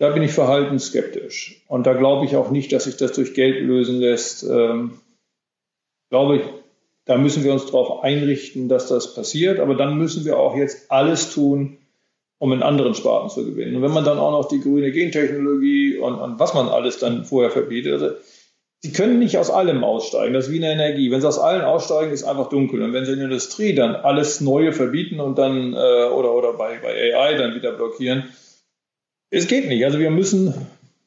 Da 0.00 0.10
bin 0.10 0.24
ich 0.24 0.32
verhalten 0.32 0.80
skeptisch. 0.80 1.62
Und 1.68 1.86
da 1.86 1.92
glaube 1.92 2.26
ich 2.26 2.34
auch 2.34 2.50
nicht, 2.50 2.72
dass 2.72 2.84
sich 2.84 2.96
das 2.96 3.12
durch 3.12 3.34
Geld 3.34 3.64
lösen 3.64 4.00
lässt. 4.00 4.42
Ähm, 4.42 4.98
glaube 6.10 6.38
ich, 6.38 6.42
da 7.04 7.16
müssen 7.16 7.44
wir 7.44 7.52
uns 7.52 7.66
darauf 7.66 8.02
einrichten, 8.02 8.68
dass 8.68 8.88
das 8.88 9.14
passiert. 9.14 9.58
Aber 9.60 9.74
dann 9.74 9.98
müssen 9.98 10.24
wir 10.24 10.38
auch 10.38 10.56
jetzt 10.56 10.90
alles 10.90 11.32
tun, 11.32 11.78
um 12.38 12.52
in 12.52 12.62
anderen 12.62 12.94
Sparten 12.94 13.30
zu 13.30 13.44
gewinnen. 13.44 13.76
Und 13.76 13.82
wenn 13.82 13.92
man 13.92 14.04
dann 14.04 14.18
auch 14.18 14.32
noch 14.32 14.48
die 14.48 14.60
grüne 14.60 14.92
Gentechnologie 14.92 15.98
und, 15.98 16.14
und 16.14 16.38
was 16.38 16.54
man 16.54 16.68
alles 16.68 16.98
dann 16.98 17.24
vorher 17.24 17.50
verbietet, 17.50 17.92
also 17.92 18.10
Sie 18.84 18.92
können 18.92 19.20
nicht 19.20 19.38
aus 19.38 19.48
allem 19.48 19.84
aussteigen. 19.84 20.34
Das 20.34 20.48
ist 20.48 20.52
wie 20.52 20.56
eine 20.56 20.72
Energie. 20.72 21.12
Wenn 21.12 21.20
Sie 21.20 21.28
aus 21.28 21.38
allen 21.38 21.62
aussteigen, 21.62 22.10
ist 22.10 22.24
einfach 22.24 22.48
dunkel. 22.48 22.82
Und 22.82 22.92
wenn 22.92 23.04
Sie 23.04 23.12
in 23.12 23.18
der 23.18 23.28
Industrie 23.28 23.76
dann 23.76 23.94
alles 23.94 24.40
Neue 24.40 24.72
verbieten 24.72 25.20
und 25.20 25.38
dann 25.38 25.72
äh, 25.72 25.76
oder 25.76 26.34
oder 26.34 26.54
bei, 26.54 26.80
bei 26.82 27.14
AI 27.14 27.34
dann 27.34 27.54
wieder 27.54 27.70
blockieren, 27.70 28.24
es 29.30 29.46
geht 29.46 29.68
nicht. 29.68 29.84
Also 29.84 30.00
wir 30.00 30.10
müssen, 30.10 30.52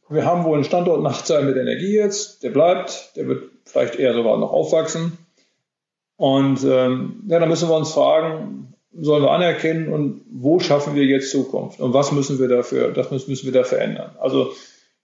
wir 0.08 0.26
haben 0.26 0.46
wohl 0.46 0.56
einen 0.56 0.64
Standortnachteil 0.64 1.44
mit 1.44 1.58
Energie 1.58 1.96
jetzt. 1.96 2.44
Der 2.44 2.52
bleibt, 2.52 3.12
der 3.18 3.28
wird 3.28 3.44
vielleicht 3.66 3.96
eher 3.96 4.14
sogar 4.14 4.38
noch 4.38 4.54
aufwachsen. 4.54 5.18
Und 6.18 6.64
ähm, 6.64 7.24
ja, 7.28 7.40
da 7.40 7.46
müssen 7.46 7.70
wir 7.70 7.76
uns 7.76 7.92
fragen, 7.92 8.74
sollen 8.98 9.24
wir 9.24 9.32
anerkennen 9.32 9.92
und 9.92 10.22
wo 10.32 10.60
schaffen 10.60 10.96
wir 10.96 11.04
jetzt 11.04 11.32
Zukunft 11.32 11.82
und 11.82 11.94
was 11.94 12.12
müssen 12.12 12.40
wir 12.40 12.48
dafür, 12.48 12.92
das 12.92 13.12
müssen 13.12 13.46
wir 13.46 13.52
da 13.52 13.64
verändern. 13.64 14.12
Also 14.20 14.54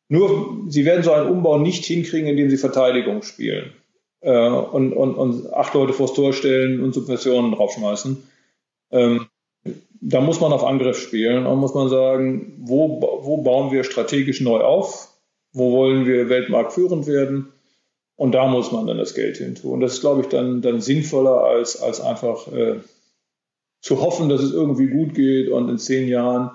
nur, 0.07 0.65
sie 0.69 0.85
werden 0.85 1.03
so 1.03 1.11
einen 1.11 1.29
Umbau 1.29 1.57
nicht 1.57 1.85
hinkriegen, 1.85 2.27
indem 2.27 2.49
sie 2.49 2.57
Verteidigung 2.57 3.23
spielen 3.23 3.73
äh, 4.21 4.49
und, 4.49 4.93
und, 4.93 5.15
und 5.15 5.53
acht 5.53 5.73
Leute 5.73 5.93
vors 5.93 6.13
Tor 6.13 6.33
stellen 6.33 6.81
und 6.81 6.93
Subventionen 6.93 7.51
draufschmeißen. 7.51 8.23
Ähm, 8.91 9.27
da 10.01 10.19
muss 10.19 10.41
man 10.41 10.51
auf 10.51 10.63
Angriff 10.63 10.99
spielen 10.99 11.45
und 11.45 11.59
muss 11.59 11.73
man 11.73 11.89
sagen, 11.89 12.53
wo, 12.59 13.01
wo 13.21 13.37
bauen 13.37 13.71
wir 13.71 13.83
strategisch 13.83 14.41
neu 14.41 14.61
auf? 14.61 15.09
Wo 15.53 15.73
wollen 15.73 16.05
wir 16.05 16.29
weltmarktführend 16.29 17.07
werden? 17.07 17.49
Und 18.21 18.33
da 18.33 18.45
muss 18.45 18.71
man 18.71 18.85
dann 18.85 18.99
das 18.99 19.15
Geld 19.15 19.37
hin 19.37 19.55
tun. 19.55 19.79
Das 19.79 19.93
ist, 19.93 20.01
glaube 20.01 20.21
ich, 20.21 20.27
dann, 20.27 20.61
dann 20.61 20.79
sinnvoller, 20.79 21.43
als, 21.43 21.81
als 21.81 21.99
einfach 21.99 22.47
äh, 22.53 22.75
zu 23.81 23.99
hoffen, 23.99 24.29
dass 24.29 24.41
es 24.41 24.53
irgendwie 24.53 24.89
gut 24.89 25.15
geht 25.15 25.49
und 25.49 25.67
in 25.69 25.79
zehn 25.79 26.07
Jahren 26.07 26.51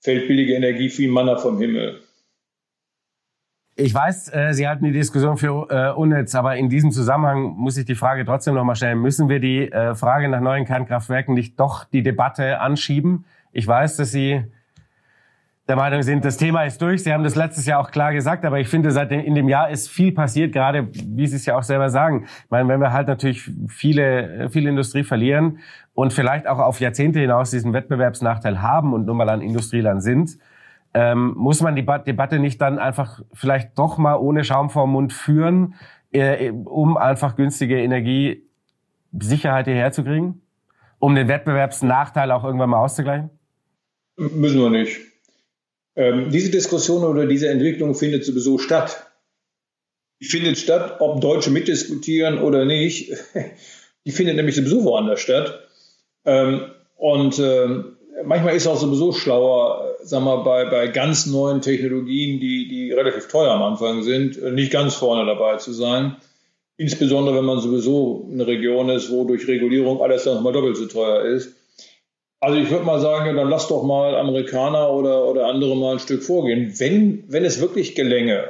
fällt 0.00 0.28
billige 0.28 0.54
Energie 0.54 0.90
wie 0.96 1.08
Manna 1.08 1.36
vom 1.36 1.58
Himmel. 1.58 2.00
Ich 3.76 3.92
weiß, 3.92 4.32
äh, 4.32 4.54
Sie 4.54 4.66
halten 4.66 4.86
die 4.86 4.92
Diskussion 4.92 5.36
für 5.36 5.66
äh, 5.68 5.94
unnütz, 5.94 6.34
aber 6.34 6.56
in 6.56 6.70
diesem 6.70 6.90
Zusammenhang 6.90 7.42
muss 7.58 7.76
ich 7.76 7.84
die 7.84 7.94
Frage 7.94 8.24
trotzdem 8.24 8.54
nochmal 8.54 8.76
stellen. 8.76 9.02
Müssen 9.02 9.28
wir 9.28 9.40
die 9.40 9.70
äh, 9.70 9.94
Frage 9.94 10.30
nach 10.30 10.40
neuen 10.40 10.64
Kernkraftwerken 10.64 11.34
nicht 11.34 11.60
doch 11.60 11.84
die 11.84 12.02
Debatte 12.02 12.60
anschieben? 12.60 13.26
Ich 13.52 13.66
weiß, 13.66 13.98
dass 13.98 14.10
Sie 14.10 14.42
der 15.68 15.76
Meinung 15.76 16.02
sind, 16.02 16.24
das 16.24 16.38
Thema 16.38 16.64
ist 16.64 16.80
durch. 16.80 17.02
Sie 17.02 17.12
haben 17.12 17.24
das 17.24 17.34
letztes 17.34 17.66
Jahr 17.66 17.80
auch 17.80 17.90
klar 17.90 18.14
gesagt, 18.14 18.46
aber 18.46 18.58
ich 18.58 18.68
finde, 18.68 18.90
seit 18.90 19.12
in 19.12 19.34
dem 19.34 19.48
Jahr 19.50 19.68
ist 19.68 19.90
viel 19.90 20.12
passiert, 20.12 20.52
gerade 20.52 20.88
wie 20.92 21.26
Sie 21.26 21.36
es 21.36 21.44
ja 21.44 21.58
auch 21.58 21.62
selber 21.62 21.90
sagen. 21.90 22.24
Ich 22.44 22.50
meine, 22.50 22.68
wenn 22.70 22.80
wir 22.80 22.94
halt 22.94 23.06
natürlich 23.06 23.50
viele, 23.68 24.48
viel 24.48 24.66
Industrie 24.66 25.04
verlieren 25.04 25.58
und 25.92 26.14
vielleicht 26.14 26.46
auch 26.46 26.58
auf 26.58 26.80
Jahrzehnte 26.80 27.20
hinaus 27.20 27.50
diesen 27.50 27.74
Wettbewerbsnachteil 27.74 28.62
haben 28.62 28.94
und 28.94 29.04
nun 29.04 29.18
mal 29.18 29.28
ein 29.28 29.42
Industrieland 29.42 30.02
sind, 30.02 30.38
ähm, 30.94 31.34
muss 31.36 31.60
man 31.60 31.76
die 31.76 31.84
Debatte 31.84 32.38
nicht 32.38 32.62
dann 32.62 32.78
einfach 32.78 33.20
vielleicht 33.34 33.78
doch 33.78 33.98
mal 33.98 34.14
ohne 34.14 34.44
Schaum 34.44 34.70
vorm 34.70 34.92
Mund 34.92 35.12
führen, 35.12 35.74
äh, 36.12 36.50
um 36.50 36.96
einfach 36.96 37.36
günstige 37.36 37.78
Energiesicherheit 37.82 39.66
hierher 39.66 39.92
zu 39.92 40.02
kriegen? 40.02 40.40
Um 40.98 41.14
den 41.14 41.28
Wettbewerbsnachteil 41.28 42.30
auch 42.30 42.42
irgendwann 42.42 42.70
mal 42.70 42.78
auszugleichen? 42.78 43.28
Müssen 44.16 44.60
wir 44.60 44.70
nicht. 44.70 45.07
Ähm, 45.98 46.30
diese 46.30 46.50
Diskussion 46.50 47.02
oder 47.02 47.26
diese 47.26 47.48
Entwicklung 47.48 47.96
findet 47.96 48.24
sowieso 48.24 48.58
statt. 48.58 49.04
Die 50.20 50.26
findet 50.26 50.56
statt, 50.56 51.00
ob 51.00 51.20
Deutsche 51.20 51.50
mitdiskutieren 51.50 52.38
oder 52.38 52.64
nicht. 52.64 53.12
Die 54.04 54.12
findet 54.12 54.36
nämlich 54.36 54.54
sowieso 54.54 54.84
woanders 54.84 55.20
statt. 55.20 55.68
Ähm, 56.24 56.70
und 56.96 57.40
ähm, 57.40 57.96
manchmal 58.24 58.54
ist 58.54 58.62
es 58.62 58.68
auch 58.68 58.78
sowieso 58.78 59.12
schlauer, 59.12 59.96
sag 60.02 60.22
mal, 60.22 60.36
bei, 60.44 60.66
bei 60.66 60.86
ganz 60.86 61.26
neuen 61.26 61.60
Technologien, 61.62 62.38
die, 62.38 62.68
die 62.68 62.92
relativ 62.92 63.26
teuer 63.26 63.50
am 63.50 63.62
Anfang 63.62 64.04
sind, 64.04 64.40
nicht 64.54 64.70
ganz 64.70 64.94
vorne 64.94 65.26
dabei 65.26 65.56
zu 65.56 65.72
sein. 65.72 66.16
Insbesondere, 66.76 67.36
wenn 67.36 67.44
man 67.44 67.60
sowieso 67.60 68.28
in 68.28 68.34
einer 68.34 68.46
Region 68.46 68.88
ist, 68.88 69.10
wo 69.10 69.24
durch 69.24 69.48
Regulierung 69.48 70.00
alles 70.00 70.24
nochmal 70.26 70.52
doppelt 70.52 70.76
so 70.76 70.86
teuer 70.86 71.24
ist. 71.24 71.57
Also 72.40 72.58
ich 72.58 72.70
würde 72.70 72.84
mal 72.84 73.00
sagen, 73.00 73.36
dann 73.36 73.48
lass 73.48 73.68
doch 73.68 73.82
mal 73.82 74.14
Amerikaner 74.14 74.92
oder, 74.92 75.24
oder 75.26 75.46
andere 75.46 75.76
mal 75.76 75.94
ein 75.94 75.98
Stück 75.98 76.22
vorgehen. 76.22 76.72
Wenn, 76.78 77.24
wenn 77.28 77.44
es 77.44 77.60
wirklich 77.60 77.94
gelänge, 77.94 78.48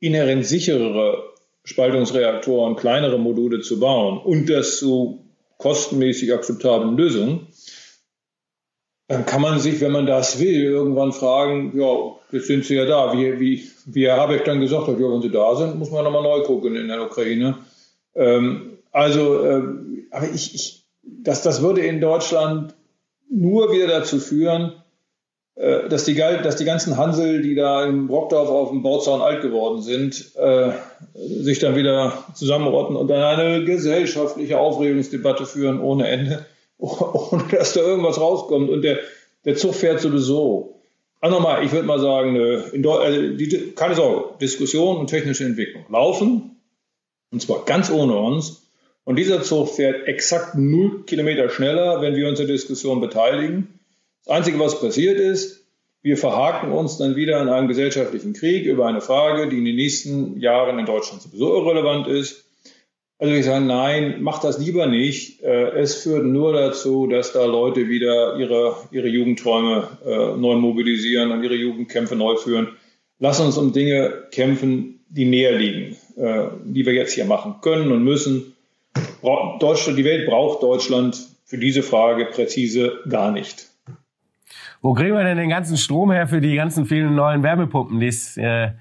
inhärent 0.00 0.46
sicherere 0.46 1.32
Spaltungsreaktoren, 1.64 2.76
kleinere 2.76 3.18
Module 3.18 3.60
zu 3.60 3.78
bauen 3.78 4.18
und 4.18 4.48
das 4.48 4.78
zu 4.78 5.24
kostenmäßig 5.58 6.32
akzeptablen 6.32 6.96
Lösungen, 6.96 7.48
dann 9.08 9.26
kann 9.26 9.42
man 9.42 9.60
sich, 9.60 9.80
wenn 9.80 9.92
man 9.92 10.06
das 10.06 10.40
will, 10.40 10.62
irgendwann 10.62 11.12
fragen, 11.12 11.78
ja, 11.78 12.16
jetzt 12.30 12.46
sind 12.46 12.64
sie 12.64 12.76
ja 12.76 12.86
da. 12.86 13.12
Wie, 13.12 13.38
wie, 13.38 13.70
wie 13.84 14.06
Herr 14.06 14.16
Habeck 14.16 14.44
dann 14.44 14.60
gesagt 14.60 14.86
hat, 14.86 14.98
ja, 14.98 15.12
wenn 15.12 15.20
sie 15.20 15.30
da 15.30 15.54
sind, 15.54 15.78
muss 15.78 15.90
man 15.90 16.04
nochmal 16.04 16.22
neu 16.22 16.42
gucken 16.42 16.76
in 16.76 16.88
der 16.88 17.02
Ukraine. 17.02 17.58
Ähm, 18.14 18.78
also, 18.90 19.44
äh, 19.44 19.62
aber 20.10 20.30
ich, 20.34 20.54
ich, 20.54 20.86
das, 21.02 21.42
das 21.42 21.60
würde 21.60 21.82
in 21.82 22.00
Deutschland 22.00 22.74
nur 23.32 23.72
wieder 23.72 23.86
dazu 23.86 24.20
führen, 24.20 24.72
äh, 25.54 25.88
dass, 25.88 26.04
die, 26.04 26.14
dass 26.14 26.56
die 26.56 26.64
ganzen 26.64 26.96
Hansel, 26.96 27.42
die 27.42 27.54
da 27.54 27.84
im 27.84 28.06
Brockdorf 28.06 28.48
auf 28.48 28.70
dem 28.70 28.82
Bauzaun 28.82 29.20
alt 29.20 29.42
geworden 29.42 29.82
sind, 29.82 30.32
äh, 30.36 30.72
sich 31.14 31.58
dann 31.58 31.76
wieder 31.76 32.24
zusammenrotten 32.34 32.96
und 32.96 33.08
dann 33.08 33.22
eine 33.22 33.64
gesellschaftliche 33.64 34.58
Aufregungsdebatte 34.58 35.46
führen 35.46 35.80
ohne 35.80 36.08
Ende, 36.08 36.46
ohne 36.78 37.44
dass 37.50 37.74
da 37.74 37.80
irgendwas 37.80 38.20
rauskommt. 38.20 38.70
Und 38.70 38.82
der, 38.82 38.98
der 39.44 39.56
Zug 39.56 39.74
fährt 39.74 40.00
sowieso. 40.00 40.80
Also 41.20 41.36
nochmal, 41.36 41.64
ich 41.64 41.70
würde 41.70 41.86
mal 41.86 42.00
sagen, 42.00 42.36
also 42.36 43.28
die, 43.36 43.72
keine 43.76 43.94
Sorge, 43.94 44.38
Diskussion 44.40 44.96
und 44.96 45.06
technische 45.06 45.44
Entwicklung 45.44 45.84
laufen, 45.88 46.56
und 47.30 47.40
zwar 47.40 47.64
ganz 47.64 47.90
ohne 47.90 48.16
uns. 48.16 48.62
Und 49.04 49.16
dieser 49.16 49.42
Zug 49.42 49.68
fährt 49.68 50.06
exakt 50.06 50.54
null 50.54 51.04
Kilometer 51.04 51.48
schneller, 51.48 52.00
wenn 52.00 52.14
wir 52.14 52.28
uns 52.28 52.38
der 52.38 52.46
Diskussion 52.46 53.00
beteiligen. 53.00 53.80
Das 54.24 54.36
Einzige, 54.36 54.60
was 54.60 54.80
passiert 54.80 55.18
ist, 55.18 55.66
wir 56.02 56.16
verhaken 56.16 56.72
uns 56.72 56.98
dann 56.98 57.16
wieder 57.16 57.40
in 57.40 57.48
einem 57.48 57.68
gesellschaftlichen 57.68 58.32
Krieg 58.32 58.66
über 58.66 58.86
eine 58.86 59.00
Frage, 59.00 59.48
die 59.48 59.58
in 59.58 59.64
den 59.64 59.76
nächsten 59.76 60.40
Jahren 60.40 60.78
in 60.78 60.86
Deutschland 60.86 61.22
sowieso 61.22 61.54
irrelevant 61.54 62.08
ist. 62.08 62.44
Also 63.18 63.34
ich 63.34 63.44
sage, 63.44 63.64
nein, 63.64 64.16
mach 64.20 64.40
das 64.40 64.58
lieber 64.58 64.86
nicht. 64.86 65.42
Äh, 65.42 65.78
es 65.78 65.94
führt 66.02 66.24
nur 66.24 66.52
dazu, 66.52 67.06
dass 67.06 67.32
da 67.32 67.44
Leute 67.44 67.88
wieder 67.88 68.36
ihre, 68.36 68.74
ihre 68.90 69.06
Jugendträume 69.06 69.88
äh, 70.04 70.36
neu 70.36 70.56
mobilisieren 70.56 71.30
und 71.30 71.44
ihre 71.44 71.54
Jugendkämpfe 71.54 72.16
neu 72.16 72.34
führen. 72.34 72.76
Lass 73.20 73.38
uns 73.38 73.56
um 73.56 73.72
Dinge 73.72 74.24
kämpfen, 74.32 75.04
die 75.08 75.24
näher 75.24 75.56
liegen, 75.56 75.96
äh, 76.16 76.48
die 76.64 76.84
wir 76.84 76.94
jetzt 76.94 77.12
hier 77.12 77.24
machen 77.24 77.56
können 77.62 77.92
und 77.92 78.02
müssen. 78.02 78.51
Deutschland, 79.22 79.98
die 79.98 80.04
Welt 80.04 80.26
braucht 80.26 80.62
Deutschland 80.62 81.16
für 81.44 81.58
diese 81.58 81.82
Frage 81.82 82.26
präzise 82.26 83.00
gar 83.08 83.30
nicht. 83.30 83.68
Wo 84.80 84.94
kriegen 84.94 85.14
wir 85.14 85.22
denn 85.22 85.36
den 85.36 85.50
ganzen 85.50 85.76
Strom 85.76 86.10
her 86.10 86.26
für 86.26 86.40
die 86.40 86.56
ganzen 86.56 86.86
vielen 86.86 87.14
neuen 87.14 87.42
Wärmepumpen, 87.42 88.00
die 88.00 88.08
es 88.08 88.36
äh, 88.36 88.72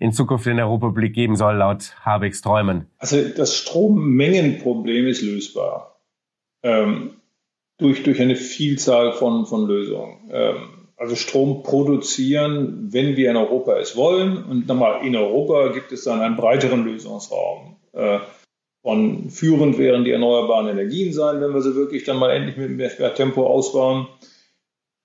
in 0.00 0.12
Zukunft 0.12 0.46
in 0.46 0.56
der 0.56 0.70
Republik 0.70 1.14
geben 1.14 1.36
soll, 1.36 1.56
laut 1.56 1.94
Habecks 2.04 2.40
Träumen? 2.40 2.86
Also 2.98 3.28
das 3.28 3.56
Strommengenproblem 3.56 5.06
ist 5.06 5.22
lösbar. 5.22 6.00
Ähm, 6.62 7.10
durch, 7.78 8.02
durch 8.02 8.20
eine 8.20 8.36
Vielzahl 8.36 9.12
von, 9.12 9.46
von 9.46 9.66
Lösungen. 9.66 10.30
Ähm, 10.32 10.56
also 10.96 11.16
Strom 11.16 11.62
produzieren, 11.62 12.88
wenn 12.92 13.16
wir 13.16 13.30
in 13.30 13.36
Europa 13.36 13.76
es 13.78 13.96
wollen. 13.96 14.44
Und 14.44 14.66
nochmal, 14.66 15.04
in 15.04 15.14
Europa 15.16 15.68
gibt 15.68 15.92
es 15.92 16.04
dann 16.04 16.20
einen 16.20 16.36
breiteren 16.36 16.84
Lösungsraum. 16.84 17.76
Äh, 17.92 18.20
von 18.84 19.30
führend 19.30 19.78
wären 19.78 20.04
die 20.04 20.10
erneuerbaren 20.10 20.68
Energien 20.68 21.14
sein, 21.14 21.40
wenn 21.40 21.54
wir 21.54 21.62
sie 21.62 21.74
wirklich 21.74 22.04
dann 22.04 22.18
mal 22.18 22.30
endlich 22.30 22.58
mit 22.58 22.76
mehr 22.76 23.14
Tempo 23.14 23.46
ausbauen. 23.46 24.08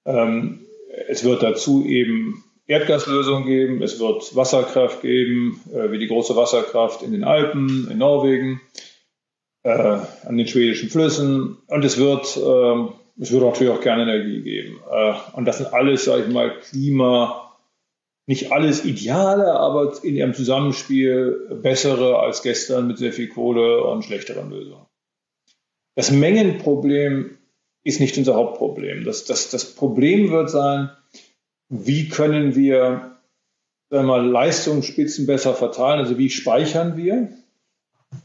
Ähm, 0.06 0.66
es 1.08 1.24
wird 1.24 1.44
dazu 1.44 1.86
eben 1.86 2.44
Erdgaslösungen 2.68 3.46
geben, 3.46 3.82
es 3.82 3.98
wird 3.98 4.36
Wasserkraft 4.36 5.02
geben, 5.02 5.62
äh, 5.74 5.92
wie 5.92 5.98
die 5.98 6.08
große 6.08 6.36
Wasserkraft 6.36 7.04
in 7.04 7.14
den 7.14 7.24
Alpen, 7.24 7.88
in 7.90 8.00
Norwegen, 8.00 8.60
äh, 9.64 9.70
an 9.72 10.36
den 10.36 10.48
schwedischen 10.48 10.90
Flüssen 10.90 11.56
und 11.68 11.86
es 11.86 11.98
wird, 11.98 12.36
äh, 12.36 13.22
es 13.22 13.32
wird 13.32 13.44
natürlich 13.44 13.72
auch 13.72 13.80
Kernenergie 13.80 14.42
geben. 14.42 14.82
Äh, 14.92 15.14
und 15.38 15.46
das 15.46 15.60
sind 15.60 15.74
alles, 15.74 16.04
sage 16.04 16.24
ich 16.28 16.34
mal, 16.34 16.52
Klima, 16.60 17.49
nicht 18.30 18.52
alles 18.52 18.86
Ideale, 18.86 19.54
aber 19.54 20.04
in 20.04 20.16
ihrem 20.16 20.36
Zusammenspiel 20.36 21.58
bessere 21.64 22.20
als 22.20 22.44
gestern 22.44 22.86
mit 22.86 23.00
sehr 23.00 23.12
viel 23.12 23.28
Kohle 23.28 23.84
und 23.84 24.06
schlechteren 24.06 24.52
Lösungen. 24.52 24.86
Das 25.96 26.12
Mengenproblem 26.12 27.40
ist 27.84 28.00
nicht 28.00 28.16
unser 28.20 28.36
Hauptproblem. 28.36 29.04
Das, 29.04 29.26
das, 29.26 29.50
das 29.50 29.74
Problem 29.74 30.30
wird 30.30 30.52
sein, 30.52 30.92
wie 31.70 32.08
können 32.08 32.54
wir 32.54 33.18
sagen 33.90 34.08
wir 34.08 34.18
mal, 34.18 34.28
Leistungsspitzen 34.28 35.26
besser 35.26 35.56
verteilen, 35.56 35.98
also 35.98 36.20
wie 36.20 36.30
speichern 36.30 36.98
wir. 36.98 37.30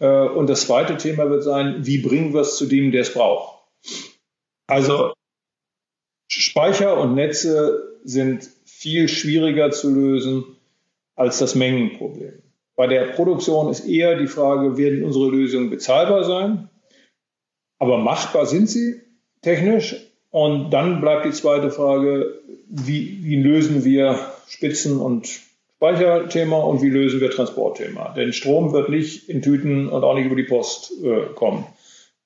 Äh, 0.01 0.29
und 0.29 0.51
das 0.51 0.67
zweite 0.67 0.99
Thema 0.99 1.31
wird 1.31 1.45
sein, 1.45 1.87
wie 1.87 1.97
bringen 1.97 2.35
wir 2.35 2.43
es 2.43 2.59
zu 2.59 2.67
dem, 2.67 2.93
der 2.93 3.01
es 3.01 3.14
braucht. 3.14 3.67
Also 4.67 5.14
Speicher 6.29 7.01
und 7.01 7.14
Netze 7.14 7.99
sind 8.05 8.51
viel 8.85 9.09
schwieriger 9.09 9.70
zu 9.70 9.88
lösen 9.94 10.44
als 11.16 11.38
das 11.38 11.55
Mengenproblem. 11.55 12.35
Bei 12.77 12.87
der 12.87 13.05
Produktion 13.07 13.70
ist 13.70 13.88
eher 13.88 14.18
die 14.18 14.27
Frage, 14.27 14.77
werden 14.77 15.05
unsere 15.05 15.31
Lösungen 15.31 15.70
bezahlbar 15.70 16.25
sein? 16.25 16.68
Aber 17.79 17.97
machbar 17.97 18.44
sind 18.44 18.68
sie 18.68 19.01
technisch. 19.40 19.97
Und 20.31 20.70
dann 20.70 21.01
bleibt 21.01 21.25
die 21.25 21.31
zweite 21.31 21.70
Frage, 21.70 22.42
wie, 22.68 23.20
wie 23.23 23.37
lösen 23.37 23.87
wir 23.87 24.18
Spitzen- 24.49 25.01
und 25.01 25.31
Speicherthema 25.77 26.59
und 26.59 26.83
wie 26.83 26.90
lösen 26.90 27.20
wir 27.20 27.31
Transportthema? 27.31 28.12
Denn 28.14 28.35
Strom 28.35 28.75
wird 28.75 28.90
nicht 28.90 29.31
in 29.31 29.40
Tüten 29.40 29.88
und 29.88 30.05
auch 30.05 30.14
nicht 30.14 30.27
über 30.27 30.37
die 30.37 30.42
Post 30.42 30.92
äh, 31.03 31.33
kommen 31.35 31.64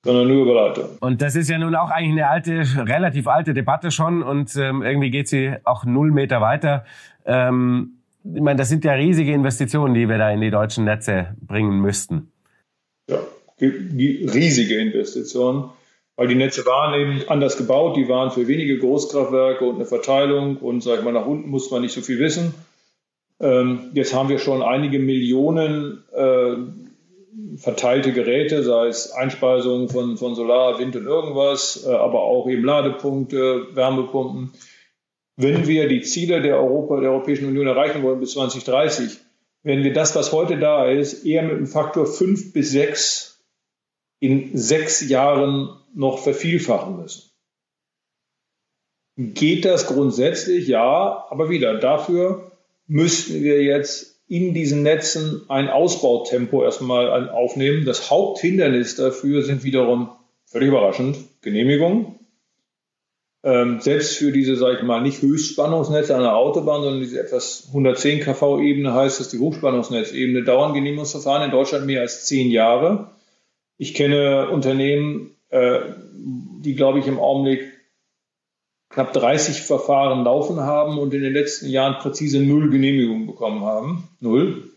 sondern 0.04 0.28
nur 0.28 0.42
über 0.42 0.54
Leitung. 0.54 0.84
Und 1.00 1.22
das 1.22 1.36
ist 1.36 1.48
ja 1.48 1.58
nun 1.58 1.74
auch 1.74 1.90
eigentlich 1.90 2.12
eine 2.12 2.28
alte, 2.28 2.64
relativ 2.88 3.26
alte 3.26 3.54
Debatte 3.54 3.90
schon 3.90 4.22
und 4.22 4.54
ähm, 4.56 4.82
irgendwie 4.82 5.10
geht 5.10 5.28
sie 5.28 5.54
auch 5.64 5.84
null 5.84 6.10
Meter 6.10 6.40
weiter. 6.40 6.84
Ähm, 7.24 7.94
ich 8.24 8.40
meine, 8.40 8.58
das 8.58 8.68
sind 8.68 8.84
ja 8.84 8.92
riesige 8.92 9.32
Investitionen, 9.32 9.94
die 9.94 10.08
wir 10.08 10.18
da 10.18 10.30
in 10.30 10.40
die 10.40 10.50
deutschen 10.50 10.84
Netze 10.84 11.36
bringen 11.40 11.80
müssten. 11.80 12.30
Ja, 13.08 13.18
riesige 13.60 14.76
Investitionen 14.78 15.70
weil 16.18 16.26
die 16.26 16.34
Netze 16.34 16.66
waren 16.66 17.00
eben 17.00 17.28
anders 17.28 17.56
gebaut, 17.56 17.96
die 17.96 18.08
waren 18.08 18.32
für 18.32 18.48
wenige 18.48 18.76
Großkraftwerke 18.78 19.64
und 19.64 19.76
eine 19.76 19.84
Verteilung 19.84 20.56
und 20.56 20.82
sag 20.82 20.98
ich 20.98 21.04
mal, 21.04 21.12
nach 21.12 21.26
unten 21.26 21.48
muss 21.48 21.70
man 21.70 21.80
nicht 21.80 21.92
so 21.92 22.00
viel 22.00 22.18
wissen. 22.18 22.54
Ähm, 23.38 23.92
jetzt 23.94 24.12
haben 24.12 24.28
wir 24.28 24.40
schon 24.40 24.60
einige 24.60 24.98
Millionen 24.98 26.02
äh, 26.12 26.56
verteilte 27.56 28.12
Geräte, 28.12 28.62
sei 28.62 28.86
es 28.86 29.10
Einspeisung 29.12 29.88
von, 29.88 30.16
von 30.16 30.34
Solar, 30.34 30.78
Wind 30.78 30.96
und 30.96 31.04
irgendwas, 31.04 31.84
äh, 31.86 31.90
aber 31.90 32.22
auch 32.22 32.48
eben 32.48 32.64
Ladepunkte, 32.64 33.74
Wärmepumpen. 33.74 34.52
Wenn 35.36 35.66
wir 35.66 35.88
die 35.88 36.02
Ziele 36.02 36.42
der, 36.42 36.56
Europa, 36.56 37.00
der 37.00 37.10
Europäischen 37.10 37.46
Union 37.48 37.66
erreichen 37.66 38.02
wollen 38.02 38.20
bis 38.20 38.32
2030, 38.32 39.18
werden 39.62 39.84
wir 39.84 39.92
das, 39.92 40.14
was 40.14 40.32
heute 40.32 40.58
da 40.58 40.88
ist, 40.88 41.24
eher 41.24 41.42
mit 41.42 41.52
einem 41.52 41.66
Faktor 41.66 42.06
5 42.06 42.52
bis 42.52 42.70
6 42.72 43.40
in 44.20 44.56
sechs 44.56 45.08
Jahren 45.08 45.78
noch 45.94 46.18
vervielfachen 46.18 46.96
müssen. 46.96 47.30
Geht 49.16 49.64
das 49.64 49.86
grundsätzlich? 49.86 50.68
Ja, 50.68 51.26
aber 51.30 51.50
wieder, 51.50 51.78
dafür 51.78 52.52
müssten 52.86 53.42
wir 53.42 53.62
jetzt 53.62 54.17
in 54.28 54.52
diesen 54.52 54.82
Netzen 54.82 55.42
ein 55.48 55.68
Ausbautempo 55.68 56.62
erstmal 56.62 57.30
aufnehmen. 57.30 57.86
Das 57.86 58.10
Haupthindernis 58.10 58.94
dafür 58.94 59.42
sind 59.42 59.64
wiederum 59.64 60.10
völlig 60.44 60.68
überraschend 60.68 61.16
Genehmigungen. 61.40 62.14
Ähm, 63.42 63.80
selbst 63.80 64.16
für 64.16 64.32
diese, 64.32 64.56
sage 64.56 64.78
ich 64.78 64.82
mal, 64.82 65.00
nicht 65.00 65.22
Höchstspannungsnetze 65.22 66.14
an 66.14 66.22
der 66.22 66.36
Autobahn, 66.36 66.82
sondern 66.82 67.00
diese 67.00 67.20
etwas 67.20 67.66
110 67.68 68.20
kV-Ebene 68.20 68.92
heißt 68.92 69.20
das, 69.20 69.28
die 69.28 69.38
Hochspannungsnetzebene, 69.38 70.42
dauern 70.42 70.74
Genehmigungsverfahren 70.74 71.44
in 71.44 71.50
Deutschland 71.50 71.86
mehr 71.86 72.00
als 72.00 72.26
zehn 72.26 72.50
Jahre. 72.50 73.12
Ich 73.78 73.94
kenne 73.94 74.50
Unternehmen, 74.50 75.36
äh, 75.50 75.78
die, 76.12 76.74
glaube 76.74 76.98
ich, 76.98 77.06
im 77.06 77.20
Augenblick 77.20 77.77
knapp 78.98 79.12
30 79.12 79.62
Verfahren 79.62 80.24
laufen 80.24 80.58
haben 80.58 80.98
und 80.98 81.14
in 81.14 81.22
den 81.22 81.32
letzten 81.32 81.68
Jahren 81.68 82.02
präzise 82.02 82.40
null 82.40 82.68
Genehmigungen 82.68 83.28
bekommen 83.28 83.64
haben. 83.64 84.08
Null. 84.18 84.72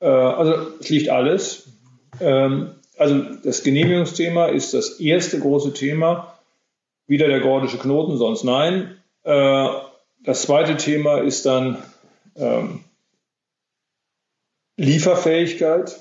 Äh, 0.00 0.06
also 0.06 0.52
es 0.80 0.90
liegt 0.90 1.08
alles. 1.08 1.66
Ähm, 2.20 2.72
also 2.98 3.22
das 3.42 3.62
Genehmigungsthema 3.62 4.48
ist 4.48 4.74
das 4.74 5.00
erste 5.00 5.40
große 5.40 5.72
Thema. 5.72 6.38
Wieder 7.06 7.28
der 7.28 7.40
gordische 7.40 7.78
Knoten, 7.78 8.18
sonst 8.18 8.44
nein. 8.44 8.98
Äh, 9.22 9.68
das 10.22 10.42
zweite 10.42 10.76
Thema 10.76 11.22
ist 11.22 11.46
dann 11.46 11.82
ähm, 12.34 12.80
Lieferfähigkeit. 14.76 15.98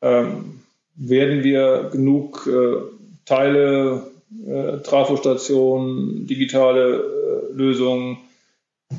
Ähm, 0.00 0.62
werden 0.96 1.44
wir 1.44 1.90
genug 1.92 2.48
äh, 2.48 2.78
Teile, 3.24 4.11
äh, 4.46 4.78
Trafostationen, 4.78 6.26
digitale 6.26 6.96
äh, 6.96 7.52
Lösungen, 7.52 8.18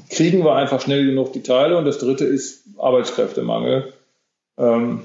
kriegen 0.10 0.44
wir 0.44 0.56
einfach 0.56 0.82
schnell 0.82 1.06
genug 1.06 1.34
die 1.34 1.44
Teile. 1.44 1.78
Und 1.78 1.86
das 1.86 2.00
dritte 2.00 2.26
ist 2.26 2.66
Arbeitskräftemangel. 2.78 3.94
Ähm, 4.58 5.02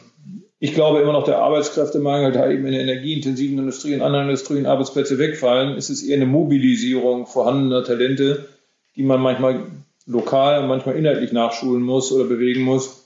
ich 0.60 0.74
glaube 0.74 1.00
immer 1.00 1.12
noch 1.12 1.24
der 1.24 1.38
Arbeitskräftemangel, 1.38 2.32
da 2.32 2.50
eben 2.50 2.66
in 2.66 2.72
der 2.72 2.82
energieintensiven 2.82 3.58
Industrie 3.58 3.94
und 3.94 4.02
anderen 4.02 4.24
Industrien 4.24 4.66
Arbeitsplätze 4.66 5.18
wegfallen, 5.18 5.76
ist 5.76 5.88
es 5.88 6.02
eher 6.02 6.16
eine 6.16 6.26
Mobilisierung 6.26 7.26
vorhandener 7.26 7.84
Talente, 7.84 8.48
die 8.96 9.04
man 9.04 9.20
manchmal 9.20 9.66
lokal, 10.06 10.66
manchmal 10.66 10.96
inhaltlich 10.96 11.32
nachschulen 11.32 11.82
muss 11.82 12.10
oder 12.10 12.24
bewegen 12.24 12.62
muss. 12.62 13.04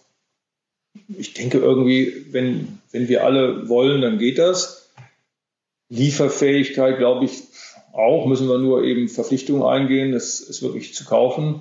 Ich 1.09 1.35
denke 1.35 1.59
irgendwie, 1.59 2.27
wenn, 2.31 2.79
wenn 2.91 3.09
wir 3.09 3.25
alle 3.25 3.69
wollen, 3.69 4.01
dann 4.01 4.19
geht 4.19 4.39
das. 4.39 4.82
Lieferfähigkeit, 5.93 6.97
glaube 6.97 7.27
ich, 7.27 7.43
auch, 7.93 8.25
müssen 8.27 8.49
wir 8.49 8.59
nur 8.59 8.83
eben 8.83 9.09
Verpflichtungen 9.09 9.63
eingehen, 9.63 10.15
es 10.15 10.41
ist 10.41 10.63
wirklich 10.63 10.95
zu 10.95 11.05
kaufen. 11.05 11.61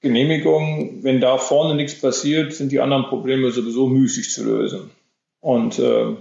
Genehmigung, 0.00 1.04
wenn 1.04 1.20
da 1.20 1.38
vorne 1.38 1.76
nichts 1.76 2.00
passiert, 2.00 2.52
sind 2.52 2.72
die 2.72 2.80
anderen 2.80 3.04
Probleme 3.04 3.52
sowieso 3.52 3.86
müßig 3.86 4.30
zu 4.30 4.44
lösen. 4.44 4.90
Und 5.40 5.78
äh, 5.78 6.16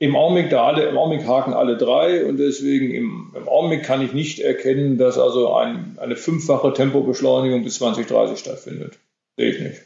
im 0.00 0.16
Augenblick, 0.16 0.50
da 0.50 0.64
alle, 0.64 0.88
im 0.88 0.98
Augenblick 0.98 1.28
haken 1.28 1.52
alle 1.52 1.76
drei 1.76 2.26
und 2.26 2.38
deswegen 2.38 2.90
im, 2.90 3.32
im 3.36 3.48
Augenblick 3.48 3.84
kann 3.84 4.02
ich 4.02 4.12
nicht 4.12 4.40
erkennen, 4.40 4.98
dass 4.98 5.18
also 5.18 5.54
ein, 5.54 5.98
eine 6.00 6.16
fünffache 6.16 6.72
Tempobeschleunigung 6.72 7.62
bis 7.62 7.76
2030 7.76 8.38
stattfindet. 8.40 8.98
Sehe 9.36 9.50
ich 9.50 9.60
nicht. 9.60 9.82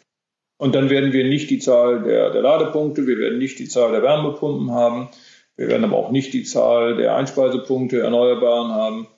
Und 0.57 0.75
dann 0.75 0.89
werden 0.89 1.13
wir 1.13 1.25
nicht 1.25 1.51
die 1.51 1.59
Zahl 1.59 2.03
der, 2.03 2.31
der 2.31 2.41
Ladepunkte, 2.41 3.07
wir 3.07 3.19
werden 3.19 3.39
nicht 3.39 3.59
die 3.59 3.69
Zahl 3.69 3.93
der 3.93 4.03
Wärmepumpen 4.03 4.71
haben, 4.71 5.09
wir 5.59 5.68
werden 5.68 5.85
aber 5.85 5.97
auch 5.97 6.12
nicht 6.12 6.33
die 6.33 6.44
Zahl 6.44 6.97
der 6.97 7.16
Einspeisepunkte 7.16 8.01
Erneuerbaren 8.01 8.71
haben. 8.71 9.09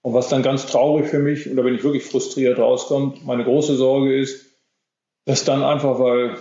Und 0.00 0.14
was 0.14 0.28
dann 0.28 0.44
ganz 0.44 0.66
traurig 0.66 1.08
für 1.08 1.18
mich, 1.18 1.50
oder 1.50 1.64
wenn 1.64 1.74
ich 1.74 1.82
wirklich 1.82 2.04
frustriert 2.04 2.58
rauskommt, 2.58 3.26
meine 3.26 3.42
große 3.42 3.74
Sorge 3.74 4.16
ist, 4.16 4.46
dass 5.24 5.44
dann 5.44 5.64
einfach, 5.64 5.98
weil 5.98 6.36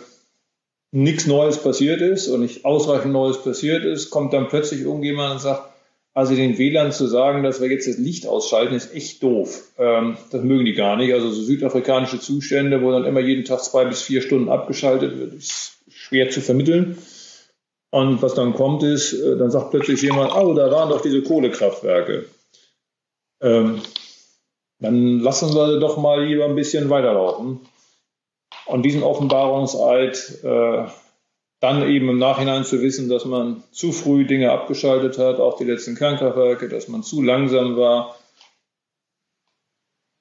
nichts 0.92 1.26
Neues 1.26 1.58
passiert 1.58 2.02
ist 2.02 2.28
und 2.28 2.42
nicht 2.42 2.66
ausreichend 2.66 3.14
Neues 3.14 3.42
passiert 3.42 3.84
ist, 3.84 4.12
kommt 4.12 4.32
dann 4.32 4.48
plötzlich 4.48 4.82
irgendjemand 4.82 5.34
und 5.34 5.42
sagt, 5.42 5.74
also 6.14 6.36
den 6.36 6.60
WLAN 6.60 6.92
zu 6.92 7.08
sagen, 7.08 7.42
dass 7.42 7.62
wir 7.62 7.72
jetzt 7.72 7.88
das 7.88 7.98
Licht 7.98 8.28
ausschalten, 8.28 8.76
ist 8.76 8.94
echt 8.94 9.24
doof. 9.24 9.72
Ähm, 9.80 10.18
das 10.30 10.44
mögen 10.44 10.66
die 10.66 10.76
gar 10.76 10.98
nicht. 10.98 11.12
Also 11.14 11.32
so 11.32 11.42
südafrikanische 11.42 12.20
Zustände, 12.20 12.84
wo 12.84 12.92
dann 12.92 13.06
immer 13.06 13.22
jeden 13.22 13.46
Tag 13.46 13.64
zwei 13.64 13.86
bis 13.86 14.04
vier 14.04 14.22
Stunden 14.22 14.50
abgeschaltet 14.50 15.18
wird, 15.18 15.34
ist 15.34 15.80
schwer 15.90 16.30
zu 16.30 16.42
vermitteln. 16.42 16.98
Und 17.94 18.24
was 18.24 18.34
dann 18.34 18.56
kommt 18.56 18.82
ist, 18.82 19.14
äh, 19.14 19.38
dann 19.38 19.52
sagt 19.52 19.70
plötzlich 19.70 20.02
jemand, 20.02 20.36
oh, 20.36 20.56
da 20.56 20.72
waren 20.72 20.90
doch 20.90 21.02
diese 21.02 21.22
Kohlekraftwerke. 21.22 22.26
Ähm, 23.40 23.82
dann 24.80 25.20
lassen 25.20 25.54
wir 25.54 25.80
doch 25.80 25.98
mal 25.98 26.26
lieber 26.26 26.46
ein 26.46 26.56
bisschen 26.56 26.90
weiterlaufen. 26.90 27.60
Und 28.66 28.82
diesen 28.82 29.04
Offenbarungseid 29.04 30.40
äh, 30.44 30.88
dann 31.60 31.88
eben 31.88 32.10
im 32.10 32.18
Nachhinein 32.18 32.64
zu 32.64 32.82
wissen, 32.82 33.10
dass 33.10 33.26
man 33.26 33.64
zu 33.72 33.92
früh 33.92 34.26
Dinge 34.26 34.52
abgeschaltet 34.52 35.20
hat, 35.20 35.40
auch 35.40 35.58
die 35.58 35.66
letzten 35.66 35.94
Kernkraftwerke, 35.94 36.70
dass 36.70 36.88
man 36.88 37.04
zu 37.04 37.22
langsam 37.22 37.78
war, 37.78 38.16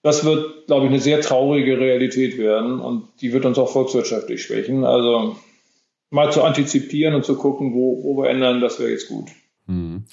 das 0.02 0.26
wird, 0.26 0.66
glaube 0.66 0.84
ich, 0.84 0.90
eine 0.90 1.00
sehr 1.00 1.22
traurige 1.22 1.80
Realität 1.80 2.36
werden 2.36 2.80
und 2.80 3.08
die 3.22 3.32
wird 3.32 3.46
uns 3.46 3.56
auch 3.56 3.70
volkswirtschaftlich 3.70 4.42
schwächen. 4.42 4.84
Also 4.84 5.36
mal 6.12 6.30
zu 6.30 6.42
antizipieren 6.42 7.14
und 7.14 7.24
zu 7.24 7.36
gucken, 7.36 7.74
wo, 7.74 8.02
wo 8.04 8.22
wir 8.22 8.30
ändern, 8.30 8.60
das 8.60 8.78
wäre 8.78 8.90
jetzt 8.90 9.08
gut. 9.08 9.30
Hm. 9.66 10.04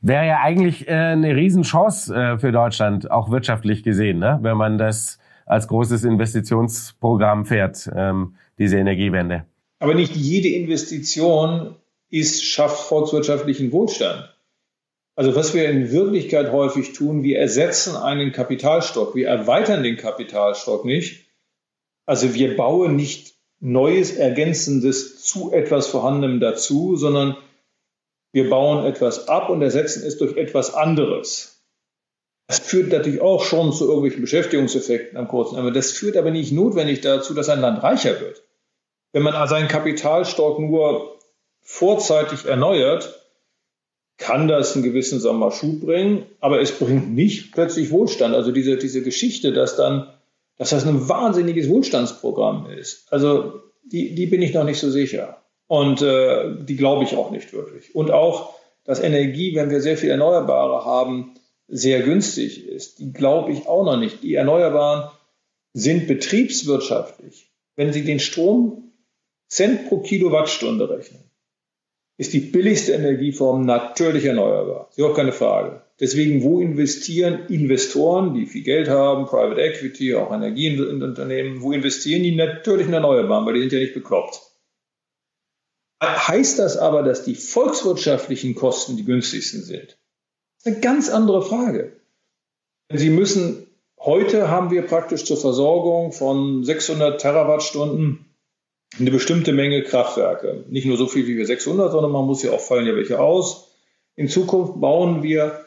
Wäre 0.00 0.26
ja 0.26 0.40
eigentlich 0.40 0.88
äh, 0.88 0.92
eine 0.92 1.36
Riesenchance 1.36 2.14
äh, 2.14 2.38
für 2.38 2.50
Deutschland, 2.50 3.10
auch 3.10 3.30
wirtschaftlich 3.30 3.82
gesehen, 3.84 4.18
ne? 4.18 4.38
wenn 4.42 4.56
man 4.56 4.78
das 4.78 5.18
als 5.46 5.68
großes 5.68 6.04
Investitionsprogramm 6.04 7.44
fährt, 7.44 7.88
ähm, 7.94 8.34
diese 8.58 8.78
Energiewende. 8.78 9.44
Aber 9.78 9.94
nicht 9.94 10.16
jede 10.16 10.48
Investition 10.48 11.76
ist, 12.08 12.44
schafft 12.44 12.86
volkswirtschaftlichen 12.88 13.72
Wohlstand. 13.72 14.34
Also 15.14 15.36
was 15.36 15.54
wir 15.54 15.68
in 15.68 15.92
Wirklichkeit 15.92 16.50
häufig 16.52 16.94
tun, 16.94 17.22
wir 17.22 17.38
ersetzen 17.38 17.96
einen 17.96 18.32
Kapitalstock, 18.32 19.14
wir 19.14 19.28
erweitern 19.28 19.82
den 19.82 19.96
Kapitalstock 19.96 20.84
nicht. 20.84 21.26
Also 22.06 22.34
wir 22.34 22.56
bauen 22.56 22.96
nicht 22.96 23.34
Neues, 23.60 24.16
Ergänzendes 24.16 25.21
zu 25.32 25.52
etwas 25.52 25.86
Vorhandenem 25.86 26.40
dazu, 26.40 26.96
sondern 26.96 27.36
wir 28.32 28.50
bauen 28.50 28.84
etwas 28.84 29.28
ab 29.28 29.48
und 29.50 29.62
ersetzen 29.62 30.04
es 30.06 30.18
durch 30.18 30.36
etwas 30.36 30.74
anderes. 30.74 31.62
Das 32.48 32.58
führt 32.58 32.92
natürlich 32.92 33.20
auch 33.20 33.44
schon 33.44 33.72
zu 33.72 33.84
irgendwelchen 33.84 34.20
Beschäftigungseffekten 34.20 35.16
am 35.16 35.28
kurzen 35.28 35.56
Ende. 35.56 35.72
Das 35.72 35.92
führt 35.92 36.16
aber 36.16 36.30
nicht 36.30 36.52
notwendig 36.52 37.00
dazu, 37.00 37.34
dass 37.34 37.48
ein 37.48 37.60
Land 37.60 37.82
reicher 37.82 38.20
wird. 38.20 38.42
Wenn 39.12 39.22
man 39.22 39.48
seinen 39.48 39.68
Kapitalstock 39.68 40.58
nur 40.58 41.18
vorzeitig 41.60 42.44
erneuert, 42.44 43.18
kann 44.18 44.48
das 44.48 44.74
einen 44.74 44.84
gewissen 44.84 45.20
Sommer 45.20 45.50
Schub 45.50 45.80
bringen, 45.80 46.26
aber 46.40 46.60
es 46.60 46.72
bringt 46.72 47.14
nicht 47.14 47.52
plötzlich 47.52 47.90
Wohlstand. 47.90 48.34
Also 48.34 48.52
diese, 48.52 48.76
diese 48.76 49.02
Geschichte, 49.02 49.52
dass 49.52 49.76
dann, 49.76 50.08
dass 50.58 50.70
das 50.70 50.86
ein 50.86 51.08
wahnsinniges 51.08 51.68
Wohlstandsprogramm 51.68 52.70
ist. 52.70 53.10
Also 53.10 53.62
die, 53.82 54.14
die 54.14 54.26
bin 54.26 54.42
ich 54.42 54.54
noch 54.54 54.64
nicht 54.64 54.78
so 54.78 54.90
sicher. 54.90 55.42
Und 55.66 56.02
äh, 56.02 56.64
die 56.64 56.76
glaube 56.76 57.04
ich 57.04 57.16
auch 57.16 57.30
nicht 57.30 57.52
wirklich. 57.52 57.94
Und 57.94 58.10
auch, 58.10 58.54
dass 58.84 59.00
Energie, 59.00 59.54
wenn 59.54 59.70
wir 59.70 59.80
sehr 59.80 59.96
viel 59.96 60.10
Erneuerbare 60.10 60.84
haben, 60.84 61.34
sehr 61.68 62.02
günstig 62.02 62.66
ist, 62.66 62.98
die 62.98 63.12
glaube 63.12 63.52
ich 63.52 63.66
auch 63.66 63.84
noch 63.84 63.96
nicht. 63.96 64.22
Die 64.22 64.34
Erneuerbaren 64.34 65.10
sind 65.72 66.06
betriebswirtschaftlich. 66.06 67.50
Wenn 67.76 67.92
Sie 67.92 68.04
den 68.04 68.20
Strom 68.20 68.92
Cent 69.48 69.88
pro 69.88 69.98
Kilowattstunde 69.98 70.88
rechnen, 70.88 71.24
ist 72.18 72.32
die 72.32 72.40
billigste 72.40 72.92
Energieform 72.92 73.64
natürlich 73.64 74.24
erneuerbar. 74.24 74.88
Ist 74.90 75.02
auch 75.02 75.14
keine 75.14 75.32
Frage. 75.32 75.82
Deswegen, 76.02 76.42
wo 76.42 76.58
investieren 76.58 77.46
Investoren, 77.46 78.34
die 78.34 78.46
viel 78.46 78.64
Geld 78.64 78.88
haben, 78.88 79.26
Private 79.26 79.60
Equity, 79.60 80.16
auch 80.16 80.32
Energieunternehmen, 80.32 81.62
wo 81.62 81.70
investieren 81.70 82.24
die 82.24 82.34
natürlich 82.34 82.88
in 82.88 82.92
Erneuerbaren, 82.92 83.46
weil 83.46 83.54
die 83.54 83.60
sind 83.60 83.72
ja 83.72 83.78
nicht 83.78 83.94
bekloppt. 83.94 84.40
Heißt 86.02 86.58
das 86.58 86.76
aber, 86.76 87.04
dass 87.04 87.22
die 87.22 87.36
volkswirtschaftlichen 87.36 88.56
Kosten 88.56 88.96
die 88.96 89.04
günstigsten 89.04 89.62
sind? 89.62 89.96
Das 90.56 90.64
ist 90.64 90.66
eine 90.66 90.80
ganz 90.80 91.08
andere 91.08 91.40
Frage. 91.40 91.92
Sie 92.92 93.10
müssen, 93.10 93.68
heute 94.00 94.50
haben 94.50 94.72
wir 94.72 94.82
praktisch 94.82 95.24
zur 95.24 95.36
Versorgung 95.36 96.10
von 96.10 96.64
600 96.64 97.20
Terawattstunden 97.20 98.34
eine 98.98 99.12
bestimmte 99.12 99.52
Menge 99.52 99.84
Kraftwerke. 99.84 100.64
Nicht 100.68 100.86
nur 100.86 100.96
so 100.96 101.06
viel 101.06 101.28
wie 101.28 101.36
wir 101.36 101.46
600, 101.46 101.92
sondern 101.92 102.10
man 102.10 102.26
muss 102.26 102.42
ja 102.42 102.50
auch 102.50 102.60
fallen 102.60 102.88
ja 102.88 102.96
welche 102.96 103.20
aus. 103.20 103.68
In 104.16 104.28
Zukunft 104.28 104.80
bauen 104.80 105.22
wir 105.22 105.64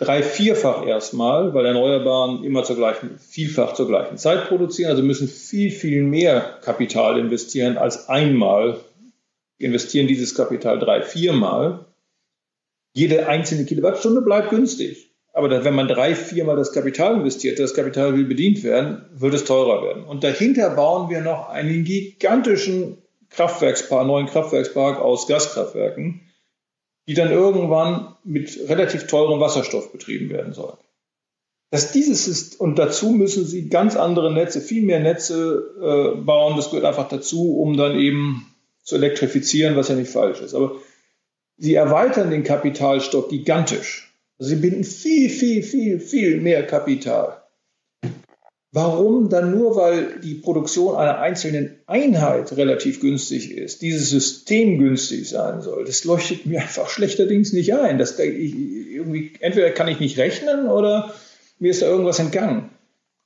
drei, 0.00 0.22
vierfach 0.22 0.86
erstmal, 0.86 1.54
weil 1.54 1.66
Erneuerbaren 1.66 2.42
immer 2.42 2.64
zur 2.64 2.76
gleichen, 2.76 3.18
vielfach 3.18 3.74
zur 3.74 3.86
gleichen 3.86 4.16
Zeit 4.16 4.48
produzieren. 4.48 4.90
Also 4.90 5.02
müssen 5.02 5.28
viel, 5.28 5.70
viel 5.70 6.02
mehr 6.02 6.58
Kapital 6.62 7.18
investieren 7.18 7.78
als 7.78 8.08
einmal 8.08 8.80
investieren 9.58 10.08
dieses 10.08 10.34
Kapital 10.34 10.78
drei, 10.78 11.02
viermal. 11.02 11.84
Jede 12.94 13.28
einzelne 13.28 13.66
Kilowattstunde 13.66 14.22
bleibt 14.22 14.50
günstig. 14.50 15.10
Aber 15.32 15.64
wenn 15.64 15.74
man 15.74 15.86
drei, 15.86 16.14
viermal 16.14 16.56
das 16.56 16.72
Kapital 16.72 17.14
investiert, 17.14 17.58
das 17.58 17.74
Kapital 17.74 18.16
will 18.16 18.24
bedient 18.24 18.64
werden, 18.64 19.04
wird 19.14 19.34
es 19.34 19.44
teurer 19.44 19.84
werden. 19.84 20.02
Und 20.02 20.24
dahinter 20.24 20.70
bauen 20.70 21.08
wir 21.08 21.20
noch 21.20 21.50
einen 21.50 21.84
gigantischen 21.84 22.98
Kraftwerkspark, 23.28 24.06
neuen 24.06 24.26
Kraftwerkspark 24.26 24.98
aus 24.98 25.28
Gaskraftwerken, 25.28 26.22
die 27.10 27.14
dann 27.14 27.32
irgendwann 27.32 28.14
mit 28.22 28.56
relativ 28.68 29.08
teurem 29.08 29.40
Wasserstoff 29.40 29.90
betrieben 29.90 30.30
werden 30.30 30.52
sollen. 30.52 30.76
Dass 31.72 31.90
dieses 31.90 32.28
ist, 32.28 32.60
und 32.60 32.78
dazu 32.78 33.10
müssen 33.10 33.44
sie 33.44 33.68
ganz 33.68 33.96
andere 33.96 34.32
Netze, 34.32 34.60
viel 34.60 34.84
mehr 34.84 35.00
Netze 35.00 36.14
äh, 36.16 36.20
bauen. 36.20 36.56
Das 36.56 36.70
gehört 36.70 36.84
einfach 36.84 37.08
dazu, 37.08 37.58
um 37.58 37.76
dann 37.76 37.98
eben 37.98 38.46
zu 38.84 38.94
elektrifizieren, 38.94 39.74
was 39.74 39.88
ja 39.88 39.96
nicht 39.96 40.12
falsch 40.12 40.40
ist. 40.40 40.54
Aber 40.54 40.76
sie 41.56 41.74
erweitern 41.74 42.30
den 42.30 42.44
Kapitalstock 42.44 43.28
gigantisch. 43.28 44.14
Also 44.38 44.50
sie 44.50 44.60
binden 44.60 44.84
viel, 44.84 45.30
viel, 45.30 45.64
viel, 45.64 45.98
viel 45.98 46.40
mehr 46.40 46.64
Kapital. 46.64 47.39
Warum 48.72 49.28
dann 49.28 49.50
nur, 49.50 49.74
weil 49.74 50.20
die 50.20 50.34
Produktion 50.34 50.94
einer 50.94 51.18
einzelnen 51.18 51.80
Einheit 51.86 52.56
relativ 52.56 53.00
günstig 53.00 53.50
ist, 53.50 53.82
dieses 53.82 54.10
System 54.10 54.78
günstig 54.78 55.28
sein 55.28 55.60
soll? 55.60 55.84
Das 55.84 56.04
leuchtet 56.04 56.46
mir 56.46 56.60
einfach 56.60 56.88
schlechterdings 56.88 57.52
nicht 57.52 57.74
ein. 57.74 57.98
Das, 57.98 58.16
irgendwie, 58.20 59.32
entweder 59.40 59.70
kann 59.70 59.88
ich 59.88 59.98
nicht 59.98 60.18
rechnen 60.18 60.68
oder 60.68 61.12
mir 61.58 61.72
ist 61.72 61.82
da 61.82 61.86
irgendwas 61.86 62.20
entgangen. 62.20 62.70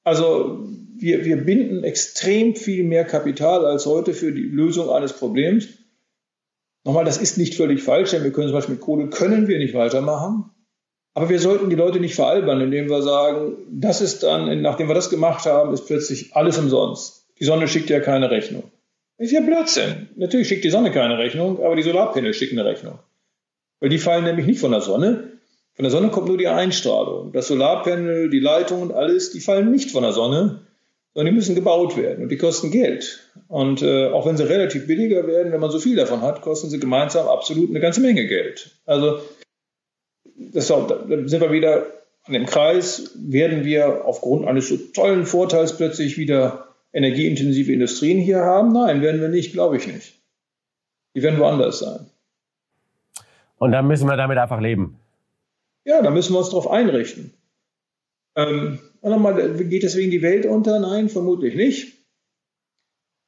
Also 0.03 0.67
wir, 0.97 1.27
wir 1.27 1.37
binden 1.37 1.85
extrem 1.85 2.57
viel 2.57 2.85
mehr 2.85 3.05
Kapital 3.05 3.67
als 3.67 3.85
heute 3.85 4.15
für 4.15 4.33
die 4.33 4.43
Lösung 4.43 4.89
eines 4.89 5.13
Problems. 5.13 5.69
Nochmal, 6.85 7.05
das 7.05 7.19
ist 7.19 7.37
nicht 7.37 7.55
völlig 7.55 7.83
falsch, 7.83 8.13
denn 8.13 8.25
wir 8.25 8.33
können 8.33 8.49
zum 8.49 8.57
Beispiel 8.57 8.77
mit 8.77 8.83
Kohle 8.83 9.09
können 9.09 9.47
wir 9.47 9.59
nicht 9.59 9.75
weitermachen. 9.75 10.51
Aber 11.15 11.29
wir 11.29 11.39
sollten 11.39 11.71
die 11.71 11.77
Leute 11.77 12.01
nicht 12.01 12.17
veralbern, 12.17 12.61
indem 12.61 12.91
wir 12.91 13.01
sagen, 13.03 13.57
das 13.71 14.01
ist 14.01 14.25
dann, 14.25 14.61
nachdem 14.63 14.89
wir 14.89 14.95
das 14.95 15.11
gemacht 15.11 15.47
haben, 15.47 15.73
ist 15.73 15.87
plötzlich 15.87 16.35
alles 16.35 16.59
umsonst. 16.59 17.27
Die 17.39 17.45
Sonne 17.45 17.69
schickt 17.69 17.89
ja 17.89 18.01
keine 18.01 18.31
Rechnung. 18.31 18.65
Das 19.17 19.29
ist 19.29 19.33
ja 19.33 19.41
Blödsinn. 19.41 20.09
Natürlich 20.17 20.49
schickt 20.49 20.65
die 20.65 20.71
Sonne 20.71 20.91
keine 20.91 21.17
Rechnung, 21.19 21.65
aber 21.65 21.77
die 21.77 21.83
Solarpanel 21.83 22.35
schicken 22.35 22.59
eine 22.59 22.69
Rechnung. 22.69 22.99
Weil 23.79 23.91
die 23.91 23.99
fallen 23.99 24.25
nämlich 24.25 24.47
nicht 24.47 24.61
von 24.61 24.73
der 24.73 24.81
Sonne. 24.81 25.33
Von 25.75 25.85
der 25.85 25.91
Sonne 25.91 26.09
kommt 26.09 26.27
nur 26.27 26.39
die 26.39 26.49
Einstrahlung. 26.49 27.33
Das 27.33 27.47
Solarpanel, 27.47 28.29
die 28.29 28.41
Leitung 28.41 28.83
und 28.83 28.93
alles, 28.93 29.31
die 29.31 29.41
fallen 29.41 29.71
nicht 29.71 29.93
von 29.93 30.03
der 30.03 30.13
Sonne, 30.13 30.61
sondern 31.15 31.33
die 31.33 31.37
müssen 31.37 31.55
gebaut 31.55 31.97
werden 31.97 32.25
und 32.25 32.29
die 32.31 32.37
kosten 32.37 32.73
Geld. 32.73 33.21
Und 33.47 33.83
äh, 33.83 34.09
auch 34.09 34.27
wenn 34.27 34.37
sie 34.37 34.49
relativ 34.49 34.89
billiger 34.89 35.27
werden, 35.29 35.53
wenn 35.53 35.61
man 35.61 35.71
so 35.71 35.79
viel 35.79 35.95
davon 35.95 36.23
hat, 36.23 36.43
kosten 36.43 36.71
sie 36.71 36.81
gemeinsam 36.81 37.29
absolut 37.29 37.71
eine 37.71 37.81
ganze 37.81 38.01
Menge 38.01 38.27
Geld. 38.27 38.71
Also 38.85 39.21
auch, 40.71 40.87
da 40.87 41.07
sind 41.27 41.41
wir 41.41 41.53
wieder 41.53 41.87
an 42.25 42.33
dem 42.33 42.47
Kreis, 42.47 43.13
werden 43.17 43.65
wir 43.65 44.05
aufgrund 44.07 44.47
eines 44.47 44.69
so 44.69 44.77
tollen 44.77 45.27
Vorteils 45.27 45.77
plötzlich 45.77 46.17
wieder 46.17 46.69
energieintensive 46.93 47.73
Industrien 47.73 48.19
hier 48.19 48.39
haben? 48.39 48.73
Nein, 48.73 49.03
werden 49.03 49.21
wir 49.21 49.29
nicht, 49.29 49.53
glaube 49.53 49.77
ich 49.77 49.87
nicht. 49.87 50.15
Die 51.15 51.23
werden 51.23 51.39
woanders 51.39 51.81
sein. 51.81 52.07
Und 53.59 53.73
dann 53.73 53.87
müssen 53.87 54.09
wir 54.09 54.17
damit 54.17 54.39
einfach 54.39 54.61
leben. 54.61 54.99
Ja, 55.85 56.03
da 56.03 56.11
müssen 56.11 56.33
wir 56.33 56.39
uns 56.39 56.49
darauf 56.49 56.71
einrichten. 56.71 57.35
Ähm, 58.37 58.79
nochmal, 59.03 59.55
geht 59.55 59.83
deswegen 59.83 60.11
die 60.11 60.23
Welt 60.23 60.47
unter? 60.47 60.81
Nein, 60.81 61.09
vermutlich 61.09 61.55
nicht. 61.55 61.93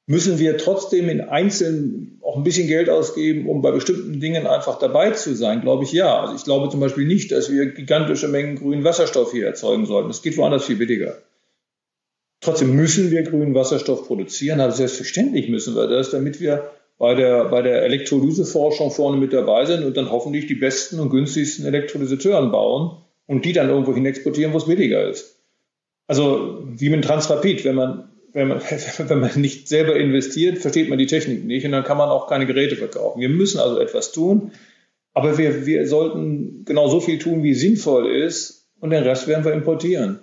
Müssen 0.08 0.38
wir 0.38 0.56
trotzdem 0.56 1.08
in 1.08 1.20
Einzelnen 1.20 2.20
auch 2.22 2.36
ein 2.36 2.44
bisschen 2.44 2.68
Geld 2.68 2.88
ausgeben, 2.88 3.48
um 3.48 3.60
bei 3.60 3.72
bestimmten 3.72 4.20
Dingen 4.20 4.46
einfach 4.46 4.78
dabei 4.78 5.10
zu 5.10 5.34
sein? 5.34 5.62
Glaube 5.62 5.82
ich 5.82 5.92
ja. 5.92 6.20
Also 6.20 6.36
ich 6.36 6.44
glaube 6.44 6.68
zum 6.68 6.78
Beispiel 6.78 7.06
nicht, 7.06 7.32
dass 7.32 7.50
wir 7.50 7.66
gigantische 7.66 8.28
Mengen 8.28 8.54
grünen 8.54 8.84
Wasserstoff 8.84 9.32
hier 9.32 9.46
erzeugen 9.46 9.84
sollten. 9.84 10.08
Das 10.08 10.22
geht 10.22 10.36
woanders 10.36 10.64
viel 10.64 10.76
billiger. 10.76 11.18
Trotzdem 12.40 12.76
müssen 12.76 13.10
wir 13.10 13.24
grünen 13.24 13.54
Wasserstoff 13.54 14.06
produzieren. 14.06 14.60
Also 14.60 14.76
selbstverständlich 14.76 15.48
müssen 15.48 15.74
wir 15.74 15.88
das, 15.88 16.10
damit 16.10 16.40
wir 16.40 16.70
bei 16.98 17.14
der, 17.14 17.46
bei 17.46 17.62
der 17.62 17.82
Elektrolyseforschung 17.82 18.92
vorne 18.92 19.18
mit 19.18 19.32
dabei 19.32 19.64
sind 19.64 19.84
und 19.84 19.96
dann 19.96 20.12
hoffentlich 20.12 20.46
die 20.46 20.54
besten 20.54 21.00
und 21.00 21.10
günstigsten 21.10 21.66
Elektrolysateuren 21.66 22.52
bauen 22.52 22.98
und 23.26 23.44
die 23.44 23.52
dann 23.52 23.70
irgendwo 23.70 23.92
hin 23.92 24.06
exportieren, 24.06 24.52
wo 24.52 24.58
es 24.58 24.66
billiger 24.66 25.08
ist. 25.08 25.40
Also 26.06 26.62
wie 26.64 26.90
mit 26.90 27.04
Transrapid, 27.04 27.64
wenn 27.64 27.74
man 27.74 28.12
wenn 28.36 28.48
man, 28.48 28.60
wenn 28.98 29.20
man 29.20 29.40
nicht 29.40 29.66
selber 29.66 29.96
investiert, 29.96 30.58
versteht 30.58 30.90
man 30.90 30.98
die 30.98 31.06
Technik 31.06 31.44
nicht 31.44 31.64
und 31.64 31.72
dann 31.72 31.84
kann 31.84 31.96
man 31.96 32.10
auch 32.10 32.28
keine 32.28 32.46
Geräte 32.46 32.76
verkaufen. 32.76 33.20
Wir 33.20 33.30
müssen 33.30 33.58
also 33.58 33.80
etwas 33.80 34.12
tun, 34.12 34.52
aber 35.14 35.38
wir, 35.38 35.64
wir 35.64 35.88
sollten 35.88 36.64
genau 36.66 36.88
so 36.88 37.00
viel 37.00 37.18
tun, 37.18 37.42
wie 37.42 37.54
sinnvoll 37.54 38.14
ist 38.14 38.68
und 38.78 38.90
den 38.90 39.02
Rest 39.02 39.26
werden 39.26 39.44
wir 39.44 39.54
importieren. 39.54 40.20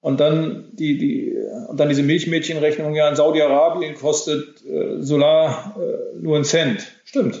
Und 0.00 0.18
dann 0.18 0.70
die, 0.72 0.98
die, 0.98 1.36
und 1.68 1.78
dann 1.78 1.88
diese 1.88 2.02
Milchmädchenrechnung, 2.02 2.94
ja, 2.94 3.08
in 3.08 3.16
Saudi-Arabien 3.16 3.94
kostet 3.94 4.64
äh, 4.64 5.00
Solar 5.00 5.76
äh, 5.78 6.18
nur 6.18 6.36
einen 6.36 6.44
Cent. 6.44 6.86
Stimmt. 7.04 7.38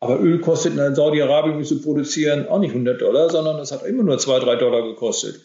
Aber 0.00 0.20
Öl 0.20 0.40
kostet 0.40 0.76
in 0.76 0.94
Saudi-Arabien, 0.94 1.62
zu 1.64 1.82
produzieren, 1.82 2.48
auch 2.48 2.58
nicht 2.58 2.70
100 2.70 3.00
Dollar, 3.00 3.28
sondern 3.28 3.58
es 3.58 3.72
hat 3.72 3.84
immer 3.84 4.02
nur 4.02 4.18
2, 4.18 4.40
3 4.40 4.56
Dollar 4.56 4.82
gekostet. 4.82 5.40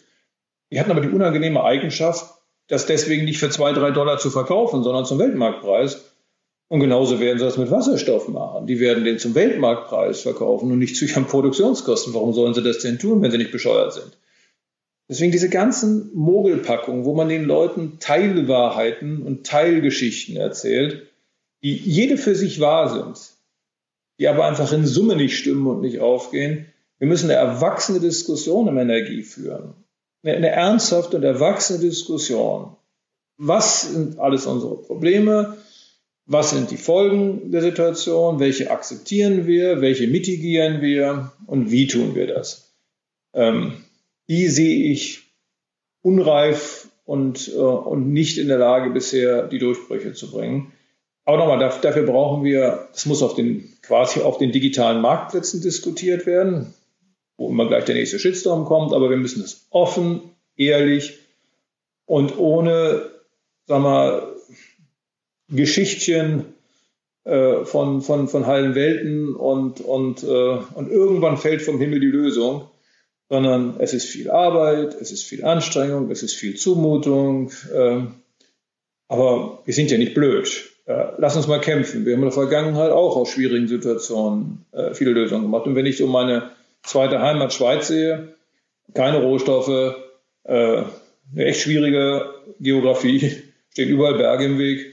Die 0.70 0.80
hatten 0.80 0.90
aber 0.90 1.00
die 1.02 1.08
unangenehme 1.08 1.62
Eigenschaft, 1.62 2.41
das 2.68 2.86
deswegen 2.86 3.24
nicht 3.24 3.38
für 3.38 3.50
zwei, 3.50 3.72
drei 3.72 3.90
Dollar 3.90 4.18
zu 4.18 4.30
verkaufen, 4.30 4.82
sondern 4.82 5.04
zum 5.04 5.18
Weltmarktpreis. 5.18 6.12
Und 6.68 6.80
genauso 6.80 7.20
werden 7.20 7.38
sie 7.38 7.44
das 7.44 7.58
mit 7.58 7.70
Wasserstoff 7.70 8.28
machen. 8.28 8.66
Die 8.66 8.80
werden 8.80 9.04
den 9.04 9.18
zum 9.18 9.34
Weltmarktpreis 9.34 10.22
verkaufen 10.22 10.72
und 10.72 10.78
nicht 10.78 10.96
zu 10.96 11.04
ihren 11.04 11.26
Produktionskosten. 11.26 12.14
Warum 12.14 12.32
sollen 12.32 12.54
sie 12.54 12.62
das 12.62 12.78
denn 12.78 12.98
tun, 12.98 13.20
wenn 13.20 13.30
sie 13.30 13.38
nicht 13.38 13.52
bescheuert 13.52 13.92
sind? 13.92 14.16
Deswegen 15.08 15.32
diese 15.32 15.50
ganzen 15.50 16.10
Mogelpackungen, 16.14 17.04
wo 17.04 17.14
man 17.14 17.28
den 17.28 17.44
Leuten 17.44 17.98
Teilwahrheiten 17.98 19.22
und 19.22 19.44
Teilgeschichten 19.46 20.36
erzählt, 20.36 21.08
die 21.62 21.76
jede 21.76 22.16
für 22.16 22.34
sich 22.34 22.60
wahr 22.60 22.88
sind, 22.88 23.36
die 24.18 24.28
aber 24.28 24.46
einfach 24.46 24.72
in 24.72 24.86
Summe 24.86 25.16
nicht 25.16 25.36
stimmen 25.36 25.66
und 25.66 25.82
nicht 25.82 26.00
aufgehen. 26.00 26.72
Wir 26.98 27.08
müssen 27.08 27.30
eine 27.30 27.38
erwachsene 27.38 28.00
Diskussion 28.00 28.68
um 28.68 28.78
Energie 28.78 29.22
führen 29.22 29.74
eine 30.22 30.50
ernsthafte 30.50 31.16
und 31.16 31.24
erwachsene 31.24 31.80
Diskussion. 31.80 32.76
Was 33.36 33.92
sind 33.92 34.18
alles 34.18 34.46
unsere 34.46 34.76
Probleme? 34.76 35.56
Was 36.26 36.50
sind 36.50 36.70
die 36.70 36.76
Folgen 36.76 37.50
der 37.50 37.62
Situation? 37.62 38.38
Welche 38.38 38.70
akzeptieren 38.70 39.46
wir? 39.46 39.80
Welche 39.80 40.06
mitigieren 40.06 40.80
wir? 40.80 41.32
Und 41.46 41.70
wie 41.70 41.88
tun 41.88 42.14
wir 42.14 42.28
das? 42.28 42.72
Ähm, 43.34 43.84
die 44.28 44.46
sehe 44.46 44.92
ich 44.92 45.22
unreif 46.02 46.88
und, 47.04 47.48
äh, 47.48 47.58
und 47.58 48.12
nicht 48.12 48.38
in 48.38 48.48
der 48.48 48.58
Lage, 48.58 48.90
bisher 48.90 49.48
die 49.48 49.58
Durchbrüche 49.58 50.12
zu 50.12 50.30
bringen. 50.30 50.72
Aber 51.24 51.38
nochmal, 51.38 51.58
dafür 51.58 52.04
brauchen 52.04 52.44
wir, 52.44 52.88
das 52.92 53.06
muss 53.06 53.22
auf 53.22 53.34
den, 53.34 53.72
quasi 53.82 54.20
auf 54.20 54.38
den 54.38 54.52
digitalen 54.52 55.00
Marktplätzen 55.00 55.60
diskutiert 55.62 56.26
werden 56.26 56.74
wo 57.42 57.50
immer 57.50 57.66
gleich 57.66 57.84
der 57.84 57.96
nächste 57.96 58.20
Shitstorm 58.20 58.64
kommt, 58.66 58.92
aber 58.92 59.10
wir 59.10 59.16
müssen 59.16 59.42
es 59.42 59.66
offen, 59.70 60.20
ehrlich 60.56 61.18
und 62.06 62.38
ohne, 62.38 63.10
sag 63.66 63.82
mal, 63.82 64.28
Geschichtchen 65.48 66.44
äh, 67.24 67.64
von, 67.64 68.00
von, 68.00 68.28
von 68.28 68.46
heilen 68.46 68.74
Welten 68.76 69.34
und, 69.34 69.80
und, 69.80 70.22
äh, 70.22 70.26
und 70.26 70.90
irgendwann 70.90 71.36
fällt 71.36 71.62
vom 71.62 71.78
Himmel 71.78 72.00
die 72.00 72.06
Lösung, 72.06 72.68
sondern 73.28 73.74
es 73.80 73.92
ist 73.92 74.06
viel 74.06 74.30
Arbeit, 74.30 74.94
es 75.00 75.10
ist 75.10 75.24
viel 75.24 75.44
Anstrengung, 75.44 76.10
es 76.10 76.22
ist 76.22 76.34
viel 76.34 76.54
Zumutung, 76.54 77.50
äh, 77.74 78.02
aber 79.08 79.62
wir 79.64 79.74
sind 79.74 79.90
ja 79.90 79.98
nicht 79.98 80.14
blöd. 80.14 80.70
lass 80.86 81.36
uns 81.36 81.48
mal 81.48 81.60
kämpfen. 81.60 82.06
Wir 82.06 82.14
haben 82.14 82.22
in 82.22 82.26
der 82.26 82.32
Vergangenheit 82.32 82.92
auch 82.92 83.16
aus 83.16 83.30
schwierigen 83.30 83.68
Situationen 83.68 84.64
äh, 84.72 84.94
viele 84.94 85.10
Lösungen 85.10 85.42
gemacht. 85.42 85.66
Und 85.66 85.74
wenn 85.74 85.86
ich 85.86 86.02
um 86.02 86.10
meine 86.10 86.50
zweite 86.82 87.20
Heimat 87.20 87.52
Schweiz 87.52 87.88
sehe, 87.88 88.34
keine 88.94 89.22
Rohstoffe, 89.22 89.96
äh, 90.44 90.82
eine 91.32 91.44
echt 91.44 91.60
schwierige 91.60 92.34
Geografie, 92.60 93.42
stehen 93.70 93.88
überall 93.88 94.14
Berge 94.14 94.44
im 94.44 94.58
Weg. 94.58 94.92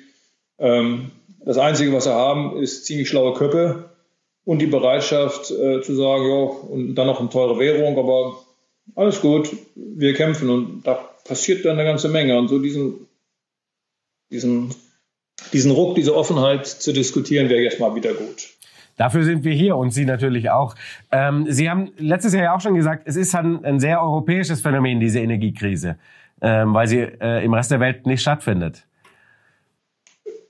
Ähm, 0.57 1.11
das 1.45 1.57
Einzige, 1.57 1.93
was 1.93 2.03
sie 2.05 2.13
haben, 2.13 2.61
ist 2.61 2.85
ziemlich 2.85 3.09
schlaue 3.09 3.33
Köpfe 3.33 3.89
und 4.45 4.59
die 4.59 4.67
Bereitschaft 4.67 5.51
äh, 5.51 5.81
zu 5.81 5.95
sagen, 5.95 6.27
ja, 6.27 6.35
und 6.35 6.95
dann 6.95 7.07
noch 7.07 7.19
eine 7.19 7.29
teure 7.29 7.59
Währung, 7.59 7.97
aber 7.97 8.39
alles 8.95 9.21
gut, 9.21 9.49
wir 9.75 10.13
kämpfen 10.13 10.49
und 10.49 10.83
da 10.83 10.95
passiert 11.23 11.65
dann 11.65 11.77
eine 11.77 11.87
ganze 11.87 12.09
Menge. 12.09 12.37
Und 12.37 12.47
so 12.47 12.59
diesen, 12.59 13.07
diesen, 14.31 14.73
diesen 15.53 15.71
Ruck, 15.71 15.95
diese 15.95 16.15
Offenheit 16.15 16.67
zu 16.67 16.91
diskutieren, 16.91 17.49
wäre 17.49 17.61
jetzt 17.61 17.79
mal 17.79 17.95
wieder 17.95 18.13
gut. 18.13 18.49
Dafür 18.99 19.23
sind 19.23 19.45
wir 19.45 19.53
hier 19.53 19.77
und 19.77 19.91
Sie 19.91 20.03
natürlich 20.03 20.49
auch. 20.49 20.75
Ähm, 21.09 21.45
Sie 21.47 21.69
haben 21.69 21.93
letztes 21.97 22.33
Jahr 22.33 22.43
ja 22.43 22.55
auch 22.55 22.59
schon 22.59 22.75
gesagt, 22.75 23.03
es 23.05 23.15
ist 23.15 23.33
ein, 23.33 23.63
ein 23.63 23.79
sehr 23.79 24.01
europäisches 24.03 24.59
Phänomen, 24.59 24.99
diese 24.99 25.21
Energiekrise, 25.21 25.97
ähm, 26.41 26.73
weil 26.73 26.85
sie 26.89 26.99
äh, 26.99 27.45
im 27.45 27.53
Rest 27.53 27.71
der 27.71 27.79
Welt 27.79 28.05
nicht 28.05 28.19
stattfindet. 28.19 28.85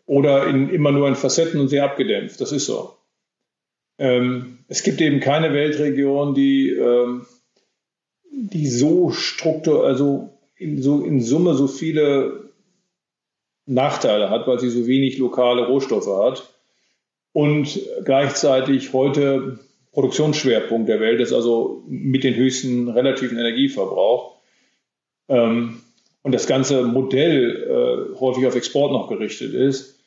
Oder 0.08 0.48
in, 0.48 0.68
immer 0.72 0.92
nur 0.92 1.08
in 1.08 1.14
Facetten 1.14 1.60
und 1.60 1.68
sehr 1.68 1.84
abgedämpft. 1.84 2.42
Das 2.42 2.52
ist 2.52 2.66
so. 2.66 2.96
Ähm, 4.00 4.58
es 4.68 4.82
gibt 4.82 5.00
eben 5.00 5.20
keine 5.20 5.54
Weltregion, 5.54 6.34
die, 6.34 6.72
ähm, 6.72 7.28
die 8.32 8.66
so 8.66 9.12
struktur, 9.12 9.86
also 9.86 10.40
in, 10.56 10.82
so 10.82 11.04
in 11.04 11.22
Summe 11.22 11.54
so 11.54 11.68
viele 11.68 12.50
Nachteile 13.68 14.32
hat, 14.32 14.48
weil 14.48 14.60
sie 14.60 14.70
so 14.70 14.88
wenig 14.88 15.20
lokale 15.20 15.68
Rohstoffe 15.68 16.08
hat 16.08 16.59
und 17.34 17.80
gleichzeitig 18.04 18.94
heute 18.94 19.60
Produktionsschwerpunkt 19.92 20.88
der 20.88 21.00
Welt 21.00 21.20
ist, 21.20 21.34
also 21.34 21.84
mit 21.88 22.24
den 22.24 22.36
höchsten 22.36 22.90
relativen 22.90 23.38
Energieverbrauch. 23.38 24.38
Ähm, 25.28 25.82
und 26.22 26.34
das 26.34 26.48
ganze 26.48 26.84
Modell 26.84 28.14
äh, 28.14 28.20
häufig 28.20 28.46
auf 28.46 28.56
Export 28.56 28.92
noch 28.92 29.08
gerichtet 29.08 29.54
ist. 29.54 30.00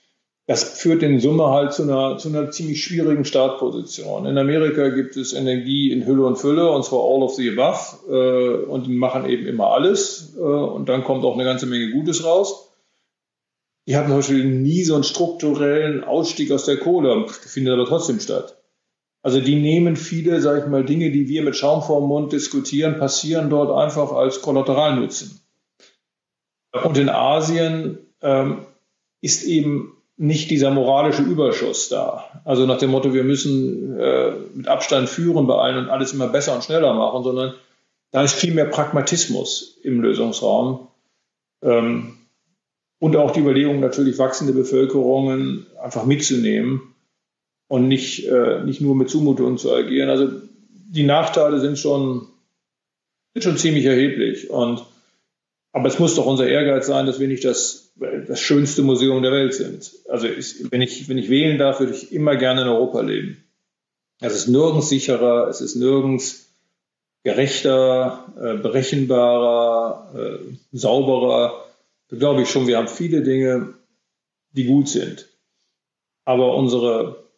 das 0.46 0.80
führt 0.80 1.02
in 1.02 1.20
Summe 1.20 1.46
halt 1.50 1.72
zu 1.72 1.84
einer, 1.84 2.18
zu 2.18 2.28
einer 2.28 2.50
ziemlich 2.50 2.82
schwierigen 2.82 3.24
Startposition. 3.24 4.26
In 4.26 4.36
Amerika 4.38 4.88
gibt 4.88 5.16
es 5.16 5.32
Energie 5.32 5.92
in 5.92 6.04
Hülle 6.04 6.26
und 6.26 6.36
Fülle, 6.36 6.70
und 6.70 6.84
zwar 6.84 7.00
all 7.00 7.22
of 7.22 7.34
the 7.34 7.50
above, 7.50 8.10
äh, 8.10 8.64
und 8.64 8.86
die 8.86 8.94
machen 8.94 9.28
eben 9.28 9.46
immer 9.46 9.68
alles, 9.68 10.34
äh, 10.36 10.40
und 10.40 10.88
dann 10.88 11.04
kommt 11.04 11.24
auch 11.24 11.34
eine 11.34 11.44
ganze 11.44 11.66
Menge 11.66 11.92
Gutes 11.92 12.24
raus. 12.24 12.71
Die 13.86 13.96
haben 13.96 14.08
zum 14.08 14.16
Beispiel 14.16 14.44
nie 14.44 14.84
so 14.84 14.94
einen 14.94 15.04
strukturellen 15.04 16.04
Ausstieg 16.04 16.52
aus 16.52 16.64
der 16.64 16.78
Kohle, 16.78 17.26
findet 17.28 17.74
aber 17.74 17.86
trotzdem 17.86 18.20
statt. 18.20 18.56
Also 19.22 19.40
die 19.40 19.56
nehmen 19.56 19.96
viele, 19.96 20.40
sage 20.40 20.60
ich 20.60 20.66
mal, 20.66 20.84
Dinge, 20.84 21.10
die 21.10 21.28
wir 21.28 21.42
mit 21.42 21.56
Schaum 21.56 21.82
vorm 21.82 22.08
Mund 22.08 22.32
diskutieren, 22.32 22.98
passieren 22.98 23.50
dort 23.50 23.70
einfach 23.70 24.12
als 24.12 24.42
Kollateralnutzen. 24.42 25.40
Und 26.72 26.96
in 26.96 27.08
Asien 27.08 27.98
ähm, 28.20 28.66
ist 29.20 29.44
eben 29.44 29.96
nicht 30.16 30.50
dieser 30.50 30.70
moralische 30.70 31.22
Überschuss 31.22 31.88
da. 31.88 32.42
Also 32.44 32.66
nach 32.66 32.78
dem 32.78 32.90
Motto, 32.90 33.14
wir 33.14 33.24
müssen 33.24 33.98
äh, 33.98 34.32
mit 34.54 34.68
Abstand 34.68 35.08
führen 35.08 35.46
bei 35.46 35.54
allen 35.54 35.84
und 35.84 35.90
alles 35.90 36.12
immer 36.12 36.28
besser 36.28 36.54
und 36.54 36.64
schneller 36.64 36.94
machen, 36.94 37.22
sondern 37.22 37.54
da 38.10 38.22
ist 38.22 38.34
viel 38.34 38.54
mehr 38.54 38.66
Pragmatismus 38.66 39.78
im 39.82 40.00
Lösungsraum. 40.00 40.88
Ähm, 41.62 42.18
und 43.02 43.16
auch 43.16 43.32
die 43.32 43.40
Überlegung, 43.40 43.80
natürlich 43.80 44.16
wachsende 44.18 44.52
Bevölkerungen 44.52 45.66
einfach 45.82 46.04
mitzunehmen 46.04 46.94
und 47.66 47.88
nicht, 47.88 48.28
äh, 48.28 48.62
nicht 48.62 48.80
nur 48.80 48.94
mit 48.94 49.10
Zumutungen 49.10 49.58
zu 49.58 49.72
agieren. 49.72 50.08
Also 50.08 50.30
die 50.70 51.02
Nachteile 51.02 51.58
sind 51.58 51.80
schon, 51.80 52.28
sind 53.34 53.42
schon 53.42 53.56
ziemlich 53.56 53.86
erheblich. 53.86 54.50
Und, 54.50 54.84
aber 55.72 55.88
es 55.88 55.98
muss 55.98 56.14
doch 56.14 56.26
unser 56.26 56.46
Ehrgeiz 56.46 56.86
sein, 56.86 57.06
dass 57.06 57.18
wir 57.18 57.26
nicht 57.26 57.44
das, 57.44 57.92
das 58.28 58.40
schönste 58.40 58.82
Museum 58.82 59.20
der 59.20 59.32
Welt 59.32 59.54
sind. 59.54 59.90
Also 60.08 60.28
ist, 60.28 60.70
wenn, 60.70 60.80
ich, 60.80 61.08
wenn 61.08 61.18
ich 61.18 61.28
wählen 61.28 61.58
darf, 61.58 61.80
würde 61.80 61.94
ich 61.94 62.12
immer 62.12 62.36
gerne 62.36 62.62
in 62.62 62.68
Europa 62.68 63.00
leben. 63.00 63.42
Es 64.20 64.36
ist 64.36 64.46
nirgends 64.46 64.90
sicherer, 64.90 65.48
es 65.48 65.60
ist 65.60 65.74
nirgends 65.74 66.52
gerechter, 67.24 68.32
äh, 68.40 68.54
berechenbarer, 68.58 70.14
äh, 70.14 70.38
sauberer. 70.70 71.64
Glaube 72.12 72.42
ich 72.42 72.50
schon, 72.50 72.66
wir 72.66 72.76
haben 72.76 72.88
viele 72.88 73.22
Dinge, 73.22 73.74
die 74.50 74.66
gut 74.66 74.88
sind. 74.88 75.28
Aber 76.26 76.54
unsere 76.56 77.30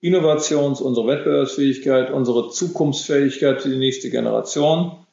Innovations-, 0.00 0.80
unsere 0.80 1.06
Wettbewerbsfähigkeit, 1.06 2.10
unsere 2.10 2.50
Zukunftsfähigkeit 2.50 3.62
für 3.62 3.68
die 3.68 3.78
nächste 3.78 4.10
Generation. 4.10 5.06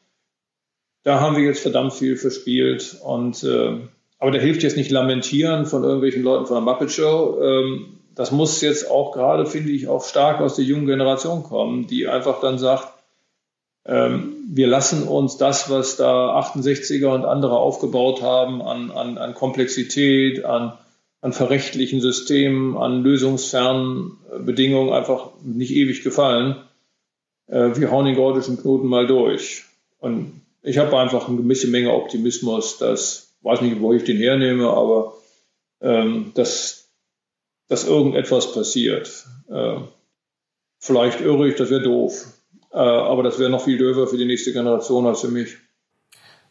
Da 1.03 1.19
haben 1.19 1.37
wir 1.37 1.43
jetzt 1.43 1.61
verdammt 1.61 1.93
viel 1.93 2.17
verspielt. 2.17 2.97
Und, 3.03 3.43
äh, 3.43 3.77
aber 4.17 4.31
da 4.31 4.39
hilft 4.39 4.63
jetzt 4.63 4.77
nicht 4.77 4.89
Lamentieren 4.89 5.67
von 5.67 5.83
irgendwelchen 5.83 6.23
Leuten 6.23 6.47
von 6.47 6.55
der 6.55 6.73
Muppet 6.73 6.91
Show. 6.91 7.39
Ähm, 7.39 7.99
das 8.15 8.31
muss 8.31 8.61
jetzt 8.61 8.89
auch 8.89 9.11
gerade, 9.11 9.45
finde 9.45 9.71
ich, 9.71 9.87
auch 9.87 10.03
stark 10.03 10.41
aus 10.41 10.55
der 10.55 10.65
jungen 10.65 10.87
Generation 10.87 11.43
kommen, 11.43 11.85
die 11.85 12.07
einfach 12.07 12.41
dann 12.41 12.57
sagt, 12.57 12.87
ähm, 13.85 14.32
wir 14.45 14.67
lassen 14.67 15.07
uns 15.07 15.37
das, 15.37 15.69
was 15.69 15.95
da 15.95 16.39
68er 16.39 17.07
und 17.07 17.25
andere 17.25 17.57
aufgebaut 17.57 18.21
haben, 18.21 18.61
an, 18.61 18.91
an, 18.91 19.17
an 19.17 19.33
Komplexität, 19.33 20.43
an 20.45 20.73
an 21.23 21.31
verrechtlichen 21.31 22.01
Systemen, 22.01 22.75
an 22.75 23.01
lösungsfernen 23.01 24.17
Bedingungen 24.39 24.91
einfach 24.91 25.29
nicht 25.41 25.71
ewig 25.71 26.03
gefallen. 26.03 26.57
Äh, 27.47 27.77
wir 27.77 27.91
hauen 27.91 28.05
den 28.05 28.17
gordischen 28.17 28.61
Knoten 28.61 28.87
mal 28.87 29.07
durch. 29.07 29.63
Und 29.99 30.41
ich 30.63 30.79
habe 30.79 30.99
einfach 30.99 31.29
eine 31.29 31.37
gewisse 31.37 31.67
Menge 31.67 31.93
Optimismus, 31.93 32.77
dass, 32.77 33.37
weiß 33.41 33.61
nicht, 33.61 33.79
wo 33.79 33.93
ich 33.93 34.03
den 34.03 34.17
hernehme, 34.17 34.69
aber 34.69 35.13
ähm, 35.79 36.33
dass, 36.35 36.89
dass 37.69 37.87
irgendetwas 37.87 38.51
passiert. 38.51 39.25
Äh, 39.49 39.77
vielleicht 40.79 41.21
irre 41.21 41.47
ich, 41.47 41.55
das 41.55 41.69
wäre 41.69 41.83
doof. 41.83 42.25
Äh, 42.73 42.77
aber 42.77 43.23
das 43.23 43.39
wäre 43.39 43.49
noch 43.49 43.63
viel 43.63 43.77
döver 43.77 44.07
für 44.07 44.17
die 44.17 44.25
nächste 44.25 44.51
Generation 44.51 45.05
als 45.05 45.21
für 45.21 45.27
mich. 45.27 45.57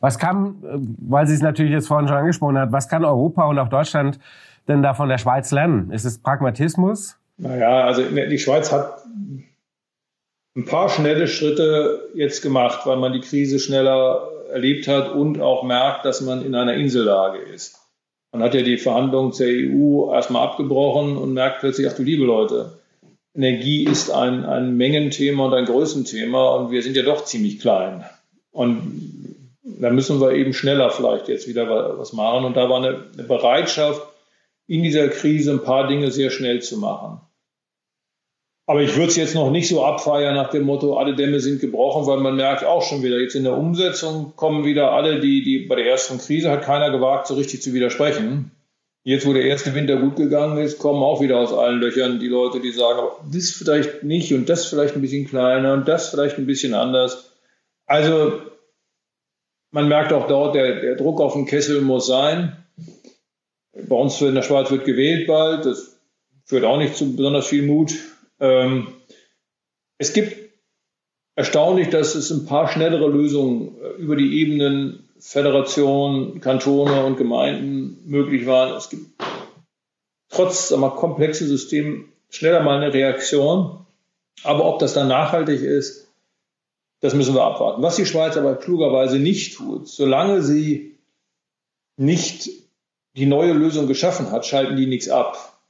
Was 0.01 0.19
kann, 0.19 0.63
äh, 0.65 0.79
weil 1.09 1.27
Sie 1.27 1.35
es 1.35 1.43
natürlich 1.43 1.73
jetzt 1.73 1.89
vorhin 1.89 2.09
schon 2.09 2.17
angesprochen 2.17 2.59
hat, 2.59 2.73
was 2.73 2.89
kann 2.89 3.05
Europa 3.05 3.45
und 3.47 3.59
auch 3.59 3.69
Deutschland 3.69 4.19
denn 4.69 4.83
da 4.83 4.95
von 4.95 5.09
der 5.09 5.19
Schweiz 5.19 5.51
lernen? 5.51 5.91
Ist 5.91 6.05
es 6.05 6.19
Pragmatismus? 6.19 7.17
Naja, 7.39 7.85
also 7.85 8.03
die 8.03 8.39
Schweiz 8.39 8.71
hat 8.71 9.03
ein 10.55 10.65
paar 10.65 10.89
schnelle 10.89 11.27
Schritte 11.27 12.11
jetzt 12.15 12.43
gemacht, 12.43 12.81
weil 12.85 12.99
man 12.99 13.13
die 13.13 13.21
Krise 13.21 13.59
schneller 13.59 14.29
erlebt 14.53 14.87
hat 14.87 15.11
und 15.11 15.41
auch 15.41 15.65
merkt, 15.65 16.05
dass 16.05 16.21
man 16.21 16.45
in 16.45 16.55
einer 16.55 16.75
Insellage 16.75 17.39
ist. 17.39 17.81
Man 18.33 18.43
hat 18.43 18.55
ja 18.55 18.63
die 18.63 18.77
Verhandlungen 18.77 19.33
zur 19.33 19.47
EU 19.49 20.13
erstmal 20.13 20.47
abgebrochen 20.47 21.17
und 21.17 21.33
merkt 21.33 21.61
plötzlich, 21.61 21.89
ach 21.91 21.97
du 21.97 22.03
liebe 22.03 22.25
Leute, 22.25 22.79
Energie 23.35 23.85
ist 23.85 24.11
ein, 24.11 24.45
ein 24.45 24.77
Mengenthema 24.77 25.47
und 25.47 25.55
ein 25.55 25.65
Größenthema 25.65 26.55
und 26.57 26.71
wir 26.71 26.83
sind 26.83 26.97
ja 26.97 27.03
doch 27.03 27.25
ziemlich 27.25 27.61
klein. 27.61 28.05
Und 28.51 29.43
da 29.63 29.91
müssen 29.91 30.21
wir 30.21 30.33
eben 30.33 30.53
schneller 30.53 30.91
vielleicht 30.91 31.29
jetzt 31.29 31.49
wieder 31.49 31.99
was 31.99 32.13
machen. 32.13 32.45
Und 32.45 32.57
da 32.57 32.69
war 32.69 32.79
eine, 32.79 33.07
eine 33.15 33.27
Bereitschaft, 33.27 34.03
in 34.67 34.83
dieser 34.83 35.09
Krise 35.09 35.53
ein 35.53 35.65
paar 35.65 35.89
Dinge 35.89 36.11
sehr 36.11 36.31
schnell 36.31 36.63
zu 36.63 36.79
machen. 36.79 37.21
Aber 38.67 38.81
ich 38.81 38.95
würde 38.95 39.09
es 39.09 39.17
jetzt 39.17 39.35
noch 39.35 39.51
nicht 39.51 39.69
so 39.69 39.85
abfeiern 39.85 40.37
nach 40.37 40.51
dem 40.51 40.63
Motto, 40.65 40.97
alle 40.97 41.17
Dämme 41.17 41.41
sind 41.41 41.61
gebrochen, 41.61 42.07
weil 42.07 42.21
man 42.21 42.37
merkt 42.37 42.65
auch 42.65 42.83
schon 42.83 43.03
wieder, 43.03 43.19
jetzt 43.19 43.35
in 43.35 43.43
der 43.43 43.57
Umsetzung 43.57 44.35
kommen 44.37 44.65
wieder 44.65 44.93
alle, 44.93 45.21
die, 45.21 45.43
die 45.43 45.67
bei 45.67 45.75
der 45.75 45.87
ersten 45.87 46.19
Krise 46.19 46.51
hat 46.51 46.63
keiner 46.63 46.91
gewagt, 46.91 47.27
so 47.27 47.35
richtig 47.35 47.61
zu 47.61 47.75
widersprechen. 47.75 48.53
Jetzt, 49.05 49.27
wo 49.27 49.33
der 49.33 49.45
erste 49.45 49.75
Winter 49.75 49.97
gut 49.97 50.17
gegangen 50.17 50.59
ist, 50.59 50.79
kommen 50.79 51.03
auch 51.03 51.21
wieder 51.21 51.39
aus 51.39 51.53
allen 51.53 51.81
Löchern 51.81 52.21
die 52.21 52.29
Leute, 52.29 52.61
die 52.61 52.71
sagen, 52.71 53.01
das 53.33 53.51
vielleicht 53.51 54.05
nicht 54.05 54.33
und 54.33 54.49
das 54.49 54.67
vielleicht 54.67 54.95
ein 54.95 55.03
bisschen 55.03 55.27
kleiner 55.27 55.73
und 55.73 55.89
das 55.89 56.11
vielleicht 56.11 56.39
ein 56.39 56.47
bisschen 56.47 56.75
anders. 56.75 57.33
Also 57.87 58.41
man 59.73 59.89
merkt 59.89 60.13
auch 60.13 60.29
dort, 60.29 60.55
der, 60.55 60.81
der 60.81 60.97
Druck 60.97 61.21
auf 61.21 61.33
den 61.33 61.47
Kessel 61.47 61.81
muss 61.81 62.07
sein. 62.07 62.57
Bei 63.73 63.97
uns 63.97 64.21
in 64.21 64.35
der 64.35 64.43
Schweiz 64.43 64.71
wird 64.71 64.85
gewählt 64.85 65.27
bald. 65.27 65.67
Das 65.67 65.99
führt 66.45 66.65
auch 66.65 66.79
nicht 66.79 66.95
zu 66.95 67.17
besonders 67.17 67.47
viel 67.47 67.63
Mut. 67.63 67.95
Ähm, 68.39 68.89
es 69.99 70.13
gibt 70.13 70.42
erstaunlich, 71.35 71.89
dass 71.91 72.15
es 72.15 72.31
ein 72.31 72.47
paar 72.47 72.69
schnellere 72.69 73.09
Lösungen 73.09 73.81
äh, 73.81 73.89
über 74.01 74.17
die 74.17 74.41
Ebenen 74.41 75.09
Föderation, 75.19 76.41
Kantone 76.41 77.05
und 77.05 77.17
Gemeinden 77.17 77.99
möglich 78.05 78.47
waren. 78.47 78.77
Es 78.77 78.91
gibt 78.91 79.07
trotz 80.29 80.73
wir, 80.73 80.97
komplexen 80.97 81.47
Systemen 81.47 82.13
schneller 82.29 82.63
mal 82.63 82.83
eine 82.83 82.93
Reaktion. 82.93 83.87
Aber 84.43 84.65
ob 84.65 84.81
das 84.81 84.95
dann 84.95 85.07
nachhaltig 85.09 85.61
ist, 85.61 86.09
das 87.01 87.15
müssen 87.15 87.35
wir 87.35 87.45
abwarten. 87.45 87.83
Was 87.83 87.97
die 87.97 88.07
Schweiz 88.07 88.37
aber 88.37 88.57
klugerweise 88.57 89.19
nicht 89.19 89.57
tut, 89.57 89.89
solange 89.89 90.43
sie 90.43 90.99
nicht 91.97 92.51
die 93.15 93.27
neue 93.27 93.53
Lösung 93.53 93.87
geschaffen 93.87 94.33
hat, 94.33 94.47
schalten 94.47 94.77
die 94.77 94.87
nichts 94.87 95.09
ab. 95.09 95.61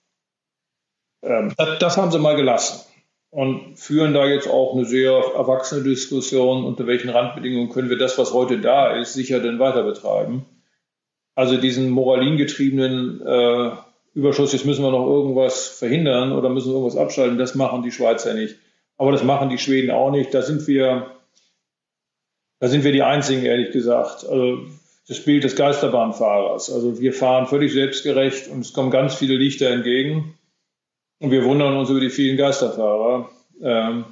Ähm, 1.22 1.52
das, 1.56 1.96
haben 1.96 2.10
sie 2.10 2.18
mal 2.18 2.36
gelassen 2.36 2.80
und 3.32 3.78
führen 3.78 4.12
da 4.12 4.26
jetzt 4.26 4.46
auch 4.46 4.74
eine 4.74 4.84
sehr 4.84 5.10
erwachsene 5.10 5.82
Diskussion, 5.82 6.66
unter 6.66 6.86
welchen 6.86 7.08
Randbedingungen 7.08 7.70
können 7.70 7.88
wir 7.88 7.96
das, 7.96 8.18
was 8.18 8.34
heute 8.34 8.60
da 8.60 8.94
ist, 8.94 9.14
sicher 9.14 9.40
denn 9.40 9.58
weiter 9.58 9.82
betreiben. 9.84 10.44
Also 11.34 11.56
diesen 11.56 11.88
moralingetriebenen 11.88 13.22
äh, 13.26 13.70
Überschuss, 14.12 14.52
jetzt 14.52 14.66
müssen 14.66 14.84
wir 14.84 14.90
noch 14.90 15.06
irgendwas 15.06 15.66
verhindern 15.66 16.32
oder 16.32 16.50
müssen 16.50 16.68
wir 16.68 16.74
irgendwas 16.74 16.98
abschalten, 16.98 17.38
das 17.38 17.54
machen 17.54 17.82
die 17.82 17.90
Schweizer 17.90 18.34
nicht. 18.34 18.56
Aber 18.98 19.12
das 19.12 19.24
machen 19.24 19.48
die 19.48 19.56
Schweden 19.56 19.90
auch 19.90 20.10
nicht. 20.10 20.34
Da 20.34 20.42
sind 20.42 20.66
wir, 20.66 21.06
da 22.60 22.68
sind 22.68 22.84
wir 22.84 22.92
die 22.92 23.02
Einzigen, 23.02 23.46
ehrlich 23.46 23.72
gesagt. 23.72 24.26
Also 24.28 24.58
das 25.08 25.24
Bild 25.24 25.42
des 25.44 25.56
Geisterbahnfahrers. 25.56 26.70
Also 26.70 27.00
wir 27.00 27.14
fahren 27.14 27.46
völlig 27.46 27.72
selbstgerecht 27.72 28.48
und 28.48 28.60
es 28.60 28.74
kommen 28.74 28.90
ganz 28.90 29.14
viele 29.14 29.36
Lichter 29.36 29.70
entgegen. 29.70 30.34
Und 31.22 31.30
wir 31.30 31.44
wundern 31.44 31.76
uns 31.76 31.88
über 31.88 32.00
die 32.00 32.10
vielen 32.10 32.36
Geisterfahrer. 32.36 33.30
Ähm, 33.62 34.04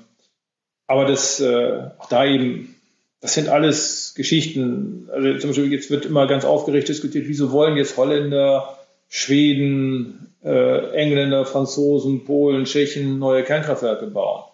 aber 0.86 1.06
das, 1.06 1.40
äh, 1.40 1.88
auch 1.98 2.08
da 2.08 2.24
eben, 2.24 2.76
das 3.20 3.34
sind 3.34 3.48
alles 3.48 4.14
Geschichten. 4.14 5.08
Also 5.12 5.38
zum 5.38 5.50
Beispiel 5.50 5.72
jetzt 5.72 5.90
wird 5.90 6.06
immer 6.06 6.28
ganz 6.28 6.44
aufgeregt 6.44 6.88
diskutiert, 6.88 7.26
wieso 7.26 7.50
wollen 7.50 7.76
jetzt 7.76 7.96
Holländer, 7.96 8.78
Schweden, 9.08 10.32
äh, 10.44 10.92
Engländer, 10.92 11.44
Franzosen, 11.44 12.24
Polen, 12.24 12.64
Tschechen 12.64 13.18
neue 13.18 13.42
Kernkraftwerke 13.42 14.06
bauen? 14.06 14.44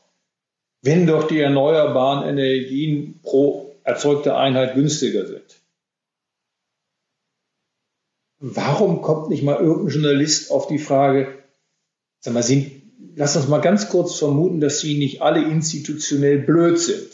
Wenn 0.81 1.07
doch 1.07 1.29
die 1.29 1.41
erneuerbaren 1.41 2.27
Energien 2.27 3.21
pro 3.23 3.75
erzeugte 3.85 4.35
Einheit 4.35 4.75
günstiger 4.75 5.27
sind 5.27 5.61
warum 8.39 9.03
kommt 9.03 9.31
nicht 9.31 9.43
mal 9.43 9.57
irgendein 9.57 9.89
Journalist 9.89 10.51
auf 10.51 10.67
die 10.67 10.79
Frage, 10.79 11.29
sag 12.27 12.35
mal, 12.35 12.43
sind, 12.43 12.72
lass 13.14 13.37
uns 13.37 13.47
mal 13.47 13.61
ganz 13.61 13.89
kurz 13.89 14.16
vermuten, 14.16 14.61
dass 14.61 14.81
sie 14.81 14.99
nicht 14.99 15.22
alle 15.22 15.43
institutionell 15.43 16.39
blöd 16.41 16.79
sind, 16.79 17.09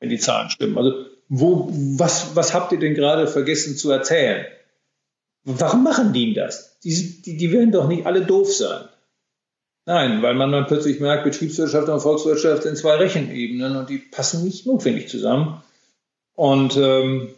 wenn 0.00 0.08
die 0.08 0.18
Zahlen 0.18 0.48
stimmen. 0.48 0.78
Also, 0.78 1.06
wo, 1.28 1.68
was, 1.70 2.34
was 2.34 2.54
habt 2.54 2.72
ihr 2.72 2.78
denn 2.78 2.94
gerade 2.94 3.26
vergessen 3.26 3.76
zu 3.76 3.90
erzählen? 3.90 4.46
Warum 5.44 5.84
machen 5.84 6.12
die 6.12 6.32
das? 6.32 6.78
Die, 6.80 7.22
die, 7.22 7.36
die 7.36 7.52
werden 7.52 7.72
doch 7.72 7.88
nicht 7.88 8.06
alle 8.06 8.24
doof 8.24 8.52
sein. 8.52 8.88
Nein, 9.84 10.22
weil 10.22 10.34
man 10.34 10.50
dann 10.50 10.66
plötzlich 10.66 10.98
merkt, 10.98 11.24
Betriebswirtschaft 11.24 11.88
und 11.88 12.00
Volkswirtschaft 12.00 12.62
sind 12.62 12.78
zwei 12.78 12.96
Rechenebenen 12.96 13.76
und 13.76 13.90
die 13.90 13.98
passen 13.98 14.44
nicht 14.44 14.66
notwendig 14.66 15.08
zusammen. 15.08 15.62
Und 16.34 16.76
ähm, 16.76 17.28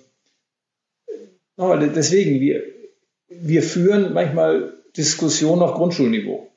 deswegen, 1.58 2.40
wir, 2.40 2.62
wir 3.28 3.62
führen 3.62 4.12
manchmal 4.12 4.74
Diskussionen 4.96 5.62
auf 5.62 5.74
Grundschulniveau. 5.74 6.47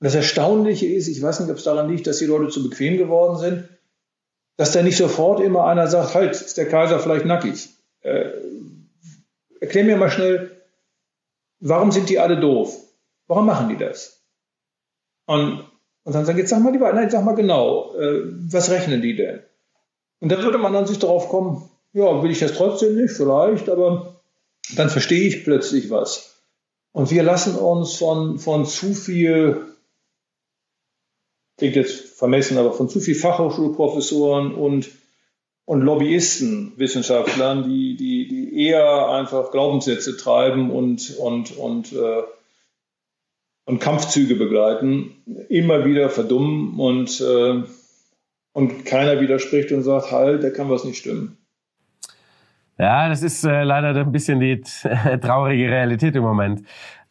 Und 0.00 0.06
das 0.06 0.14
Erstaunliche 0.14 0.86
ist, 0.86 1.08
ich 1.08 1.20
weiß 1.20 1.40
nicht, 1.40 1.50
ob 1.50 1.58
es 1.58 1.64
daran 1.64 1.90
liegt, 1.90 2.06
dass 2.06 2.18
die 2.18 2.26
Leute 2.26 2.48
zu 2.48 2.68
bequem 2.68 2.96
geworden 2.96 3.38
sind, 3.38 3.68
dass 4.56 4.72
da 4.72 4.82
nicht 4.82 4.96
sofort 4.96 5.40
immer 5.40 5.66
einer 5.66 5.86
sagt, 5.88 6.14
halt, 6.14 6.32
ist 6.32 6.56
der 6.56 6.68
Kaiser 6.68 6.98
vielleicht 7.00 7.26
nackig. 7.26 7.68
Äh, 8.00 8.30
erklär 9.60 9.84
mir 9.84 9.96
mal 9.98 10.10
schnell, 10.10 10.62
warum 11.60 11.92
sind 11.92 12.08
die 12.08 12.18
alle 12.18 12.40
doof? 12.40 12.76
Warum 13.26 13.44
machen 13.44 13.68
die 13.68 13.76
das? 13.76 14.24
Und, 15.26 15.64
und 16.04 16.14
dann 16.14 16.24
sagen, 16.24 16.38
jetzt 16.38 16.50
sag 16.50 16.60
mal 16.60 16.72
lieber, 16.72 16.90
nein, 16.92 17.10
sag 17.10 17.24
mal 17.24 17.34
genau, 17.34 17.94
äh, 17.94 18.22
was 18.50 18.70
rechnen 18.70 19.02
die 19.02 19.16
denn? 19.16 19.40
Und 20.20 20.32
dann 20.32 20.42
würde 20.42 20.58
man 20.58 20.72
dann 20.72 20.86
sich 20.86 20.98
darauf 20.98 21.28
kommen, 21.28 21.68
ja, 21.92 22.22
will 22.22 22.30
ich 22.30 22.40
das 22.40 22.52
trotzdem 22.52 22.96
nicht, 22.96 23.12
vielleicht, 23.12 23.68
aber 23.68 24.20
dann 24.76 24.88
verstehe 24.88 25.28
ich 25.28 25.44
plötzlich 25.44 25.90
was. 25.90 26.42
Und 26.92 27.10
wir 27.10 27.22
lassen 27.22 27.54
uns 27.56 27.96
von, 27.96 28.38
von 28.38 28.64
zu 28.66 28.94
viel, 28.94 29.60
klingt 31.60 31.76
jetzt 31.76 32.18
vermessen, 32.18 32.56
aber 32.56 32.72
von 32.72 32.88
zu 32.88 33.00
viel 33.00 33.14
Fachhochschulprofessoren 33.14 34.54
und, 34.54 34.90
und 35.66 35.82
Lobbyisten, 35.82 36.72
Wissenschaftlern, 36.76 37.68
die, 37.68 37.96
die, 37.96 38.26
die 38.28 38.66
eher 38.66 39.10
einfach 39.10 39.50
Glaubenssätze 39.52 40.16
treiben 40.16 40.70
und, 40.70 41.18
und, 41.18 41.56
und, 41.58 41.92
äh, 41.92 42.22
und 43.66 43.78
Kampfzüge 43.78 44.36
begleiten, 44.36 45.22
immer 45.50 45.84
wieder 45.84 46.08
verdummen 46.08 46.80
und, 46.80 47.20
äh, 47.20 47.62
und 48.52 48.84
keiner 48.86 49.20
widerspricht 49.20 49.70
und 49.70 49.82
sagt, 49.82 50.10
halt, 50.10 50.42
da 50.42 50.48
kann 50.48 50.70
was 50.70 50.84
nicht 50.84 50.96
stimmen. 50.96 51.36
Ja, 52.80 53.10
das 53.10 53.22
ist 53.22 53.44
äh, 53.44 53.62
leider 53.62 53.94
ein 53.94 54.10
bisschen 54.10 54.40
die 54.40 54.62
traurige 55.20 55.70
Realität 55.70 56.16
im 56.16 56.22
Moment. 56.22 56.62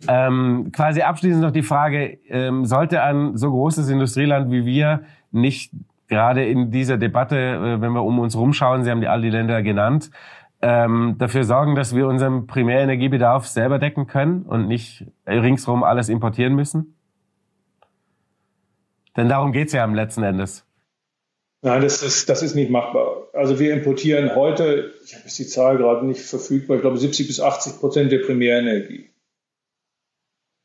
Ähm, 0.07 0.71
quasi 0.73 1.03
abschließend 1.03 1.43
noch 1.43 1.51
die 1.51 1.61
Frage, 1.61 2.17
ähm, 2.27 2.65
sollte 2.65 3.03
ein 3.03 3.37
so 3.37 3.51
großes 3.51 3.87
Industrieland 3.89 4.51
wie 4.51 4.65
wir 4.65 5.03
nicht 5.31 5.71
gerade 6.07 6.43
in 6.43 6.71
dieser 6.71 6.97
Debatte, 6.97 7.37
äh, 7.37 7.81
wenn 7.81 7.91
wir 7.91 8.03
um 8.03 8.17
uns 8.17 8.35
rumschauen, 8.35 8.83
Sie 8.83 8.89
haben 8.89 9.01
die 9.01 9.07
all 9.07 9.21
die 9.21 9.29
Länder 9.29 9.61
genannt, 9.61 10.09
ähm, 10.63 11.17
dafür 11.19 11.43
sorgen, 11.43 11.75
dass 11.75 11.95
wir 11.95 12.07
unseren 12.07 12.47
Primärenergiebedarf 12.47 13.45
selber 13.45 13.77
decken 13.77 14.07
können 14.07 14.41
und 14.43 14.67
nicht 14.67 15.05
ringsrum 15.27 15.83
alles 15.83 16.09
importieren 16.09 16.55
müssen? 16.55 16.95
Denn 19.15 19.29
darum 19.29 19.51
geht's 19.51 19.73
ja 19.73 19.83
am 19.83 19.93
letzten 19.93 20.23
Endes. 20.23 20.65
Nein, 21.61 21.83
das 21.83 22.01
ist, 22.01 22.27
das 22.27 22.41
ist 22.41 22.55
nicht 22.55 22.71
machbar. 22.71 23.18
Also 23.33 23.59
wir 23.59 23.73
importieren 23.73 24.35
heute, 24.35 24.93
ich 25.05 25.13
habe 25.13 25.25
jetzt 25.25 25.39
die 25.39 25.47
Zahl 25.47 25.77
gerade 25.77 26.05
nicht 26.05 26.21
verfügbar, 26.21 26.77
ich 26.77 26.81
glaube 26.81 26.97
70 26.97 27.27
bis 27.27 27.39
80 27.39 27.79
Prozent 27.79 28.11
der 28.11 28.19
Primärenergie. 28.19 29.09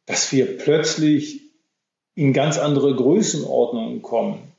Dass 0.06 0.32
wir 0.32 0.58
plötzlich 0.58 1.40
in 2.14 2.32
ganz 2.32 2.58
andere 2.58 2.94
Größenordnungen 2.94 4.02
kommen, 4.02 4.54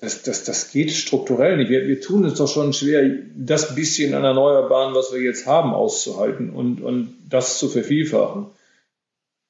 das, 0.00 0.22
das, 0.22 0.44
das 0.44 0.70
geht 0.70 0.90
strukturell 0.92 1.58
nicht. 1.58 1.68
Wir, 1.68 1.86
wir 1.86 2.00
tun 2.00 2.24
es 2.24 2.34
doch 2.34 2.48
schon 2.48 2.72
schwer, 2.72 3.18
das 3.36 3.74
bisschen 3.74 4.14
an 4.14 4.24
Erneuerbaren, 4.24 4.94
was 4.94 5.12
wir 5.12 5.20
jetzt 5.20 5.46
haben, 5.46 5.74
auszuhalten 5.74 6.50
und, 6.50 6.80
und 6.80 7.18
das 7.28 7.58
zu 7.58 7.68
vervielfachen. 7.68 8.46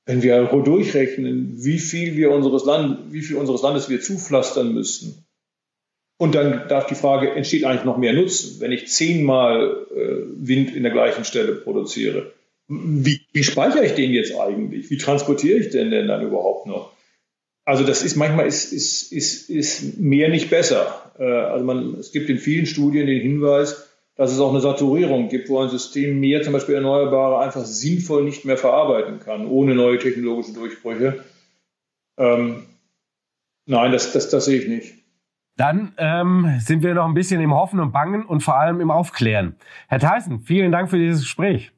Wenn 0.07 0.23
wir 0.23 0.43
durchrechnen, 0.47 1.55
wie 1.63 1.79
viel 1.79 2.17
wir 2.17 2.33
unseres 2.33 2.65
Land, 2.65 3.13
wie 3.13 3.23
viel 3.23 3.37
unseres 3.37 3.63
Landes 3.63 3.89
wir 3.89 4.01
zupflastern 4.01 4.73
müssten, 4.73 5.25
und 6.21 6.35
dann 6.35 6.69
darf 6.69 6.85
die 6.85 6.95
Frage, 6.95 7.31
entsteht 7.31 7.65
eigentlich 7.65 7.87
noch 7.87 7.97
mehr 7.97 8.13
Nutzen, 8.13 8.61
wenn 8.61 8.73
ich 8.73 8.89
zehnmal 8.89 9.87
äh, 9.91 10.47
Wind 10.47 10.77
in 10.77 10.83
der 10.83 10.93
gleichen 10.93 11.25
Stelle 11.25 11.55
produziere? 11.55 12.33
Wie, 12.69 13.23
wie 13.33 13.43
speichere 13.43 13.87
ich 13.87 13.95
den 13.95 14.11
jetzt 14.11 14.39
eigentlich? 14.39 14.91
Wie 14.91 14.99
transportiere 14.99 15.59
ich 15.59 15.71
den 15.71 15.91
denn 15.91 16.09
dann 16.09 16.23
überhaupt 16.23 16.67
noch? 16.67 16.93
Also 17.65 17.85
das 17.85 18.03
ist 18.03 18.17
manchmal 18.17 18.47
ist, 18.47 18.71
ist, 18.71 19.11
ist, 19.13 19.49
ist 19.49 19.99
mehr 19.99 20.29
nicht 20.29 20.51
besser. 20.51 21.11
Äh, 21.19 21.25
also 21.25 21.65
man, 21.65 21.95
es 21.99 22.13
gibt 22.13 22.29
in 22.29 22.37
vielen 22.37 22.67
Studien 22.67 23.07
den 23.07 23.23
Hinweis, 23.23 23.89
dass 24.15 24.31
es 24.31 24.41
auch 24.41 24.51
eine 24.51 24.61
Saturierung 24.61 25.31
gibt, 25.31 25.49
wo 25.49 25.61
ein 25.61 25.71
System 25.71 26.21
mehr 26.21 26.43
zum 26.43 26.53
Beispiel 26.53 26.75
Erneuerbare 26.75 27.39
einfach 27.39 27.65
sinnvoll 27.65 28.25
nicht 28.25 28.45
mehr 28.45 28.59
verarbeiten 28.59 29.21
kann, 29.21 29.47
ohne 29.47 29.75
neue 29.75 29.99
technologische 29.99 30.53
Durchbrüche. 30.53 31.25
Ähm, 32.19 32.67
nein, 33.65 33.91
das, 33.91 34.13
das, 34.13 34.29
das 34.29 34.45
sehe 34.45 34.61
ich 34.61 34.69
nicht. 34.69 35.00
Dann 35.57 35.93
ähm, 35.99 36.59
sind 36.61 36.83
wir 36.83 36.95
noch 36.95 37.07
ein 37.07 37.15
bisschen 37.15 37.41
im 37.41 37.55
Hoffen 37.55 37.81
und 37.81 37.93
Bangen 37.93 38.25
und 38.25 38.43
vor 38.43 38.59
allem 38.59 38.81
im 38.81 38.91
Aufklären. 38.91 39.57
Herr 39.89 39.99
Theissen, 39.99 40.41
vielen 40.41 40.73
Dank 40.73 40.91
für 40.91 40.99
dieses 40.99 41.21
Gespräch. 41.21 41.73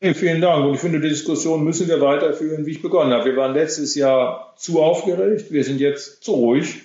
Vielen 0.00 0.40
Dank. 0.40 0.66
Und 0.66 0.74
ich 0.74 0.80
finde, 0.80 1.00
die 1.00 1.10
Diskussion 1.10 1.62
müssen 1.62 1.86
wir 1.86 2.00
weiterführen, 2.00 2.66
wie 2.66 2.72
ich 2.72 2.82
begonnen 2.82 3.12
habe. 3.12 3.26
Wir 3.26 3.36
waren 3.36 3.54
letztes 3.54 3.94
Jahr 3.94 4.52
zu 4.56 4.82
aufgeregt. 4.82 5.52
Wir 5.52 5.62
sind 5.62 5.78
jetzt 5.78 6.24
zu 6.24 6.32
ruhig. 6.32 6.82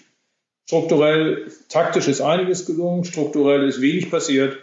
Strukturell, 0.68 1.48
taktisch 1.68 2.08
ist 2.08 2.22
einiges 2.22 2.68
gelungen. 2.68 3.06
Strukturell 3.06 3.68
ist 3.68 3.82
wenig 3.82 4.12
passiert. 4.12 4.60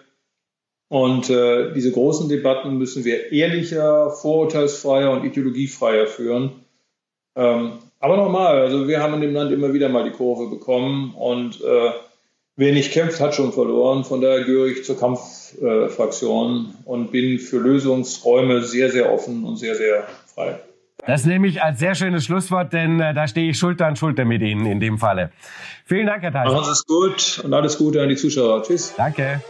Und 0.88 1.30
äh, 1.30 1.72
diese 1.72 1.90
großen 1.90 2.28
Debatten 2.28 2.78
müssen 2.78 3.04
wir 3.04 3.32
ehrlicher, 3.32 4.10
vorurteilsfreier 4.10 5.10
und 5.10 5.24
ideologiefreier 5.24 6.06
führen. 6.06 6.52
Ähm, 7.34 7.78
aber 8.04 8.18
nochmal, 8.18 8.58
also 8.58 8.86
wir 8.86 9.02
haben 9.02 9.14
in 9.14 9.22
dem 9.22 9.32
Land 9.32 9.50
immer 9.50 9.72
wieder 9.72 9.88
mal 9.88 10.04
die 10.04 10.10
Kurve 10.10 10.50
bekommen 10.54 11.14
und 11.14 11.58
äh, 11.62 11.90
wer 12.54 12.72
nicht 12.74 12.92
kämpft, 12.92 13.18
hat 13.18 13.34
schon 13.34 13.50
verloren. 13.50 14.04
Von 14.04 14.20
daher 14.20 14.44
gehöre 14.44 14.66
ich 14.66 14.84
zur 14.84 14.98
Kampffraktion 14.98 16.74
äh, 16.84 16.88
und 16.90 17.12
bin 17.12 17.38
für 17.38 17.56
Lösungsräume 17.56 18.62
sehr, 18.62 18.90
sehr 18.90 19.10
offen 19.10 19.44
und 19.44 19.56
sehr, 19.56 19.74
sehr 19.74 20.06
frei. 20.34 20.58
Das 21.06 21.24
nehme 21.24 21.46
ich 21.46 21.62
als 21.62 21.78
sehr 21.78 21.94
schönes 21.94 22.26
Schlusswort, 22.26 22.74
denn 22.74 23.00
äh, 23.00 23.14
da 23.14 23.26
stehe 23.26 23.50
ich 23.50 23.58
Schulter 23.58 23.86
an 23.86 23.96
Schulter 23.96 24.26
mit 24.26 24.42
Ihnen 24.42 24.66
in 24.66 24.80
dem 24.80 24.98
Falle. 24.98 25.30
Vielen 25.86 26.06
Dank, 26.06 26.22
Herr 26.22 26.32
Theis. 26.32 26.52
Machen 26.52 26.64
Sie 26.64 26.72
es 26.72 26.84
gut 26.84 27.40
und 27.42 27.54
alles 27.54 27.78
Gute 27.78 28.02
an 28.02 28.10
die 28.10 28.16
Zuschauer. 28.16 28.62
Tschüss. 28.64 28.92
Danke. 28.98 29.40